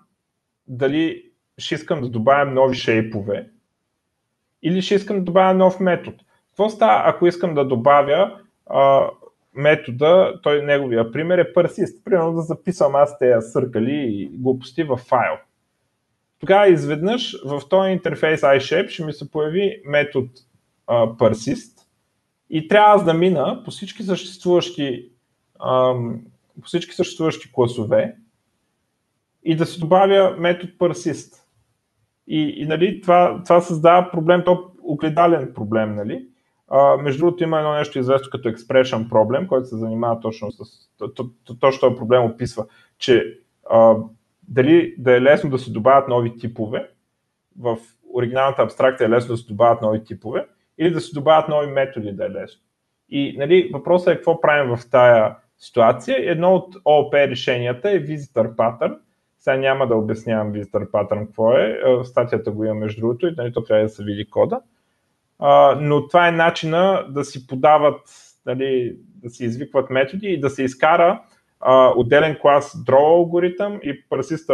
дали 0.66 1.24
ще 1.58 1.74
искам 1.74 2.00
да 2.00 2.08
добавям 2.08 2.54
нови 2.54 2.76
шейпове 2.76 3.50
или 4.62 4.82
ще 4.82 4.94
искам 4.94 5.16
да 5.16 5.22
добавя 5.22 5.54
нов 5.54 5.80
метод. 5.80 6.16
Какво 6.58 6.70
става, 6.70 7.02
ако 7.04 7.26
искам 7.26 7.54
да 7.54 7.64
добавя 7.64 8.40
а, 8.66 9.10
метода, 9.54 10.40
той 10.42 10.62
неговия 10.62 11.12
пример 11.12 11.38
е 11.38 11.52
persist. 11.52 12.04
Примерно 12.04 12.32
да 12.32 12.42
записвам 12.42 12.94
аз 12.94 13.18
тези 13.18 13.50
съркали 13.50 14.06
и 14.08 14.30
глупости 14.32 14.84
в 14.84 14.96
файл. 14.96 15.34
Тогава 16.40 16.68
изведнъж 16.68 17.36
в 17.44 17.68
този 17.68 17.90
интерфейс 17.90 18.40
iShape 18.40 18.88
ще 18.88 19.04
ми 19.04 19.12
се 19.12 19.30
появи 19.30 19.82
метод 19.84 20.28
а, 20.86 21.06
persist 21.06 21.80
и 22.50 22.68
трябва 22.68 22.94
аз 22.94 23.04
да 23.04 23.14
мина 23.14 23.62
по 23.64 23.70
всички 23.70 24.02
съществуващи, 24.02 25.10
а, 25.58 25.94
по 26.60 26.66
всички 26.66 26.94
съществуващи 26.94 27.52
класове 27.52 28.16
и 29.44 29.56
да 29.56 29.66
си 29.66 29.80
добавя 29.80 30.36
метод 30.38 30.72
persist. 30.78 31.34
И, 32.26 32.54
и 32.56 32.66
нали, 32.66 33.00
това, 33.00 33.42
това 33.44 33.60
създава 33.60 34.10
проблем, 34.10 34.42
то 34.44 34.70
огледален 34.82 35.52
проблем, 35.54 35.94
нали? 35.94 36.28
Между 37.02 37.18
другото 37.18 37.42
има 37.42 37.58
едно 37.58 37.72
нещо 37.72 37.98
известно 37.98 38.30
като 38.30 38.48
expression 38.48 39.08
проблем, 39.08 39.46
който 39.46 39.66
се 39.66 39.76
занимава 39.76 40.20
точно 40.20 40.52
с... 40.52 40.58
Точно 41.60 41.80
този 41.80 41.96
проблем 41.96 42.24
описва, 42.24 42.66
че 42.98 43.38
а, 43.70 43.96
дали 44.48 44.94
да 44.98 45.16
е 45.16 45.22
лесно 45.22 45.50
да 45.50 45.58
се 45.58 45.70
добавят 45.70 46.08
нови 46.08 46.38
типове, 46.38 46.90
в 47.58 47.76
оригиналната 48.14 48.62
абстракция 48.62 49.06
е 49.06 49.10
лесно 49.10 49.34
да 49.34 49.36
се 49.36 49.48
добавят 49.48 49.82
нови 49.82 50.04
типове 50.04 50.46
или 50.78 50.90
да 50.90 51.00
се 51.00 51.14
добавят 51.14 51.48
нови 51.48 51.66
методи 51.66 52.12
да 52.12 52.26
е 52.26 52.30
лесно. 52.30 52.60
И 53.08 53.36
нали, 53.38 53.70
въпросът 53.72 54.08
е 54.08 54.16
какво 54.16 54.40
правим 54.40 54.76
в 54.76 54.90
тая 54.90 55.36
ситуация. 55.58 56.30
Едно 56.30 56.54
от 56.54 56.76
ООП 56.84 57.14
решенията 57.14 57.90
е 57.90 58.04
Visitor 58.04 58.54
Pattern. 58.54 58.98
Сега 59.38 59.56
няма 59.56 59.86
да 59.86 59.96
обяснявам 59.96 60.52
Visitor 60.52 60.90
Pattern 60.90 61.26
какво 61.26 61.52
е. 61.52 61.80
В 61.84 62.04
статията 62.04 62.50
го 62.50 62.64
има 62.64 62.74
между 62.74 63.00
другото 63.00 63.26
и 63.26 63.34
нали, 63.36 63.52
то 63.52 63.64
трябва 63.64 63.82
да 63.82 63.88
се 63.88 64.04
види 64.04 64.30
кода. 64.30 64.60
Но 65.80 66.08
това 66.08 66.28
е 66.28 66.32
начина 66.32 67.06
да 67.08 67.24
си 67.24 67.46
подават, 67.46 68.00
нали, 68.46 68.96
да 69.14 69.30
си 69.30 69.44
извикват 69.44 69.90
методи 69.90 70.26
и 70.26 70.40
да 70.40 70.50
се 70.50 70.62
изкара 70.62 71.22
отделен 71.96 72.36
клас 72.40 72.84
draw 72.84 73.16
алгоритъм 73.16 73.80
и 73.82 74.08
persist 74.08 74.50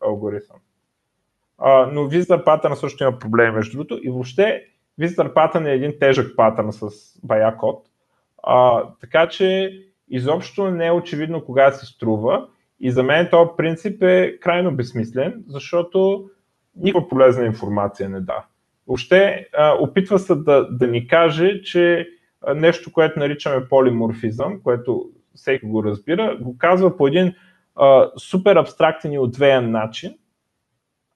алгоритъм. 0.00 0.56
но 1.92 2.10
Visitor 2.10 2.44
Pattern 2.44 2.74
също 2.74 3.04
има 3.04 3.18
проблеми 3.18 3.56
между 3.56 3.72
другото 3.72 4.00
и 4.02 4.10
въобще 4.10 4.64
Visitor 5.00 5.34
Pattern 5.34 5.68
е 5.68 5.74
един 5.74 5.98
тежък 6.00 6.36
патърн 6.36 6.72
с 6.72 6.88
бая 7.24 7.56
код. 7.56 7.86
А, 8.42 8.84
така 9.00 9.28
че 9.28 9.72
изобщо 10.08 10.70
не 10.70 10.86
е 10.86 10.92
очевидно 10.92 11.44
кога 11.44 11.72
се 11.72 11.86
струва 11.86 12.48
и 12.80 12.90
за 12.90 13.02
мен 13.02 13.28
този 13.30 13.50
принцип 13.56 14.02
е 14.02 14.38
крайно 14.40 14.76
безсмислен, 14.76 15.44
защото 15.46 16.30
никаква 16.76 17.08
полезна 17.08 17.46
информация 17.46 18.08
не 18.08 18.20
да. 18.20 18.44
Въобще 18.88 19.48
а, 19.56 19.74
опитва 19.80 20.18
се 20.18 20.34
да, 20.34 20.68
да 20.70 20.86
ни 20.86 21.06
каже, 21.06 21.62
че 21.62 22.08
нещо, 22.54 22.92
което 22.92 23.18
наричаме 23.18 23.68
полиморфизъм, 23.68 24.60
което 24.62 25.04
всеки 25.34 25.66
го 25.66 25.84
разбира, 25.84 26.36
го 26.40 26.58
казва 26.58 26.96
по 26.96 27.06
един 27.06 27.34
а, 27.76 28.10
супер 28.16 28.56
абстрактен 28.56 29.12
и 29.12 29.18
отвеян 29.18 29.70
начин, 29.70 30.14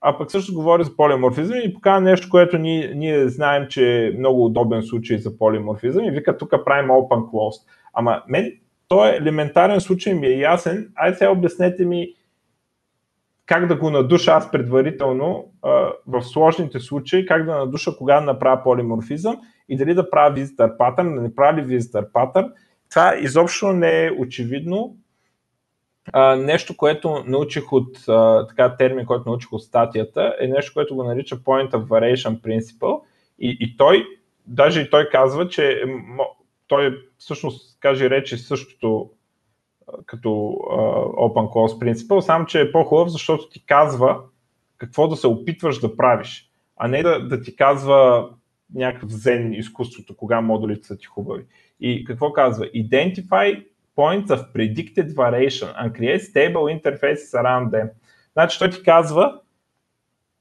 а 0.01 0.19
пък 0.19 0.31
също 0.31 0.55
говори 0.55 0.85
за 0.85 0.97
полиморфизъм 0.97 1.59
и 1.65 1.75
показва 1.75 2.01
нещо, 2.01 2.29
което 2.31 2.59
ние, 2.59 2.93
ние 2.95 3.29
знаем, 3.29 3.67
че 3.69 4.07
е 4.07 4.11
много 4.19 4.45
удобен 4.45 4.83
случай 4.83 5.19
за 5.19 5.39
полиморфизъм 5.39 6.05
и 6.05 6.11
вика 6.11 6.39
тук 6.39 6.51
правим 6.65 6.91
open 6.91 7.31
closed. 7.31 7.69
Ама 7.95 8.23
мен 8.29 8.53
той 8.89 9.17
елементарен 9.17 9.81
случай 9.81 10.15
ми 10.15 10.27
е 10.27 10.39
ясен. 10.39 10.93
Айде 10.95 11.17
сега 11.17 11.31
обяснете 11.31 11.85
ми 11.85 12.09
как 13.47 13.67
да 13.67 13.77
го 13.77 13.91
надуша 13.91 14.31
аз 14.31 14.51
предварително 14.51 15.53
а, 15.63 15.93
в 16.07 16.23
сложните 16.23 16.81
случаи, 16.81 17.27
как 17.27 17.45
да 17.45 17.57
надуша 17.57 17.97
кога 17.97 18.21
да 18.21 18.27
направя 18.27 18.63
полиморфизъм 18.63 19.37
и 19.69 19.77
дали 19.77 19.95
да 19.95 20.11
правя 20.11 20.37
visitor 20.37 20.77
pattern, 20.77 21.15
да 21.15 21.21
не 21.21 21.35
правя 21.35 21.59
ли 21.59 21.65
visitor 21.65 22.13
pattern. 22.13 22.53
Това 22.91 23.17
изобщо 23.17 23.73
не 23.73 24.07
е 24.07 24.11
очевидно 24.19 24.97
а, 26.13 26.37
нещо, 26.37 26.77
което 26.77 27.25
научих 27.27 27.73
от 27.73 28.09
а, 28.09 28.47
така 28.47 28.77
термин, 28.77 29.07
който 29.07 29.29
научих 29.29 29.53
от 29.53 29.63
статията, 29.63 30.37
е 30.41 30.47
нещо, 30.47 30.73
което 30.75 30.97
го 30.97 31.05
нарича 31.05 31.37
Point 31.37 31.71
of 31.71 31.87
Variation 31.87 32.41
Principle. 32.41 33.01
И, 33.39 33.57
и 33.61 33.77
той, 33.77 34.07
даже 34.47 34.81
и 34.81 34.91
той 34.91 35.09
казва, 35.09 35.49
че 35.49 35.83
той 36.67 36.99
всъщност 37.19 37.81
каже 37.81 38.11
речи 38.11 38.39
същото 38.39 39.11
като 40.07 40.29
Open 41.19 41.49
Close 41.49 41.79
Principle, 41.79 42.21
само 42.21 42.47
че 42.47 42.61
е 42.61 42.73
по-хубав, 42.73 43.09
защото 43.09 43.49
ти 43.49 43.67
казва 43.67 44.21
какво 44.79 45.09
да 45.09 45.17
се 45.17 45.27
опитваш 45.27 45.81
да 45.81 45.97
правиш, 45.97 46.51
а 46.77 46.89
не 46.89 47.03
да, 47.03 47.29
да 47.29 47.43
ти 47.43 47.57
казва 47.57 48.29
някакъв 48.75 49.11
зен 49.11 49.53
изкуството, 49.53 50.17
кога 50.17 50.41
модулите 50.41 50.87
са 50.87 50.97
ти 50.97 51.07
хубави. 51.07 51.45
И 51.81 52.05
какво 52.05 52.33
казва? 52.33 52.65
Identify 52.67 53.65
points 53.97 54.27
of 54.27 54.53
predicted 54.53 55.15
variation 55.15 55.75
and 55.77 55.93
create 55.93 56.21
stable 56.21 56.81
interfaces 56.81 57.43
around 57.43 57.71
them. 57.71 57.91
Значи 58.33 58.59
той 58.59 58.71
ти 58.71 58.83
казва, 58.83 59.41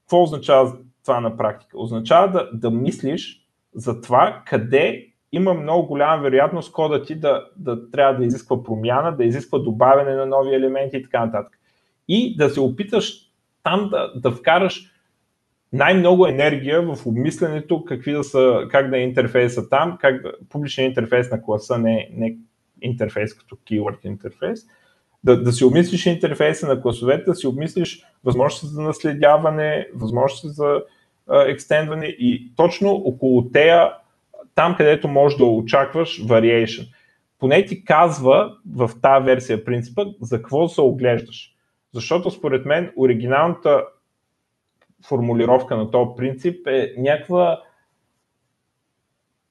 какво 0.00 0.22
означава 0.22 0.76
това 1.04 1.20
на 1.20 1.36
практика? 1.36 1.80
Означава 1.80 2.30
да, 2.30 2.50
да 2.52 2.70
мислиш 2.70 3.46
за 3.74 4.00
това 4.00 4.42
къде 4.46 5.11
има 5.32 5.54
много 5.54 5.86
голяма 5.86 6.22
вероятност 6.22 6.72
кода 6.72 7.02
ти 7.02 7.14
да, 7.14 7.46
да 7.56 7.90
трябва 7.90 8.18
да 8.18 8.24
изисква 8.24 8.62
промяна, 8.62 9.16
да 9.16 9.24
изисква 9.24 9.58
добавяне 9.58 10.14
на 10.14 10.26
нови 10.26 10.54
елементи 10.54 10.96
и 10.96 11.02
така 11.02 11.26
нататък. 11.26 11.58
И 12.08 12.36
да 12.36 12.50
се 12.50 12.60
опиташ 12.60 13.14
там 13.62 13.88
да, 13.90 14.12
да 14.16 14.30
вкараш 14.30 14.92
най-много 15.72 16.26
енергия 16.26 16.82
в 16.82 17.06
обмисленето 17.06 17.84
какви 17.84 18.12
да 18.12 18.24
са, 18.24 18.66
как 18.70 18.90
да 18.90 18.98
е 18.98 19.02
интерфейса 19.02 19.68
там, 19.68 19.98
как 20.00 20.22
да, 20.22 20.32
публичният 20.48 20.88
интерфейс 20.88 21.30
на 21.30 21.42
класа 21.42 21.78
не, 21.78 22.08
не 22.12 22.36
интерфейс 22.82 23.34
като 23.34 23.56
keyword 23.56 24.06
интерфейс, 24.06 24.60
да, 25.24 25.42
да 25.42 25.52
си 25.52 25.64
обмислиш 25.64 26.06
интерфейса 26.06 26.66
на 26.66 26.82
класовете, 26.82 27.24
да 27.24 27.34
си 27.34 27.46
обмислиш 27.46 28.04
възможности 28.24 28.66
за 28.66 28.82
наследяване, 28.82 29.88
възможности 29.94 30.48
за 30.48 30.82
екстендване 31.28 32.06
и 32.06 32.52
точно 32.56 32.90
около 32.90 33.50
тея, 33.50 33.92
там 34.54 34.74
където 34.76 35.08
можеш 35.08 35.38
да 35.38 35.44
очакваш 35.44 36.22
variation. 36.22 36.94
Поне 37.38 37.64
ти 37.64 37.84
казва 37.84 38.56
в 38.74 38.90
тази 39.02 39.24
версия 39.24 39.64
принципа 39.64 40.04
за 40.20 40.36
какво 40.36 40.68
се 40.68 40.80
оглеждаш. 40.80 41.54
Защото 41.94 42.30
според 42.30 42.66
мен 42.66 42.92
оригиналната 42.96 43.84
формулировка 45.08 45.76
на 45.76 45.90
този 45.90 46.10
принцип 46.16 46.66
е 46.66 46.94
някаква 46.98 47.62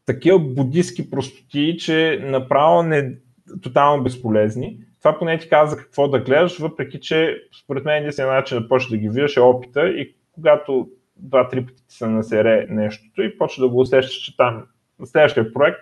такива 0.05 0.39
будистки 0.39 1.09
простоти, 1.09 1.77
че 1.77 2.19
направо 2.23 2.83
не 2.83 3.15
тотално 3.61 4.03
безполезни. 4.03 4.77
Това 4.99 5.19
поне 5.19 5.39
ти 5.39 5.49
каза 5.49 5.77
какво 5.77 6.07
да 6.07 6.19
гледаш, 6.19 6.59
въпреки 6.59 6.99
че 6.99 7.37
според 7.63 7.85
мен 7.85 7.97
единствения 7.97 8.33
начин 8.33 8.59
да 8.59 8.67
почнеш 8.67 8.89
да 8.89 8.97
ги 8.97 9.09
виждаш 9.09 9.37
е 9.37 9.41
опита 9.41 9.89
и 9.89 10.15
когато 10.31 10.89
два-три 11.15 11.65
пъти 11.65 11.87
ти 11.87 11.95
се 11.95 12.07
насере 12.07 12.67
нещото 12.69 13.21
и 13.21 13.37
почва 13.37 13.63
да 13.63 13.69
го 13.69 13.79
усещаш, 13.79 14.15
че 14.15 14.37
там 14.37 14.65
следващия 15.05 15.53
проект 15.53 15.79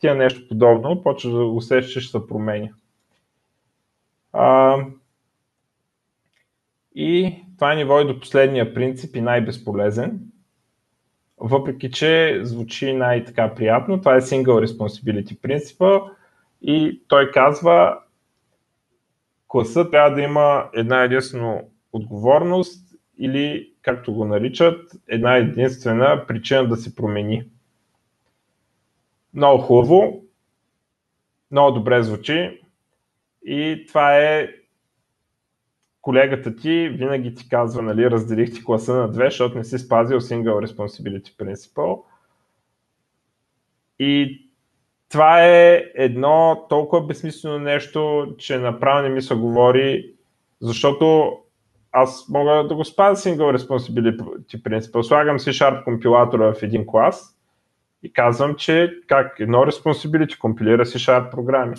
ти 0.00 0.06
е 0.08 0.14
нещо 0.14 0.48
подобно, 0.48 1.02
почва 1.02 1.30
да 1.30 1.44
усещаш, 1.44 1.92
че 1.92 2.00
ще 2.00 2.10
се 2.10 2.26
променя. 2.26 2.68
А, 4.32 4.76
и 6.94 7.36
това 7.56 7.74
ни 7.74 7.84
води 7.84 8.12
до 8.12 8.20
последния 8.20 8.74
принцип 8.74 9.16
и 9.16 9.20
най-безполезен, 9.20 10.20
въпреки 11.38 11.90
че 11.90 12.40
звучи 12.42 12.92
най-така 12.92 13.54
приятно. 13.54 13.98
Това 13.98 14.16
е 14.16 14.20
Single 14.20 14.66
Responsibility 14.66 15.40
принципа 15.40 16.00
и 16.62 17.02
той 17.08 17.30
казва, 17.30 17.98
класът 19.48 19.90
трябва 19.90 20.10
да 20.10 20.22
има 20.22 20.70
една 20.74 21.02
единствена 21.02 21.62
отговорност 21.92 22.94
или, 23.18 23.72
както 23.82 24.14
го 24.14 24.24
наричат, 24.24 24.92
една 25.08 25.36
единствена 25.36 26.24
причина 26.28 26.68
да 26.68 26.76
се 26.76 26.94
промени. 26.94 27.44
Много 29.34 29.62
хубаво, 29.62 30.24
много 31.50 31.72
добре 31.72 32.02
звучи 32.02 32.60
и 33.42 33.84
това 33.88 34.18
е 34.18 34.48
колегата 36.00 36.56
ти 36.56 36.88
винаги 36.88 37.34
ти 37.34 37.48
казва, 37.48 37.82
нали, 37.82 38.10
разделих 38.10 38.54
ти 38.54 38.64
класа 38.64 38.94
на 38.94 39.10
две, 39.10 39.24
защото 39.24 39.58
не 39.58 39.64
си 39.64 39.78
спазил 39.78 40.20
Single 40.20 40.66
Responsibility 40.66 41.36
Principle. 41.36 42.02
И 43.98 44.42
това 45.08 45.46
е 45.46 45.84
едно 45.94 46.66
толкова 46.68 47.06
безсмислено 47.06 47.58
нещо, 47.58 48.26
че 48.38 48.58
направо 48.58 49.02
не 49.02 49.08
ми 49.08 49.22
се 49.22 49.34
говори, 49.34 50.14
защото 50.60 51.32
аз 51.92 52.28
мога 52.28 52.68
да 52.68 52.74
го 52.74 52.84
спазя 52.84 53.30
Single 53.30 53.56
Responsibility 53.56 54.62
Principle. 54.62 55.02
Слагам 55.02 55.38
C-Sharp 55.38 55.84
компилатора 55.84 56.54
в 56.54 56.62
един 56.62 56.86
клас 56.86 57.39
и 58.02 58.12
казвам, 58.12 58.54
че 58.54 59.00
как 59.06 59.40
едно 59.40 59.58
Responsibility 59.58 60.38
компилира 60.38 60.84
C-Sharp 60.84 61.30
програми. 61.30 61.76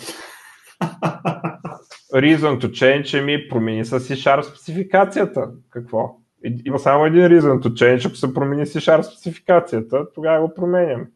reason 2.14 2.60
to 2.60 2.66
change 2.66 3.24
ми 3.24 3.48
промени 3.48 3.84
с 3.84 4.00
C-Sharp 4.00 4.42
спецификацията. 4.42 5.50
Какво? 5.70 6.16
Има 6.64 6.78
само 6.78 7.04
един 7.04 7.22
reason 7.22 7.62
to 7.62 7.68
change, 7.68 8.06
ако 8.06 8.16
се 8.16 8.34
промени 8.34 8.66
C-Sharp 8.66 9.02
спецификацията, 9.02 10.12
тогава 10.14 10.46
го 10.46 10.54
променям. 10.54 11.06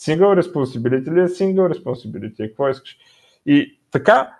Single 0.00 0.42
responsibility 0.42 1.14
ли 1.14 1.20
е 1.20 1.28
single 1.28 1.74
responsibility? 1.74 2.48
Какво 2.48 2.68
искаш? 2.68 2.98
И 3.46 3.78
така, 3.90 4.30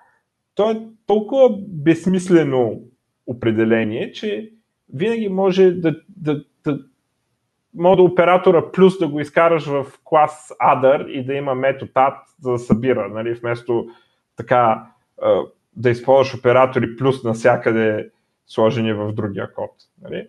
то 0.54 0.70
е 0.70 0.80
толкова 1.06 1.56
безсмислено 1.68 2.80
определение, 3.26 4.12
че 4.12 4.52
винаги 4.94 5.28
може 5.28 5.70
да, 5.70 6.00
да, 6.08 6.44
да 6.64 6.80
мода 7.78 8.02
оператора 8.02 8.72
плюс 8.72 8.98
да 8.98 9.08
го 9.08 9.20
изкараш 9.20 9.66
в 9.66 9.86
клас 10.04 10.52
other 10.62 11.06
и 11.06 11.24
да 11.24 11.34
има 11.34 11.54
метод 11.54 11.92
add 11.94 12.16
за 12.40 12.52
да 12.52 12.58
събира, 12.58 13.08
нали, 13.08 13.34
вместо 13.34 13.88
така 14.36 14.86
да 15.76 15.90
използваш 15.90 16.34
оператори 16.34 16.96
плюс 16.96 17.24
навсякъде 17.24 18.10
сложени 18.46 18.92
в 18.92 19.12
другия 19.12 19.52
код. 19.52 19.70
Нали? 20.02 20.28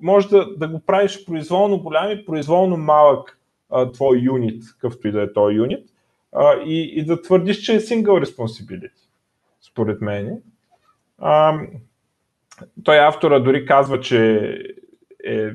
Може 0.00 0.28
да, 0.28 0.56
да 0.56 0.68
го 0.68 0.80
правиш 0.80 1.26
произволно 1.26 1.78
голям 1.78 2.10
и 2.10 2.24
произволно 2.24 2.76
малък 2.76 3.38
твой 3.92 4.18
юнит, 4.18 4.62
какъвто 4.72 5.08
и 5.08 5.12
да 5.12 5.22
е 5.22 5.32
този 5.32 5.56
юнит, 5.56 5.88
и, 6.64 6.92
и 6.94 7.04
да 7.04 7.22
твърдиш, 7.22 7.56
че 7.56 7.74
е 7.74 7.80
single 7.80 8.24
responsibility, 8.24 9.08
според 9.60 10.00
мен. 10.00 10.42
Той 12.84 12.98
автора 12.98 13.40
дори 13.40 13.66
казва, 13.66 14.00
че 14.00 14.50
е 15.24 15.50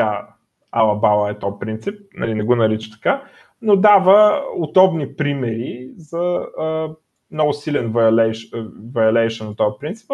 така 0.00 0.26
алабала 0.72 1.30
е 1.30 1.38
то 1.38 1.58
принцип, 1.58 2.00
нали, 2.14 2.34
не 2.34 2.42
го 2.42 2.56
нарича 2.56 2.90
така, 2.90 3.22
но 3.62 3.76
дава 3.76 4.42
удобни 4.56 5.16
примери 5.16 5.90
за 5.96 6.46
а, 6.58 6.88
много 7.30 7.52
силен 7.52 7.92
violation, 7.92 8.70
violation 8.92 9.48
на 9.48 9.56
този 9.56 9.76
принцип. 9.80 10.10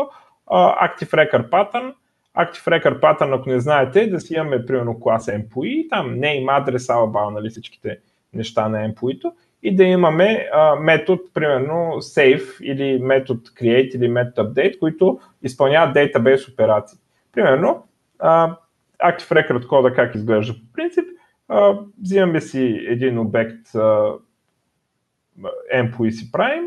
Active 0.51 1.11
Record 1.11 1.51
Pattern. 1.51 1.95
Active 2.39 2.66
Record 2.66 3.01
Pattern, 3.01 3.41
ако 3.41 3.49
не 3.49 3.61
знаете, 3.61 4.07
да 4.07 4.20
си 4.20 4.34
имаме 4.34 4.66
примерно 4.66 5.01
клас 5.01 5.26
employee, 5.26 5.89
там 5.91 6.14
name, 6.14 6.61
адрес, 6.61 6.91
алабал, 6.91 7.30
нали, 7.30 7.49
всичките 7.49 7.99
неща 8.34 8.68
на 8.68 8.93
employee 8.93 9.32
и 9.62 9.76
да 9.76 9.84
имаме 9.84 10.49
а, 10.53 10.76
метод, 10.76 11.22
примерно 11.34 11.93
save 11.93 12.62
или 12.62 12.99
метод 13.03 13.41
create 13.41 13.97
или 13.97 14.09
метод 14.09 14.51
update, 14.51 14.78
които 14.78 15.20
изпълняват 15.43 15.97
database 15.97 16.53
операции. 16.53 16.99
Примерно, 17.32 17.84
а, 18.18 18.57
Active 19.05 19.31
Record 19.31 19.67
кода 19.67 19.95
как 19.95 20.15
изглежда 20.15 20.55
по 20.55 20.73
принцип, 20.73 21.05
а, 21.49 21.79
взимаме 22.03 22.41
си 22.41 22.87
един 22.89 23.19
обект 23.19 23.75
а, 23.75 24.13
employee 25.75 26.11
си 26.11 26.33
правим, 26.33 26.65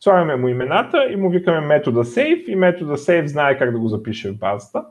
слагаме 0.00 0.36
му 0.36 0.48
имената 0.48 1.06
и 1.10 1.16
му 1.16 1.30
викаме 1.30 1.60
метода 1.60 2.04
save 2.04 2.44
и 2.44 2.56
метода 2.56 2.96
save 2.96 3.24
знае 3.24 3.58
как 3.58 3.72
да 3.72 3.78
го 3.78 3.88
запише 3.88 4.32
в 4.32 4.38
базата. 4.38 4.84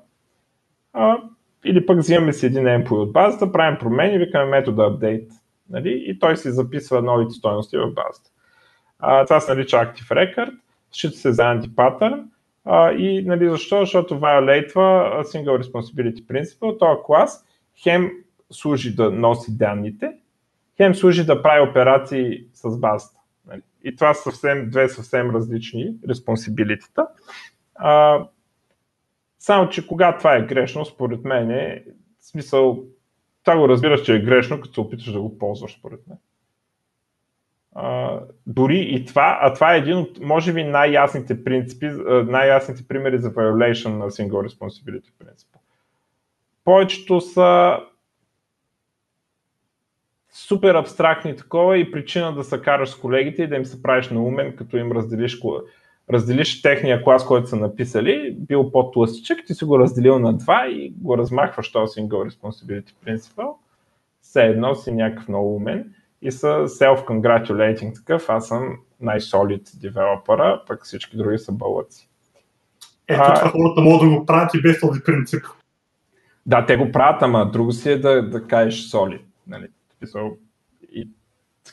А, 0.93 1.17
или 1.65 1.85
пък 1.85 1.99
взимаме 1.99 2.33
си 2.33 2.45
един 2.45 2.63
employee 2.63 2.91
от 2.91 3.13
базата, 3.13 3.51
правим 3.51 3.79
промени, 3.79 4.17
викаме 4.17 4.45
метода 4.45 4.81
update 4.81 5.31
нали? 5.69 6.03
и 6.07 6.19
той 6.19 6.37
си 6.37 6.51
записва 6.51 7.01
новите 7.01 7.33
стоености 7.33 7.77
в 7.77 7.93
базата. 7.93 8.29
А, 8.99 9.25
това 9.25 9.39
се 9.39 9.53
нарича 9.53 9.77
Active 9.77 10.09
Record, 10.09 10.57
счита 10.91 11.17
се 11.17 11.31
за 11.31 11.43
антипатърн 11.43 12.29
а, 12.65 12.91
и 12.91 13.23
нали, 13.25 13.49
защо? 13.49 13.79
Защото 13.79 14.19
violate 14.19 14.73
Single 15.23 15.63
Responsibility 15.63 16.25
Principle, 16.25 16.79
този 16.79 17.01
клас 17.05 17.45
хем 17.83 18.11
служи 18.51 18.95
да 18.95 19.11
носи 19.11 19.57
данните, 19.57 20.11
хем 20.77 20.95
служи 20.95 21.25
да 21.25 21.41
прави 21.41 21.69
операции 21.69 22.45
с 22.53 22.77
базата. 22.77 23.19
Нали? 23.47 23.61
И 23.83 23.95
това 23.95 24.13
са 24.13 24.23
съвсем, 24.23 24.69
две 24.69 24.89
съвсем 24.89 25.35
различни 25.35 25.95
респонсибилитета. 26.09 27.07
само, 29.39 29.69
че 29.69 29.87
когато 29.87 30.17
това 30.17 30.35
е 30.35 30.45
грешно, 30.45 30.85
според 30.85 31.23
мен 31.23 31.51
е 31.51 31.83
смисъл 32.21 32.83
това 33.43 33.57
го 33.57 33.69
разбираш, 33.69 34.01
че 34.01 34.15
е 34.15 34.19
грешно, 34.19 34.61
като 34.61 34.73
се 34.73 34.81
опиташ 34.81 35.11
да 35.11 35.21
го 35.21 35.37
ползваш, 35.37 35.77
според 35.79 35.99
мен. 36.07 36.17
Дори 38.47 38.79
и 38.79 39.05
това, 39.05 39.39
а 39.41 39.53
това 39.53 39.75
е 39.75 39.77
един 39.77 39.97
от, 39.97 40.19
може 40.21 40.53
би, 40.53 40.63
най-ясните 40.63 41.43
принципи, 41.43 41.89
най-ясните 42.25 42.87
примери 42.87 43.19
за 43.19 43.31
violation 43.31 43.97
на 43.97 44.05
Single 44.05 44.47
Responsibility 44.47 45.11
принципа. 45.19 45.59
Повечето 46.63 47.21
са 47.21 47.79
супер 50.33 50.75
абстрактни 50.75 51.35
такова 51.35 51.77
и 51.77 51.91
причина 51.91 52.35
да 52.35 52.43
се 52.43 52.61
караш 52.61 52.89
с 52.89 52.99
колегите 52.99 53.43
и 53.43 53.47
да 53.47 53.55
им 53.55 53.65
се 53.65 53.81
правиш 53.81 54.09
на 54.09 54.23
умен, 54.23 54.55
като 54.55 54.77
им 54.77 54.91
разделиш 54.91 55.39
разделиш 56.13 56.61
техния 56.61 57.03
клас, 57.03 57.25
който 57.25 57.47
са 57.47 57.55
написали, 57.55 58.35
бил 58.39 58.71
по-тлъстичък, 58.71 59.39
ти 59.47 59.53
си 59.53 59.65
го 59.65 59.79
разделил 59.79 60.19
на 60.19 60.33
два 60.33 60.67
и 60.67 60.93
го 60.97 61.17
размахваш 61.17 61.71
този 61.71 62.01
single 62.01 62.29
responsibility 62.29 62.93
principle, 63.05 63.53
все 64.21 64.45
едно 64.45 64.75
си 64.75 64.91
някакъв 64.91 65.27
много 65.27 65.55
умен 65.55 65.93
и 66.21 66.31
са 66.31 66.47
self-congratulating 66.47 67.95
такъв, 67.95 68.29
аз 68.29 68.47
съм 68.47 68.77
най-солид 68.99 69.69
девелопера, 69.81 70.63
пък 70.67 70.85
всички 70.85 71.17
други 71.17 71.37
са 71.37 71.51
бълъци. 71.51 72.09
Ето 73.07 73.21
а, 73.23 73.33
това 73.33 73.49
хората 73.49 73.81
могат 73.81 74.09
да 74.09 74.19
го 74.19 74.25
правят 74.25 74.53
и 74.53 74.61
без 74.61 74.79
този 74.79 75.01
принцип. 75.03 75.43
Да, 76.45 76.65
те 76.65 76.77
го 76.77 76.91
правят, 76.91 77.21
ама 77.21 77.51
друго 77.51 77.71
си 77.71 77.91
е 77.91 77.97
да, 77.97 78.29
да 78.29 78.47
кажеш 78.47 78.89
солид. 78.89 79.21
Нали? 79.47 79.67
И 80.91 81.09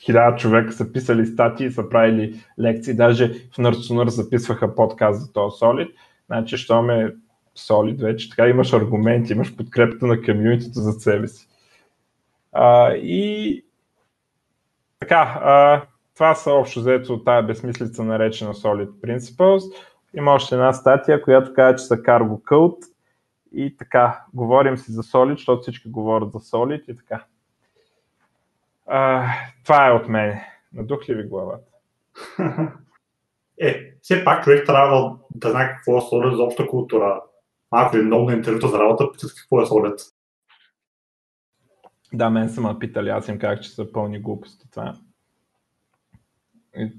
хиляда 0.05 0.37
човека 0.37 0.73
са 0.73 0.93
писали 0.93 1.27
статии, 1.27 1.71
са 1.71 1.89
правили 1.89 2.45
лекции, 2.61 2.95
даже 2.95 3.33
в 3.55 3.59
Нърцунър 3.59 4.09
записваха 4.09 4.75
подкаст 4.75 5.21
за 5.21 5.33
този 5.33 5.57
Solid. 5.57 5.93
Значи, 6.27 6.57
що 6.57 6.83
ме 6.83 7.15
Solid 7.59 8.01
вече, 8.01 8.31
така 8.31 8.49
имаш 8.49 8.73
аргументи, 8.73 9.33
имаш 9.33 9.57
подкрепата 9.57 10.07
на 10.07 10.23
комьюнитито 10.23 10.81
за 10.81 10.93
себе 10.93 11.29
си. 11.29 11.49
А, 12.53 12.93
и 12.93 13.65
така, 15.01 15.41
а, 15.43 15.83
това 16.15 16.35
са 16.35 16.53
общо 16.53 16.81
от 17.09 17.25
тази 17.25 17.47
безмислица 17.47 18.05
наречена 18.05 18.55
Solid 18.55 18.89
Principles. 18.89 19.63
Има 20.17 20.33
още 20.33 20.55
една 20.55 20.73
статия, 20.73 21.23
която 21.23 21.55
казва, 21.55 21.77
че 21.77 21.85
са 21.85 21.97
Cargo 21.97 22.43
Code 22.43 22.87
и 23.53 23.77
така, 23.77 24.25
говорим 24.35 24.79
си 24.79 24.93
за 24.93 25.03
Solid, 25.03 25.37
защото 25.37 25.63
всички 25.63 25.89
говорят 25.91 26.33
за 26.33 26.39
Solid 26.39 26.85
и 26.89 26.97
така. 26.97 27.25
А, 28.87 29.27
това 29.65 29.89
е 29.89 29.93
от 29.93 30.09
мен. 30.09 30.41
Надух 30.73 31.09
ли 31.09 31.15
ви 31.15 31.29
главата? 31.29 31.65
Е, 33.61 33.93
все 34.03 34.25
пак 34.25 34.45
човек 34.45 34.67
трябва 34.67 35.17
да 35.35 35.51
знае 35.51 35.69
какво 35.69 35.99
е 35.99 36.01
солид 36.01 36.37
за 36.37 36.43
обща 36.43 36.67
култура. 36.67 37.21
Малко 37.73 37.97
или 37.97 38.05
много 38.05 38.31
на 38.31 38.37
интервюта 38.37 38.69
за 38.69 38.79
работа, 38.79 39.13
питат 39.13 39.35
какво 39.35 39.63
е 39.63 39.67
солид. 39.67 40.01
Да, 42.13 42.31
мен 42.31 42.49
са 42.49 42.61
ме 42.61 42.79
питали, 42.79 43.09
аз 43.09 43.29
им 43.29 43.39
казах, 43.39 43.61
че 43.61 43.71
са 43.71 43.93
пълни 43.93 44.19
глупости. 44.19 44.71
Това. 44.71 44.95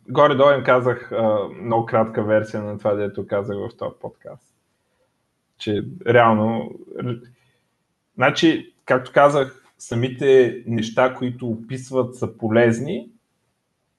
Горе-долу 0.10 0.52
им 0.52 0.64
казах 0.64 1.12
а, 1.12 1.50
много 1.62 1.86
кратка 1.86 2.24
версия 2.24 2.64
на 2.64 2.78
това, 2.78 2.94
дето 2.94 3.28
казах 3.28 3.58
в 3.58 3.78
този 3.78 3.96
подкаст. 4.02 4.56
Че 5.58 5.86
реално, 6.08 6.72
значи, 8.16 8.74
както 8.86 9.12
казах, 9.14 9.64
самите 9.78 10.64
неща, 10.68 11.16
които 11.16 11.48
описват, 11.48 12.16
са 12.16 12.38
полезни, 12.38 13.10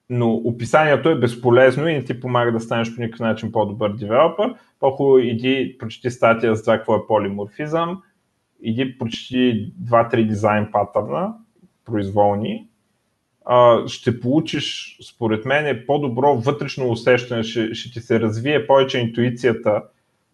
но 0.09 0.33
описанието 0.33 1.09
е 1.09 1.19
безполезно 1.19 1.87
и 1.87 1.93
не 1.93 2.03
ти 2.03 2.19
помага 2.19 2.51
да 2.51 2.59
станеш 2.59 2.95
по 2.95 3.01
никакъв 3.01 3.19
начин 3.19 3.51
по-добър 3.51 3.93
девелопър. 3.93 4.55
По-хубаво 4.79 5.17
иди 5.17 5.75
прочети 5.79 6.11
статия 6.11 6.55
за 6.55 6.63
това 6.63 6.77
какво 6.77 6.95
е 6.95 7.07
полиморфизъм, 7.07 8.01
иди 8.61 8.97
прочети 8.97 9.73
2-3 9.83 10.27
дизайн 10.27 10.69
патърна, 10.71 11.33
произволни, 11.85 12.67
ще 13.87 14.19
получиш, 14.19 14.97
според 15.09 15.45
мен, 15.45 15.67
е 15.67 15.85
по-добро 15.85 16.35
вътрешно 16.35 16.89
усещане, 16.89 17.43
ще, 17.43 17.73
ще 17.73 17.91
ти 17.91 17.99
се 17.99 18.19
развие 18.19 18.67
повече 18.67 18.99
интуицията 18.99 19.83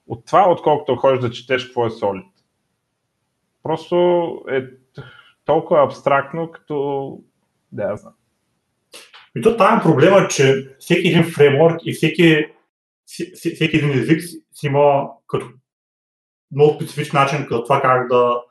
от 0.08 0.26
това, 0.26 0.50
отколкото 0.50 0.96
ходиш 0.96 1.20
да 1.20 1.32
четеш 1.32 1.66
какво 1.66 1.86
е 1.86 1.90
солид. 1.90 2.26
Просто 3.64 3.96
е 4.52 4.64
толкова 5.46 5.84
абстрактно, 5.84 6.52
като 6.52 7.18
да 7.72 7.84
я 7.84 7.98
знам. 7.98 8.14
И 9.36 9.42
то 9.42 9.58
там 9.58 9.82
проблема, 9.84 10.28
че 10.28 10.76
всеки 10.80 11.08
един 11.08 11.24
фреймворк 11.24 11.80
и 11.86 11.94
всеки, 11.94 12.46
всеки 13.34 13.78
един 13.78 13.92
език 13.92 14.22
си 14.22 14.68
има 14.68 15.10
като 15.28 15.50
много 16.52 16.74
специфичен 16.74 17.20
начин 17.20 17.40
като 17.40 17.64
това 17.64 17.82
как 17.82 18.08
да, 18.08 18.42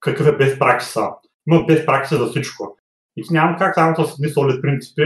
какъв 0.00 0.26
е 0.26 0.36
без 0.36 0.58
практиса. 0.58 1.08
Има 1.50 1.64
без 1.64 1.86
практиса 1.86 2.16
за 2.16 2.26
всичко. 2.26 2.76
И 3.16 3.22
ти 3.22 3.32
няма 3.32 3.56
как 3.56 3.74
само 3.74 4.06
с 4.06 4.18
мисълни 4.18 4.60
принципи 4.62 5.02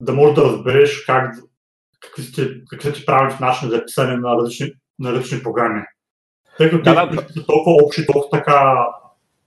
да 0.00 0.12
можеш 0.12 0.34
да 0.34 0.44
разбереш 0.44 1.04
как, 1.04 1.34
какви, 2.00 2.22
са 2.22 2.32
ти, 2.32 2.64
какви 2.70 2.92
ти 2.92 3.06
правилните 3.06 3.44
начини 3.44 3.70
за 3.70 3.84
писане 3.84 4.16
на 4.16 4.36
различни, 4.36 4.72
на 4.98 5.12
различни 5.12 5.42
програми. 5.42 5.82
Тъй 6.58 6.70
като 6.70 6.82
да, 6.82 7.06
да, 7.06 7.22
са 7.22 7.46
толкова 7.46 7.76
общи, 7.84 8.06
толкова 8.06 8.38
така 8.38 8.86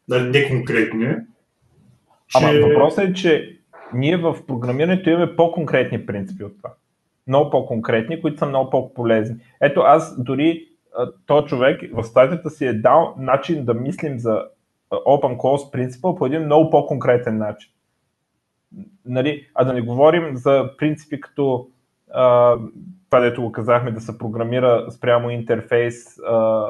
нали, 0.08 0.30
неконкретни. 0.30 1.16
Че... 2.28 2.38
Ама 2.38 2.60
въпросът 2.68 3.10
е, 3.10 3.14
че 3.14 3.60
ние 3.94 4.18
в 4.18 4.38
програмирането 4.48 5.10
имаме 5.10 5.36
по-конкретни 5.36 6.06
принципи 6.06 6.44
от 6.44 6.58
това. 6.58 6.74
Много 7.28 7.50
по-конкретни, 7.50 8.22
които 8.22 8.38
са 8.38 8.46
много 8.46 8.70
по-полезни. 8.70 9.36
Ето 9.62 9.80
аз 9.80 10.24
дори 10.24 10.68
този 11.26 11.48
човек 11.48 11.82
в 11.94 12.04
статията 12.04 12.50
си 12.50 12.66
е 12.66 12.74
дал 12.74 13.16
начин 13.18 13.66
да 13.66 13.74
мислим 13.74 14.20
за 14.20 14.44
Open 14.92 15.38
Close 15.38 15.72
принципа 15.72 16.16
по 16.16 16.26
един 16.26 16.46
много 16.46 16.70
по-конкретен 16.70 17.38
начин. 17.38 17.72
Нали, 19.06 19.48
а 19.54 19.64
да 19.64 19.74
не 19.74 19.82
говорим 19.82 20.36
за 20.36 20.70
принципи 20.78 21.22
като 21.22 21.68
това, 23.10 23.20
дето 23.20 23.42
го 23.42 23.52
казахме, 23.52 23.92
да 23.92 24.02
се 24.02 24.18
програмира 24.18 24.92
спрямо 24.92 25.30
интерфейс, 25.30 26.20
а, 26.20 26.70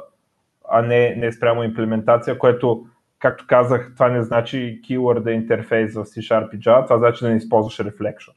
а 0.69 0.81
не, 0.81 1.15
не 1.15 1.31
спрямо 1.31 1.63
имплементация, 1.63 2.37
което 2.37 2.87
както 3.19 3.45
казах, 3.47 3.91
това 3.93 4.09
не 4.09 4.23
значи 4.23 4.81
keyword 4.89 5.29
интерфейс 5.29 5.93
в 5.93 6.05
C-Sharp 6.05 6.55
и 6.55 6.59
Java, 6.59 6.83
това 6.85 6.97
значи 6.97 7.25
да 7.25 7.29
не 7.29 7.37
използваш 7.37 7.77
reflection. 7.77 8.33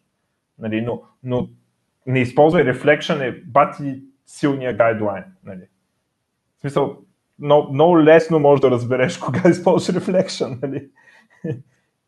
Нали, 0.59 0.81
но, 0.81 1.03
но 1.23 1.49
не 2.07 2.21
използвай 2.21 2.65
reflection 2.65 3.29
е 3.29 3.43
бати 3.47 4.03
силния 4.27 4.77
гайдлайн. 4.77 5.25
Нали. 5.45 5.69
В 6.59 6.61
смисъл, 6.61 6.99
много, 7.39 7.73
много 7.73 8.01
лесно 8.01 8.39
можеш 8.39 8.61
да 8.61 8.71
разбереш 8.71 9.19
кога 9.19 9.49
използваш 9.49 9.97
reflection. 9.97 10.63
Нали. 10.63 10.89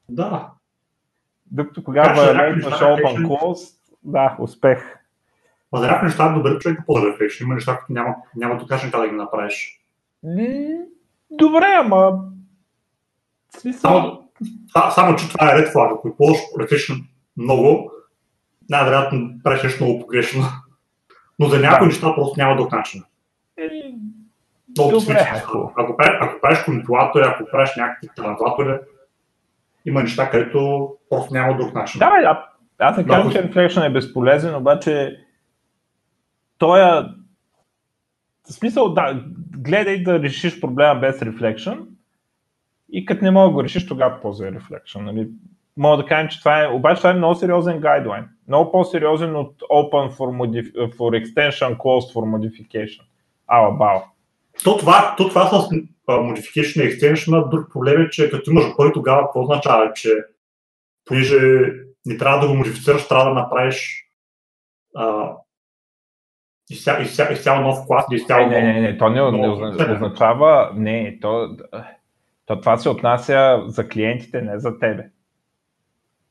Да. 0.09 0.51
Докато 1.46 1.84
кога 1.84 2.07
имаш 2.07 2.80
open 2.80 3.26
close, 3.26 3.76
да, 4.03 4.36
успех. 4.40 4.96
Ма 5.72 5.78
за 5.78 5.86
някакви 5.86 6.07
неща 6.07 6.26
е 6.26 6.34
добре 6.34 6.59
човек 6.59 6.78
да 6.78 6.86
ползва 6.86 7.07
reflection. 7.07 7.42
Има 7.42 7.55
неща, 7.55 7.78
които 7.78 7.92
няма, 7.92 8.14
няма 8.36 8.59
да 8.59 8.66
кажеш 8.66 8.90
как 8.90 9.01
да 9.01 9.09
ги 9.09 9.14
направиш. 9.14 9.80
Добре, 11.30 11.66
ама... 11.80 12.24
Смисъл... 13.59 14.22
Само, 14.72 14.90
само, 14.90 15.16
че 15.16 15.28
това 15.28 15.53
е 15.53 15.59
ред 15.59 15.72
флаг. 15.72 15.92
Ако 15.94 16.16
ползваш 16.16 16.40
reflection 16.59 17.05
много, 17.36 17.92
най-вероятно 18.70 19.30
правиш 19.44 19.62
нещо 19.62 19.84
много 19.84 20.01
погрешно. 20.01 20.42
Но 21.38 21.46
за 21.46 21.61
някои 21.61 21.86
да. 21.86 21.86
неща 21.86 22.14
просто 22.14 22.40
няма 22.40 22.57
друг 22.57 22.72
начин. 22.72 23.03
Е, 24.79 24.83
много 24.83 25.01
Добре, 25.01 25.31
ако... 25.37 25.73
Ако, 25.77 25.97
правиш, 25.97 26.18
ако 26.21 26.41
правиш 26.41 26.64
коментулатори, 26.64 27.25
ако 27.27 27.51
правиш 27.51 27.71
някакви 27.77 28.09
транслатори, 28.16 28.79
има 29.87 30.03
неща, 30.03 30.31
където 30.31 30.91
просто 31.11 31.35
няма 31.35 31.57
друг 31.57 31.75
начин. 31.75 31.99
Да, 31.99 32.21
да. 32.21 32.47
Аз 32.79 32.97
не 32.97 33.07
казвам, 33.07 33.33
че 33.33 33.51
Reflection 33.51 33.87
е 33.87 33.93
безполезен, 33.93 34.55
обаче 34.55 35.16
той 36.59 36.81
е... 36.81 37.03
В 38.49 38.53
смисъл, 38.53 38.89
да, 38.95 39.25
гледай 39.57 40.03
да 40.03 40.23
решиш 40.23 40.61
проблема 40.61 41.01
без 41.01 41.21
Reflection 41.21 41.79
и 42.93 43.07
като 43.07 43.25
не 43.25 43.31
мога 43.31 43.49
да 43.49 43.53
го 43.53 43.64
решиш, 43.64 43.87
тогава 43.87 44.21
ползвай 44.21 44.51
Reflection. 44.51 45.01
Нали? 45.01 45.29
Мога 45.77 46.03
да 46.03 46.09
кажем, 46.09 46.29
че 46.29 46.39
това 46.39 46.64
е... 46.64 46.68
Обаче 46.68 47.01
това 47.01 47.11
е 47.11 47.14
много 47.14 47.35
сериозен 47.35 47.81
гайдлайн. 47.81 48.29
Много 48.49 48.73
по-сериозен 48.73 49.37
от 49.37 49.61
Open 49.61 50.11
for, 50.11 50.37
modif... 50.37 50.73
for 50.97 51.25
Extension, 51.25 51.77
Closed 51.77 52.14
for 52.14 52.25
Modification. 52.37 53.03
Ала 53.47 53.73
бао. 53.73 53.99
То 54.65 54.77
това, 54.77 55.15
то 55.17 55.29
това 55.29 55.47
с 55.47 55.69
modification 56.09 56.83
и 56.83 56.91
extension, 56.91 57.51
друг 57.51 57.73
проблем 57.73 58.03
е, 58.03 58.11
че 58.11 58.31
като 58.31 58.51
имаш 58.51 58.65
бой, 58.77 58.93
тогава 58.93 59.23
какво 59.23 59.41
означава, 59.41 59.93
че 59.93 60.11
понеже 61.05 61.41
не 62.07 62.17
трябва 62.17 62.41
да 62.41 62.49
го 62.49 62.55
модифицираш, 62.55 63.09
трябва 63.09 63.25
да 63.25 63.41
направиш 63.41 64.07
а, 64.97 65.33
изцяло, 66.71 67.03
изцяло, 67.03 67.33
изцяло 67.33 67.61
нов 67.61 67.87
клас 67.87 68.05
или 68.11 68.21
изцяло 68.21 68.47
не, 68.47 68.63
не, 68.63 68.73
не, 68.73 68.81
не, 68.81 68.99
то 68.99 69.09
не, 69.09 69.31
не 69.31 69.49
означава, 69.49 70.71
не, 70.75 71.19
то, 71.21 71.57
то 72.47 72.61
това 72.61 72.77
се 72.77 72.89
отнася 72.89 73.63
за 73.67 73.89
клиентите, 73.89 74.43
не 74.43 74.59
за 74.59 74.79
тебе. 74.79 75.11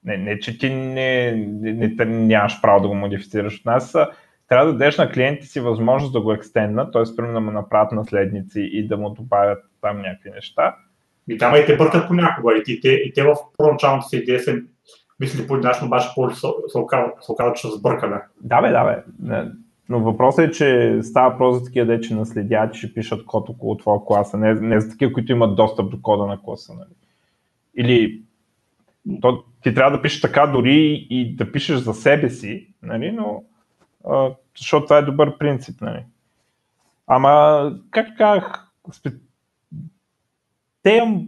Не, 0.04 0.18
не 0.18 0.40
че 0.40 0.58
ти 0.58 0.70
не, 0.70 1.32
не, 1.32 1.74
не, 1.74 2.06
нямаш 2.06 2.62
право 2.62 2.82
да 2.82 2.88
го 2.88 2.96
модифицираш. 2.96 3.60
От 3.60 3.66
нас 3.66 3.96
трябва 4.50 4.66
да 4.66 4.72
дадеш 4.72 4.98
на 4.98 5.12
клиентите 5.12 5.48
си 5.48 5.60
възможност 5.60 6.14
да 6.14 6.22
го 6.22 6.34
екстенднат, 6.34 6.94
т.е. 6.94 7.16
примерно 7.16 7.34
да 7.34 7.40
му 7.42 7.52
направят 7.52 7.92
наследници 7.92 8.70
и 8.74 8.88
да 8.88 8.98
му 8.98 9.10
добавят 9.10 9.60
там 9.82 10.02
някакви 10.02 10.30
неща. 10.30 10.76
И 11.30 11.38
там 11.38 11.56
и 11.56 11.66
те 11.66 11.78
бъркат 11.78 12.08
понякога. 12.08 12.54
И 12.68 12.82
те, 12.82 12.90
и 12.90 13.14
те 13.14 13.24
в 13.24 13.36
първоначалната 13.58 14.08
си 14.08 14.18
идея 14.18 14.40
се 14.40 14.64
мисли 15.20 15.48
по 15.48 15.58
начин, 15.58 15.88
обаче 15.88 16.08
по 16.16 16.30
се 16.30 16.78
оказва, 16.78 17.54
че 17.56 17.62
са 17.62 17.78
сбъркане. 17.78 18.22
Да, 18.42 18.62
бе, 18.62 18.70
да, 18.70 18.84
бе. 18.84 19.04
Но 19.90 20.00
въпросът 20.00 20.50
е, 20.50 20.52
че 20.52 21.00
става 21.04 21.38
просто 21.38 21.60
за 21.60 21.66
такива 21.66 21.86
дече 21.86 22.16
наследят, 22.16 22.74
че 22.74 22.94
пишат 22.94 23.26
код 23.26 23.50
около 23.50 23.78
твоя 23.78 24.00
класа, 24.08 24.38
не, 24.38 24.54
не 24.54 24.82
за 24.82 24.90
такива, 24.90 25.14
които 25.14 25.32
имат 25.32 25.56
достъп 25.56 25.92
до 25.92 26.02
кода 26.02 26.26
на 26.26 26.42
класа. 26.42 26.74
Нали? 26.74 26.90
Или 27.78 28.22
то, 29.22 29.44
ти 29.64 29.74
трябва 29.74 29.98
да 29.98 30.02
пишеш 30.02 30.22
така 30.22 30.48
дори 30.48 31.08
и 31.10 31.36
да 31.36 31.52
пишеш 31.52 31.78
за 31.78 31.94
себе 31.94 32.30
си, 32.30 32.68
нали? 32.84 33.12
но 33.12 33.44
защото 34.58 34.86
това 34.86 34.98
е 34.98 35.02
добър 35.02 35.38
принцип. 35.38 35.82
Нали? 35.82 36.06
Ама, 37.08 37.74
как 37.92 38.18
казах, 38.18 38.72
те 40.84 40.92
имам 40.92 41.28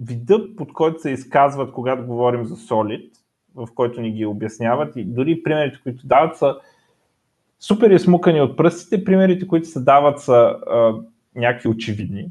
вида, 0.00 0.56
под 0.56 0.72
който 0.72 1.00
се 1.00 1.10
изказват, 1.10 1.72
когато 1.72 2.06
говорим 2.06 2.44
за 2.44 2.56
Solid, 2.56 3.10
в 3.54 3.68
който 3.74 4.00
ни 4.00 4.12
ги 4.12 4.26
обясняват 4.26 4.96
и 4.96 5.04
дори 5.04 5.42
примерите, 5.42 5.80
които 5.82 6.06
дават 6.06 6.36
са 6.36 6.56
супер 7.60 7.90
измукани 7.90 8.40
от 8.40 8.56
пръстите, 8.56 9.04
примерите, 9.04 9.46
които 9.46 9.68
се 9.68 9.80
дават 9.80 10.20
са 10.20 10.34
а, 10.34 10.94
някакви 11.34 11.68
очевидни. 11.68 12.28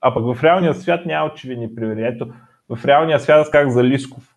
А 0.00 0.14
пък 0.14 0.24
в 0.24 0.44
реалния 0.44 0.74
свят 0.74 1.06
няма 1.06 1.30
очевидни 1.32 1.74
примери. 1.74 2.06
Ето, 2.06 2.32
в 2.68 2.84
реалния 2.84 3.20
свят 3.20 3.40
аз 3.40 3.50
как 3.50 3.70
за 3.70 3.84
Лисков. 3.84 4.36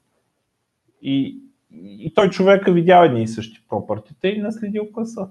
И, 1.01 1.42
и 1.73 2.13
той 2.13 2.29
човека 2.29 2.71
видял 2.71 3.03
едни 3.03 3.23
и 3.23 3.27
същи 3.27 3.65
пропъртите 3.69 4.27
и 4.27 4.41
наследил 4.41 4.91
класа. 4.93 5.27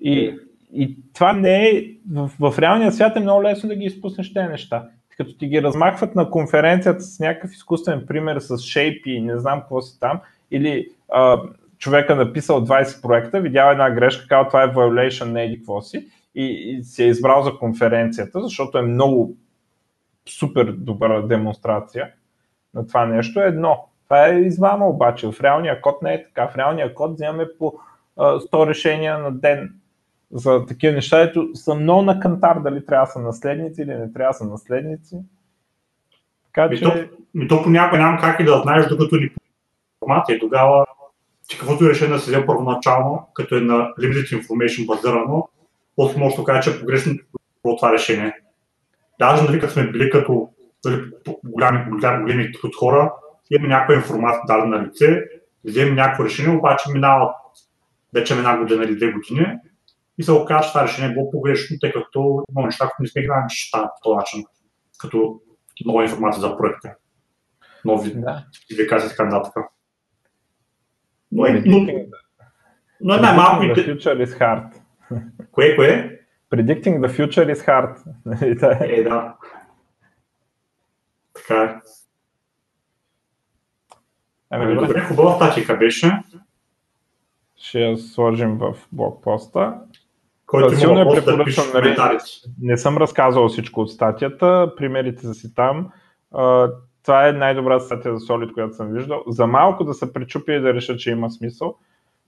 И, 0.00 0.38
и 0.72 0.96
това 1.14 1.32
не 1.32 1.68
е, 1.68 1.84
в, 2.12 2.30
в 2.40 2.58
реалния 2.58 2.92
свят 2.92 3.16
е 3.16 3.20
много 3.20 3.42
лесно 3.42 3.68
да 3.68 3.76
ги 3.76 3.84
изпуснеш 3.84 4.32
тези 4.32 4.48
неща. 4.48 4.88
Като 5.16 5.36
ти 5.38 5.46
ги 5.46 5.62
размахват 5.62 6.14
на 6.14 6.30
конференцията 6.30 7.00
с 7.00 7.20
някакъв 7.20 7.52
изкуствен 7.52 8.04
пример 8.06 8.38
с 8.38 8.48
shape 8.48 9.06
и 9.06 9.20
не 9.20 9.38
знам 9.38 9.60
какво 9.60 9.80
си 9.80 10.00
там, 10.00 10.20
или 10.50 10.88
а, 11.12 11.40
човека 11.78 12.16
написал 12.16 12.66
20 12.66 13.02
проекта, 13.02 13.40
видял 13.40 13.70
една 13.70 13.90
грешка, 13.90 14.28
казал 14.28 14.48
това 14.48 14.62
е 14.62 14.72
violation, 14.74 15.24
не 15.24 15.44
еди 15.44 15.56
какво 15.56 15.80
си, 15.80 16.08
и, 16.34 16.44
и 16.44 16.84
си 16.84 17.04
е 17.04 17.06
избрал 17.06 17.42
за 17.42 17.58
конференцията, 17.58 18.42
защото 18.42 18.78
е 18.78 18.82
много 18.82 19.36
супер 20.28 20.72
добра 20.72 21.22
демонстрация 21.22 22.12
на 22.74 22.86
това 22.86 23.06
нещо 23.06 23.40
е 23.40 23.46
едно. 23.46 23.89
Това 24.10 24.26
е 24.26 24.40
измама 24.40 24.88
обаче. 24.88 25.32
В 25.32 25.40
реалния 25.40 25.80
код 25.80 26.02
не 26.02 26.14
е 26.14 26.24
така. 26.24 26.48
В 26.48 26.56
реалния 26.56 26.94
код 26.94 27.12
вземаме 27.12 27.46
по 27.58 27.74
а, 28.16 28.40
100 28.40 28.66
решения 28.66 29.18
на 29.18 29.32
ден 29.32 29.74
за 30.32 30.66
такива 30.66 30.94
неща, 30.94 31.20
ето 31.20 31.48
са 31.54 31.74
много 31.74 32.02
на 32.02 32.20
кантар 32.20 32.58
дали 32.60 32.86
трябва 32.86 33.06
да 33.06 33.12
са 33.12 33.18
наследници 33.18 33.82
или 33.82 33.94
не 33.94 34.12
трябва 34.12 34.30
да 34.30 34.38
са 34.38 34.44
наследници. 34.44 35.16
Така, 36.46 36.76
че... 36.76 36.82
то, 36.82 36.92
ми 37.34 37.48
то 37.48 37.62
понякога 37.62 37.98
нямам 37.98 38.20
как 38.20 38.40
и 38.40 38.44
да 38.44 38.60
знаеш, 38.62 38.86
докато 38.86 39.16
ни 39.16 39.30
информация. 40.02 40.38
Тогава, 40.40 40.86
че 41.48 41.58
каквото 41.58 41.84
е 41.84 41.88
решение 41.88 42.14
да 42.14 42.20
се 42.20 42.30
вземе 42.30 42.46
първоначално, 42.46 43.28
като 43.34 43.56
е 43.56 43.60
на 43.60 43.74
limited 43.98 44.42
information 44.42 44.86
базирано, 44.86 45.48
после 45.96 46.18
може 46.18 46.36
да 46.36 46.44
кажа, 46.44 46.60
че 46.60 46.76
е 46.76 46.80
погрешно 46.80 47.14
това 47.64 47.92
решение. 47.92 48.32
Даже 49.18 49.42
нали, 49.42 49.60
като 49.60 49.72
сме 49.72 49.90
били 49.90 50.10
като 50.10 50.48
нали, 50.84 51.02
голями, 51.44 51.90
големи 52.22 52.52
от 52.64 52.76
хора, 52.76 53.12
имаме 53.50 53.68
някаква 53.68 53.94
информация 53.94 54.42
дадена 54.46 54.76
на 54.76 54.86
лице, 54.86 55.24
вземем 55.64 55.94
някакво 55.94 56.24
решение, 56.24 56.56
обаче 56.56 56.92
минават 56.92 57.34
вече 58.14 58.34
една 58.34 58.58
година 58.58 58.84
или 58.84 58.96
две 58.96 59.12
години 59.12 59.46
и 60.18 60.22
се 60.22 60.32
оказва, 60.32 60.62
че 60.62 60.68
това 60.68 60.84
решение 60.84 61.10
е 61.10 61.12
било 61.12 61.30
погрешно, 61.30 61.76
тъй 61.80 61.92
като 61.92 62.44
много 62.52 62.66
неща, 62.66 62.84
които 62.84 63.02
не 63.02 63.08
сме 63.08 63.22
играли, 63.22 63.44
че 63.48 63.56
ще 63.56 63.78
по 63.78 64.02
този 64.02 64.16
начин, 64.16 64.44
като 64.98 65.40
нова 65.84 66.02
информация 66.02 66.40
за 66.40 66.56
проекта, 66.56 66.94
нови 67.84 68.14
да. 68.14 68.46
и 68.70 68.76
така 68.76 69.24
нататък. 69.24 69.64
Но 71.32 71.46
е, 71.46 71.62
но, 71.66 71.86
но 73.00 73.14
е 73.14 73.20
най-малко... 73.20 73.64
The 73.64 73.96
future 73.96 74.26
is 74.26 74.38
hard. 74.38 74.80
Кое, 75.52 75.76
кое? 75.76 76.20
Predicting 76.50 77.00
the 77.00 77.08
future 77.08 77.54
is 77.54 77.60
hard. 77.66 77.94
е, 78.84 79.02
да. 79.02 79.36
Така 81.34 81.62
е. 81.62 81.80
Ами, 84.50 84.74
добре, 84.74 85.00
хубава 85.00 85.34
статика 85.36 85.76
беше. 85.76 86.22
Ще 87.56 87.80
я 87.80 87.98
сложим 87.98 88.58
в 88.58 88.74
блокпоста. 88.92 89.74
Който 90.46 90.76
Силно 90.76 91.00
е 91.00 91.14
препоръчвам, 91.14 91.66
нали, 91.74 91.96
не 92.60 92.76
съм 92.76 92.96
разказал 92.96 93.48
всичко 93.48 93.80
от 93.80 93.90
статията, 93.90 94.72
примерите 94.76 95.22
са 95.22 95.34
си 95.34 95.54
там. 95.54 95.90
Това 97.02 97.28
е 97.28 97.32
най-добра 97.32 97.80
статия 97.80 98.18
за 98.18 98.26
Solid, 98.26 98.52
която 98.52 98.74
съм 98.74 98.92
виждал. 98.92 99.24
За 99.26 99.46
малко 99.46 99.84
да 99.84 99.94
се 99.94 100.12
пречупя 100.12 100.52
и 100.52 100.60
да 100.60 100.74
реша, 100.74 100.96
че 100.96 101.10
има 101.10 101.30
смисъл. 101.30 101.76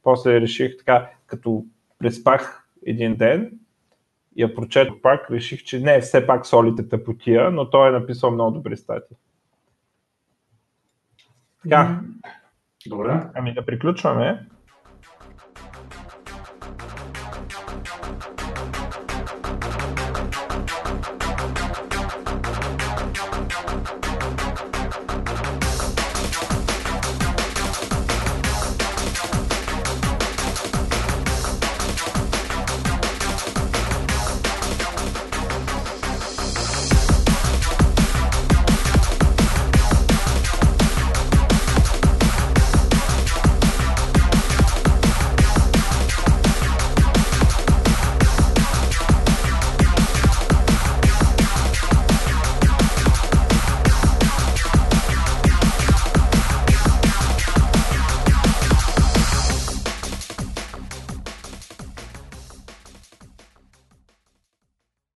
После 0.03 0.41
реших 0.41 0.77
така, 0.79 1.11
като 1.27 1.65
преспах 1.99 2.69
един 2.87 3.17
ден, 3.17 3.53
я 4.37 4.55
прочетох 4.55 5.01
пак, 5.03 5.31
реших, 5.31 5.65
че 5.65 5.81
не, 5.81 6.01
все 6.01 6.27
пак 6.27 6.47
Solid 6.47 6.81
е 6.81 6.89
тъпотия, 6.89 7.51
но 7.51 7.71
той 7.71 7.89
е 7.89 7.93
написал 7.93 8.31
много 8.31 8.51
добри 8.51 8.77
статии. 8.77 9.17
Така. 11.63 12.01
Добре. 12.87 13.21
Ами 13.35 13.55
да 13.55 13.67
приключваме. 13.67 14.47